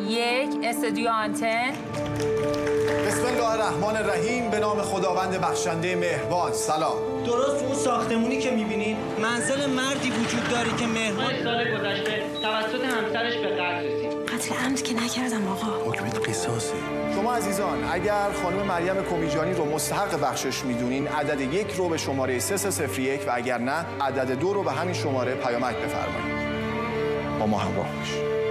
یک 0.01 0.49
استودیو 0.65 1.09
آنتن. 1.11 1.73
بسم 3.07 3.27
الله 3.27 3.51
الرحمن 3.51 3.97
الرحیم 3.97 4.51
به 4.51 4.59
نام 4.59 4.83
خداوند 4.83 5.41
بخشنده 5.41 5.97
مهربان. 5.97 6.53
سلام. 6.53 6.97
درست 7.27 7.65
اون 7.65 7.75
ساختمونی 7.75 8.39
که 8.39 8.51
می‌بینین 8.51 8.97
منزل 9.23 9.67
مردی 9.67 10.11
وجود 10.11 10.49
داره 10.51 10.77
که 10.79 10.87
مهربان 10.87 11.45
سال 11.45 11.65
گذشته 11.75 12.23
توسط 12.43 12.85
همسرش 12.85 13.37
به 13.37 13.49
قتل 13.49 13.87
رسید 13.87 14.13
قتل 14.29 14.55
عمد 14.65 14.83
که 14.83 14.95
نکردم 14.95 15.49
آقا. 15.49 15.91
حکمت 15.91 16.29
قصاصه 16.29 16.75
شما 17.15 17.35
عزیزان 17.35 17.85
اگر 17.93 18.33
خانم 18.43 18.63
مریم 18.63 19.05
کمیجانی 19.11 19.55
رو 19.55 19.65
مستحق 19.65 20.21
بخشش 20.21 20.65
می‌دونین 20.65 21.09
عدد 21.09 21.41
یک 21.41 21.73
رو 21.73 21.89
به 21.89 21.99
شماره 21.99 22.39
3301 22.39 23.21
و 23.29 23.31
اگر 23.35 23.59
نه 23.59 23.87
عدد 24.01 24.31
دو 24.31 24.53
رو 24.53 24.63
به 24.63 24.73
همین 24.73 24.95
شماره 24.95 25.35
پیامک 25.35 25.77
بفرمایید. 25.77 26.37
با 27.41 27.47
ما 27.47 27.59
همراه 27.59 27.87
باشید 27.99 28.46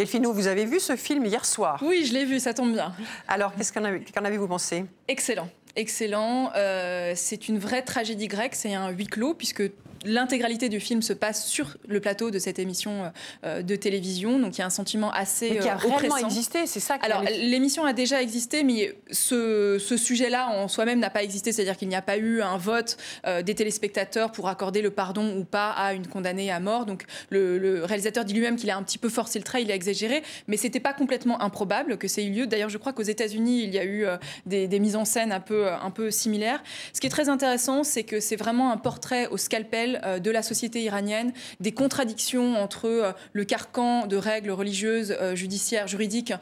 Delphino, 0.00 0.32
vous 0.32 0.46
avez 0.46 0.64
vu 0.64 0.80
ce 0.80 0.96
film 0.96 1.26
hier 1.26 1.44
soir? 1.44 1.78
Oui, 1.82 2.06
je 2.06 2.14
l'ai 2.14 2.24
vu, 2.24 2.40
ça 2.40 2.54
tombe 2.54 2.72
bien. 2.72 2.94
Alors, 3.28 3.54
qu'est-ce 3.54 3.70
qu'en 3.70 4.24
avez-vous 4.24 4.48
pensé? 4.48 4.86
Excellent. 5.06 5.46
Excellent. 5.76 6.52
Euh, 6.56 7.12
c'est 7.16 7.48
une 7.48 7.58
vraie 7.58 7.82
tragédie 7.82 8.28
grecque. 8.28 8.54
C'est 8.54 8.74
un 8.74 8.90
huis 8.90 9.06
clos, 9.06 9.34
puisque 9.34 9.62
l'intégralité 10.04 10.68
du 10.68 10.80
film 10.80 11.02
se 11.02 11.12
passe 11.12 11.46
sur 11.46 11.76
le 11.86 12.00
plateau 12.00 12.30
de 12.30 12.38
cette 12.38 12.58
émission 12.58 13.12
euh, 13.44 13.62
de 13.62 13.76
télévision, 13.76 14.38
donc 14.38 14.56
il 14.56 14.60
y 14.60 14.62
a 14.62 14.66
un 14.66 14.70
sentiment 14.70 15.10
assez 15.10 15.58
qui 15.58 15.68
a 15.68 15.74
euh, 15.74 15.76
réellement 15.76 16.16
existé, 16.16 16.66
c'est 16.66 16.80
ça. 16.80 16.96
Alors 17.02 17.22
l'émission 17.22 17.84
a 17.84 17.92
déjà 17.92 18.22
existé, 18.22 18.64
mais 18.64 18.94
ce, 19.10 19.78
sujet-là 19.78 20.48
en 20.48 20.68
soi-même 20.68 20.98
n'a 20.98 21.10
pas 21.10 21.22
existé, 21.22 21.52
c'est-à-dire 21.52 21.76
qu'il 21.76 21.88
n'y 21.88 21.96
a 21.96 22.02
pas 22.02 22.16
eu 22.16 22.40
un 22.40 22.56
vote 22.56 22.96
euh, 23.26 23.42
des 23.42 23.54
téléspectateurs 23.54 24.32
pour 24.32 24.48
accorder 24.48 24.80
le 24.80 24.90
pardon 24.90 25.36
ou 25.36 25.44
pas 25.44 25.70
à 25.70 25.92
une 25.92 26.06
condamnée 26.06 26.50
à 26.50 26.60
mort. 26.60 26.86
Donc 26.86 27.04
le, 27.28 27.84
réalisateur 27.84 28.24
dit 28.24 28.32
lui-même 28.32 28.56
qu'il 28.56 28.70
a 28.70 28.76
un 28.76 28.82
petit 28.82 28.98
peu 28.98 29.08
forcé 29.08 29.38
le 29.38 29.44
trait, 29.44 29.62
il 29.62 29.70
a 29.70 29.74
exagéré, 29.74 30.22
mais 30.48 30.56
c'était 30.56 30.80
pas 30.80 30.94
complètement 30.94 31.42
improbable 31.42 31.98
que 31.98 32.08
ça 32.08 32.20
ait 32.20 32.24
eu 32.24 32.30
lieu. 32.30 32.46
D'ailleurs, 32.46 32.70
je 32.70 32.78
crois 32.78 32.92
qu'aux 32.92 33.02
États-Unis, 33.02 33.64
il 33.64 33.74
y 33.74 33.78
a 33.78 33.84
eu 33.84 34.06
des, 34.46 34.68
des, 34.68 34.80
mises 34.80 34.96
en 34.96 35.04
scène 35.04 35.32
un 35.32 35.40
peu, 35.40 35.59
un 35.66 35.90
peu 35.90 36.10
similaires. 36.10 36.62
Ce 36.92 37.00
qui 37.00 37.06
est 37.06 37.10
très 37.10 37.28
intéressant, 37.28 37.84
c'est 37.84 38.04
que 38.04 38.20
c'est 38.20 38.36
vraiment 38.36 38.72
un 38.72 38.76
portrait 38.76 39.28
au 39.28 39.36
scalpel 39.36 40.00
euh, 40.04 40.18
de 40.18 40.30
la 40.30 40.42
société 40.42 40.82
iranienne, 40.82 41.32
des 41.60 41.72
contradictions 41.72 42.56
entre 42.56 42.86
euh, 42.86 43.12
le 43.32 43.44
carcan 43.44 44.06
de 44.06 44.16
règles 44.16 44.50
religieuses, 44.50 45.16
euh, 45.20 45.34
judiciaires, 45.34 45.88
juridiques 45.88 46.32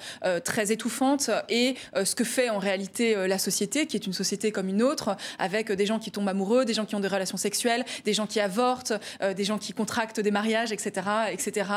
très 0.45 0.73
étouffantes 0.73 1.31
et 1.49 1.77
ce 1.95 2.14
que 2.14 2.25
fait 2.25 2.51
en 2.51 2.59
réalité 2.59 3.14
la 3.29 3.39
société, 3.39 3.87
qui 3.87 3.97
est 3.97 4.07
une 4.07 4.12
société 4.12 4.53
comme 4.53 4.69
une 4.69 4.83
autre, 4.83 5.16
avec 5.39 5.71
des 5.71 5.87
gens 5.87 5.99
qui 5.99 6.11
tombent 6.11 6.29
amoureux, 6.29 6.64
des 6.64 6.75
gens 6.75 6.85
qui 6.85 6.95
ont 6.95 7.01
des 7.01 7.09
relations 7.09 7.37
sexuelles, 7.37 7.85
des 8.05 8.12
gens 8.12 8.27
qui 8.27 8.41
avortent, 8.41 8.93
des 9.37 9.45
gens 9.45 9.59
qui 9.59 9.73
contractent 9.73 10.21
des 10.21 10.31
mariages, 10.31 10.73
etc. 10.73 11.07
etc. 11.31 11.71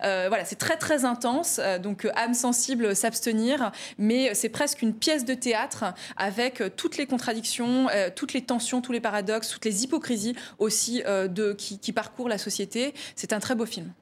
voilà, 0.00 0.44
c'est 0.44 0.58
très 0.58 0.76
très 0.76 1.04
intense, 1.04 1.60
donc 1.82 2.06
âme 2.14 2.34
sensible, 2.34 2.94
s'abstenir, 2.94 3.72
mais 3.98 4.34
c'est 4.34 4.50
presque 4.50 4.82
une 4.82 4.94
pièce 4.94 5.24
de 5.24 5.34
théâtre 5.34 5.84
avec 6.16 6.62
toutes 6.86 6.98
les 6.98 7.06
contradictions, 7.06 7.88
toutes 8.14 8.32
les 8.32 8.42
tensions, 8.42 8.80
tous 8.80 8.92
les 8.92 9.00
paradoxes, 9.00 9.48
toutes 9.48 9.64
les 9.64 9.82
hypocrisies 9.82 10.36
aussi 10.60 11.02
euh, 11.04 11.26
de, 11.26 11.52
qui, 11.52 11.92
parcourt 11.92 12.28
la 12.28 12.38
société. 12.38 12.94
C'est 13.16 13.32
un 13.32 13.40
très 13.40 13.56
beau 13.56 13.66
film. 13.66 13.92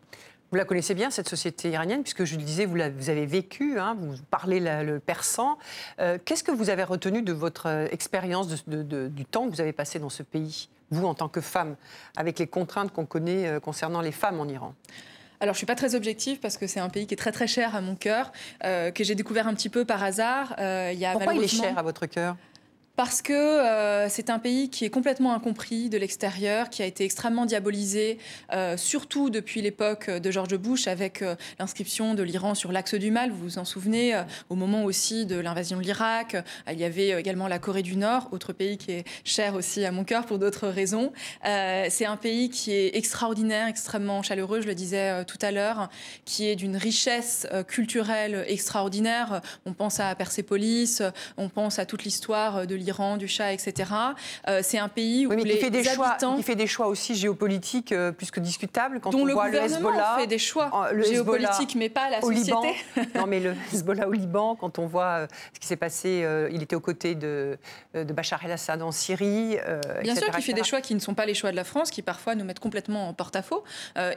Vous 0.50 0.58
la 0.58 0.66
connaissez 0.66 0.92
bien, 0.92 1.08
cette 1.08 1.30
société 1.30 1.70
iranienne, 1.70 2.02
puisque 2.02 2.24
je 2.24 2.36
le 2.36 2.42
disais, 2.42 2.66
vous, 2.66 2.76
vous 2.76 3.08
avez 3.08 3.24
vécu, 3.24 3.80
hein, 3.80 3.96
vous 3.98 4.16
parlez 4.30 4.60
le 4.60 5.00
persan. 5.00 5.56
Euh, 5.98 6.18
qu'est-ce 6.22 6.44
que 6.44 6.52
vous 6.52 6.68
avez 6.68 6.84
retenu 6.84 7.22
de 7.22 7.32
votre 7.32 7.70
euh, 7.70 7.86
expérience, 7.90 8.48
du 8.66 9.24
temps 9.24 9.46
que 9.46 9.54
vous 9.54 9.62
avez 9.62 9.72
passé 9.72 9.98
dans 9.98 10.10
ce 10.10 10.22
pays, 10.22 10.68
vous 10.90 11.06
en 11.06 11.14
tant 11.14 11.30
que 11.30 11.40
femme, 11.40 11.76
avec 12.18 12.38
les 12.38 12.46
contraintes 12.46 12.92
qu'on 12.92 13.06
connaît 13.06 13.58
concernant 13.62 14.02
les 14.02 14.12
femmes 14.12 14.40
en 14.40 14.46
Iran? 14.46 14.74
Alors, 15.40 15.54
je 15.54 15.58
suis 15.58 15.66
pas 15.66 15.74
très 15.74 15.94
objective 15.94 16.38
parce 16.38 16.58
que 16.58 16.66
c'est 16.66 16.80
un 16.80 16.90
pays 16.90 17.06
qui 17.06 17.14
est 17.14 17.16
très 17.16 17.32
très 17.32 17.46
cher 17.46 17.74
à 17.74 17.80
mon 17.80 17.96
cœur, 17.96 18.30
que 18.62 19.04
j'ai 19.04 19.14
découvert 19.14 19.48
un 19.48 19.54
petit 19.54 19.70
peu 19.70 19.86
par 19.86 20.02
hasard. 20.02 20.54
il 20.58 20.98
y 20.98 21.06
a 21.06 21.12
Pourquoi 21.12 21.32
il 21.32 21.42
est 21.42 21.48
cher 21.48 21.78
à 21.78 21.82
votre 21.82 22.04
cœur? 22.04 22.36
Parce 22.96 23.22
que 23.22 23.32
euh, 23.32 24.08
c'est 24.08 24.30
un 24.30 24.38
pays 24.38 24.70
qui 24.70 24.84
est 24.84 24.90
complètement 24.90 25.34
incompris 25.34 25.88
de 25.88 25.98
l'extérieur, 25.98 26.70
qui 26.70 26.82
a 26.82 26.86
été 26.86 27.04
extrêmement 27.04 27.44
diabolisé, 27.44 28.18
euh, 28.52 28.76
surtout 28.76 29.30
depuis 29.30 29.62
l'époque 29.62 30.08
de 30.10 30.30
George 30.30 30.56
Bush, 30.56 30.86
avec 30.86 31.22
euh, 31.22 31.34
l'inscription 31.58 32.14
de 32.14 32.22
l'Iran 32.22 32.54
sur 32.54 32.70
l'axe 32.70 32.94
du 32.94 33.10
mal. 33.10 33.30
Vous 33.30 33.42
vous 33.42 33.58
en 33.58 33.64
souvenez, 33.64 34.22
au 34.48 34.54
moment 34.54 34.84
aussi 34.84 35.26
de 35.26 35.36
l'invasion 35.36 35.78
de 35.78 35.82
l'Irak. 35.82 36.36
il 36.70 36.78
y 36.78 36.84
avait 36.84 37.18
également 37.18 37.48
la 37.48 37.58
Corée 37.58 37.82
du 37.82 37.96
Nord, 37.96 38.28
autre 38.32 38.52
pays 38.52 38.78
qui 38.78 38.92
est 38.92 39.04
cher 39.24 39.54
aussi 39.54 39.84
à 39.84 39.90
mon 39.90 40.04
cœur 40.04 40.26
pour 40.26 40.38
d'autres 40.38 40.68
raisons. 40.68 41.12
c'est 41.42 42.06
un 42.06 42.16
pays 42.16 42.50
qui 42.50 42.72
est 42.72 42.96
extraordinaire, 42.96 43.66
extrêmement 43.66 44.22
chaleureux, 44.22 44.60
je 44.60 44.66
le 44.66 44.74
disais 44.74 45.24
tout 45.24 45.38
à 45.42 45.50
l'heure, 45.50 45.88
qui 46.24 46.48
est 46.48 46.56
d'une 46.56 46.76
richesse 46.76 47.46
culturelle 47.66 48.44
extraordinaire. 48.48 49.40
On 49.66 49.72
pense 49.72 50.00
à 50.00 50.14
Persépolis, 50.14 51.02
on 51.36 51.48
pense 51.48 51.78
à 51.78 51.86
toute 51.86 52.04
l'histoire 52.04 52.66
de 52.66 52.74
l'Iran, 52.74 52.83
du 53.18 53.28
Shah, 53.28 53.52
etc. 53.52 53.90
Euh, 54.48 54.60
c'est 54.62 54.78
un 54.78 54.88
pays 54.88 55.26
où 55.26 55.30
oui, 55.30 55.36
mais 55.36 55.44
les 55.44 55.56
fait 55.56 55.70
des 55.70 55.88
habitants... 55.88 56.34
Choix, 56.34 56.42
fait 56.42 56.54
des 56.54 56.66
choix 56.66 56.86
aussi 56.88 57.14
géopolitiques 57.14 57.92
euh, 57.92 58.12
plus 58.12 58.30
que 58.30 58.40
discutables. 58.40 59.00
Quand 59.00 59.10
dont 59.10 59.20
on 59.20 59.24
le 59.24 59.32
voit 59.32 59.48
le 59.48 59.58
Hezbollah 59.58 60.16
fait 60.18 60.26
des 60.26 60.38
choix 60.38 60.90
le 60.92 61.02
géopolitiques, 61.02 61.74
mais 61.76 61.88
pas 61.88 62.10
la 62.10 62.22
au 62.22 62.32
société. 62.32 62.50
Liban. 62.96 63.08
non, 63.14 63.26
mais 63.26 63.40
le 63.40 63.54
Hezbollah 63.72 64.08
au 64.08 64.12
Liban, 64.12 64.56
quand 64.56 64.78
on 64.78 64.86
voit 64.86 65.04
euh, 65.04 65.26
ce 65.54 65.60
qui 65.60 65.66
s'est 65.66 65.76
passé, 65.76 66.26
il 66.50 66.62
était 66.62 66.76
aux 66.76 66.80
côtés 66.80 67.14
de, 67.14 67.58
de 67.94 68.12
Bachar 68.12 68.44
el-Assad 68.44 68.82
en 68.82 68.92
Syrie. 68.92 69.56
Bien 70.02 70.14
sûr 70.14 70.30
qu'il 70.30 70.42
fait 70.42 70.52
des 70.52 70.64
choix 70.64 70.80
qui 70.80 70.94
ne 70.94 71.00
sont 71.00 71.14
pas 71.14 71.26
les 71.26 71.34
choix 71.34 71.50
de 71.50 71.56
la 71.56 71.64
France, 71.64 71.90
qui 71.90 72.02
parfois 72.02 72.34
nous 72.34 72.44
mettent 72.44 72.60
complètement 72.60 73.08
en 73.08 73.14
porte-à-faux 73.14 73.64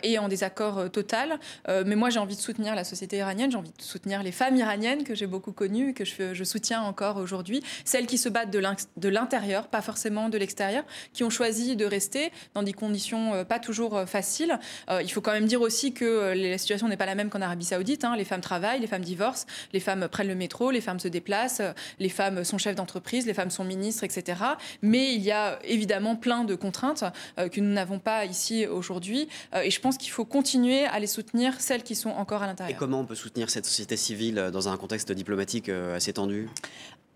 et 0.04 0.20
en 0.20 0.28
désaccord 0.28 0.90
total. 0.92 1.40
mais 1.68 1.96
moi, 1.96 2.10
j'ai 2.10 2.20
envie 2.20 2.36
de 2.36 2.42
soutenir 2.42 2.76
la 2.76 2.84
société 2.84 3.18
iranienne, 3.18 3.52
j'ai 3.52 3.58
envie 3.58 3.72
de 3.72 3.82
soutenir 3.82 4.24
les 4.24 4.32
femmes 4.32 4.56
iraniennes 4.56 5.04
que 5.04 5.16
j'ai 5.16 5.28
beaucoup 5.28 5.52
connues 5.52 5.94
que 5.94 6.06
je, 6.06 6.34
je 6.34 6.44
soutiens 6.44 6.82
encore 6.82 7.18
aujourd'hui, 7.18 7.64
celles 7.86 8.08
qui 8.08 8.18
se 8.18 8.30
battent 8.30 8.52
de 8.52 8.57
de 8.60 9.10
l'intérieur, 9.10 9.68
pas 9.68 9.82
forcément 9.82 10.30
de 10.30 10.38
l'extérieur, 10.38 10.84
qui 11.14 11.24
ont 11.24 11.30
choisi 11.30 11.76
de 11.76 11.86
rester 11.86 12.32
dans 12.54 12.64
des 12.64 12.74
conditions 12.74 13.34
euh, 13.34 13.44
pas 13.44 13.60
toujours 13.60 13.96
euh, 13.96 14.06
faciles. 14.06 14.60
Euh, 14.90 15.02
il 15.02 15.12
faut 15.12 15.22
quand 15.22 15.32
même 15.32 15.46
dire 15.46 15.62
aussi 15.62 15.94
que 15.94 16.34
la 16.36 16.58
situation 16.58 16.88
n'est 16.88 16.98
pas 16.98 17.06
la 17.06 17.16
même 17.16 17.30
qu'en 17.30 17.42
Arabie 17.42 17.66
Saoudite. 17.66 18.04
Hein. 18.04 18.16
Les 18.18 18.26
femmes 18.26 18.42
travaillent, 18.42 18.80
les 18.80 18.88
femmes 18.88 19.04
divorcent, 19.04 19.46
les 19.74 19.80
femmes 19.80 20.08
prennent 20.08 20.28
le 20.28 20.36
métro, 20.36 20.72
les 20.72 20.82
femmes 20.82 21.00
se 21.00 21.08
déplacent, 21.08 21.62
les 22.00 22.10
femmes 22.10 22.44
sont 22.44 22.58
chefs 22.58 22.76
d'entreprise, 22.76 23.26
les 23.26 23.34
femmes 23.34 23.50
sont 23.50 23.64
ministres, 23.64 24.04
etc. 24.04 24.42
Mais 24.82 25.14
il 25.14 25.22
y 25.22 25.32
a 25.32 25.60
évidemment 25.64 26.16
plein 26.16 26.44
de 26.44 26.56
contraintes 26.56 27.04
que 27.38 27.60
nous 27.60 27.72
n'avons 27.72 28.00
pas 28.00 28.26
ici 28.26 28.66
aujourd'hui. 28.66 29.28
et 29.64 29.72
je 29.72 29.80
pense 29.80 29.98
qu'il 29.98 30.12
faut 30.12 30.26
continuer 30.26 30.86
à 30.86 31.00
les 31.00 31.08
soutenir, 31.08 31.60
celles 31.60 31.84
qui 31.84 31.96
sont 31.96 32.10
encore 32.10 32.44
à 32.44 32.48
l'intérieur. 32.48 32.76
Et 32.76 32.78
comment 32.78 33.00
on 33.00 33.06
peut 33.06 33.16
soutenir 33.16 33.50
cette 33.50 33.66
société 33.66 33.98
civile 33.98 34.50
dans 34.52 34.70
un 34.70 34.78
contexte 34.78 35.12
diplomatique 35.12 35.70
assez 35.70 36.14
tendu? 36.14 36.50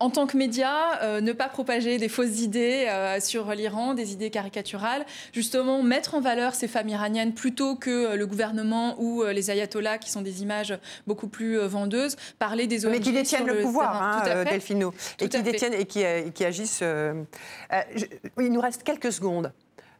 En 0.01 0.09
tant 0.09 0.25
que 0.27 0.35
média, 0.35 0.99
euh, 1.03 1.21
ne 1.21 1.31
pas 1.31 1.47
propager 1.47 1.97
des 1.99 2.09
fausses 2.09 2.41
idées 2.41 2.87
euh, 2.89 3.19
sur 3.19 3.51
l'Iran, 3.51 3.93
des 3.93 4.13
idées 4.13 4.29
caricaturales, 4.31 5.05
justement 5.31 5.83
mettre 5.83 6.15
en 6.15 6.21
valeur 6.21 6.55
ces 6.55 6.67
femmes 6.67 6.89
iraniennes 6.89 7.33
plutôt 7.33 7.75
que 7.75 7.89
euh, 7.89 8.15
le 8.15 8.25
gouvernement 8.25 8.95
ou 8.99 9.23
les 9.23 9.51
ayatollahs 9.51 9.99
qui 9.99 10.09
sont 10.09 10.21
des 10.21 10.41
images 10.41 10.77
beaucoup 11.05 11.27
plus 11.27 11.57
vendeuses, 11.59 12.15
parler 12.39 12.65
des 12.67 12.85
ONG 12.85 12.91
Mais 12.93 12.99
qui 12.99 13.11
détiennent 13.11 13.45
le, 13.45 13.61
pouvoir, 13.61 14.01
hein, 14.01 14.21
Tout 14.23 14.29
à 14.29 14.43
fait. 14.43 14.51
Delphino, 14.51 14.91
Tout 15.17 15.25
et 15.25 15.29
qui 15.29 15.41
détiennent 15.43 15.73
et 15.75 15.85
qui, 15.85 16.01
et 16.01 16.31
qui 16.33 16.45
agissent. 16.45 16.79
je- 16.81 18.05
il 18.39 18.51
nous 18.51 18.61
reste 18.61 18.83
quelques 18.83 19.11
secondes. 19.11 19.51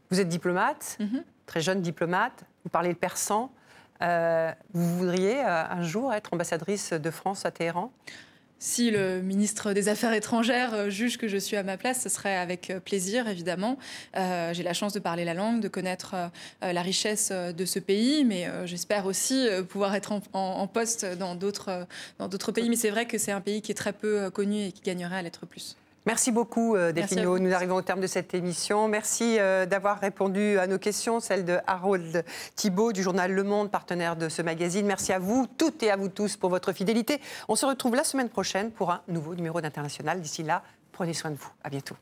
Vous 0.10 0.20
êtes 0.20 0.28
diplomate, 0.30 0.98
Mhm. 1.00 1.24
très 1.46 1.62
jeune 1.62 1.82
diplomate. 1.82 2.44
Vous 2.64 2.70
parlez 2.70 2.90
le 2.90 2.96
persan. 2.96 3.52
Vous 4.02 4.98
voudriez 4.98 5.40
un 5.42 5.84
jour 5.84 6.12
être 6.14 6.34
ambassadrice 6.34 6.94
de 6.94 7.12
France 7.12 7.46
à 7.46 7.52
Téhéran? 7.52 7.92
Si 8.64 8.92
le 8.92 9.24
ministre 9.24 9.74
des 9.74 9.90
Affaires 9.90 10.14
étrangères 10.14 10.76
euh, 10.76 10.90
juge 10.92 11.18
que 11.18 11.28
je 11.28 11.38
suis 11.38 11.58
à 11.58 11.64
ma 11.64 11.78
place, 11.78 12.04
ce 12.04 12.10
serait 12.10 12.38
avec 12.38 12.70
euh, 12.70 12.80
plaisir, 12.80 13.28
évidemment. 13.28 13.80
Euh, 14.16 14.54
J'ai 14.54 14.62
la 14.62 14.74
chance 14.74 14.94
de 14.94 15.00
parler 15.00 15.26
la 15.26 15.34
langue, 15.34 15.62
de 15.62 15.68
connaître 15.68 16.14
la 16.62 16.82
richesse 16.84 17.32
de 17.32 17.66
ce 17.66 17.80
pays, 17.80 18.24
mais 18.24 18.48
j'espère 18.66 19.08
aussi 19.08 19.48
pouvoir 19.68 19.96
être 19.96 20.12
en, 20.12 20.22
en- 20.34 20.68
poste 20.68 21.06
dans 21.18 21.34
d'autres 21.36 22.52
pays. 22.52 22.70
Mais 22.70 22.76
c'est 22.76 22.92
vrai 22.92 23.08
que 23.08 23.18
c'est 23.18 23.32
un 23.32 23.42
pays 23.42 23.64
qui 23.64 23.72
est 23.72 23.76
très 23.76 23.94
peu 23.94 24.30
connu 24.30 24.66
et 24.68 24.72
qui 24.72 24.82
gagnerait 24.84 25.18
à 25.18 25.22
l'être 25.24 25.46
plus. 25.48 25.76
Merci 26.08 26.32
beaucoup, 26.32 26.76
euh, 26.76 26.92
Delphino. 26.92 27.38
Nous 27.38 27.54
arrivons 27.54 27.76
au 27.76 27.82
terme 27.84 28.00
de 28.02 28.08
cette 28.08 28.34
émission. 28.34 28.88
Merci 28.88 29.38
euh, 29.40 29.68
d'avoir 29.68 30.00
répondu 30.00 30.58
à 30.58 30.66
nos 30.66 30.80
questions, 30.80 31.20
celle 31.20 31.46
de 31.46 31.60
Harold 31.68 32.26
Thibault 32.56 32.92
du 32.92 33.04
journal 33.04 33.32
Le 33.32 33.44
Monde, 33.44 33.70
partenaire 33.70 34.16
de 34.16 34.28
ce 34.28 34.42
magazine. 34.42 34.88
Merci 34.88 35.14
à 35.14 35.20
vous 35.20 35.46
toutes 35.58 35.84
et 35.84 35.92
à 35.92 35.98
vous 35.98 36.10
tous 36.10 36.38
pour 36.38 36.50
votre 36.50 36.74
fidélité. 36.74 37.22
On 37.48 37.56
se 37.56 37.68
retrouve 37.68 37.96
la 37.96 38.04
semaine 38.04 38.30
prochaine 38.30 38.72
pour 38.72 38.90
un 38.90 39.02
nouveau 39.08 39.36
numéro 39.36 39.62
d'International. 39.62 40.22
D'ici 40.22 40.42
là, 40.42 40.64
prenez 40.92 41.14
soin 41.14 41.30
de 41.30 41.36
vous. 41.36 41.52
À 41.64 41.70
bientôt. 41.70 41.96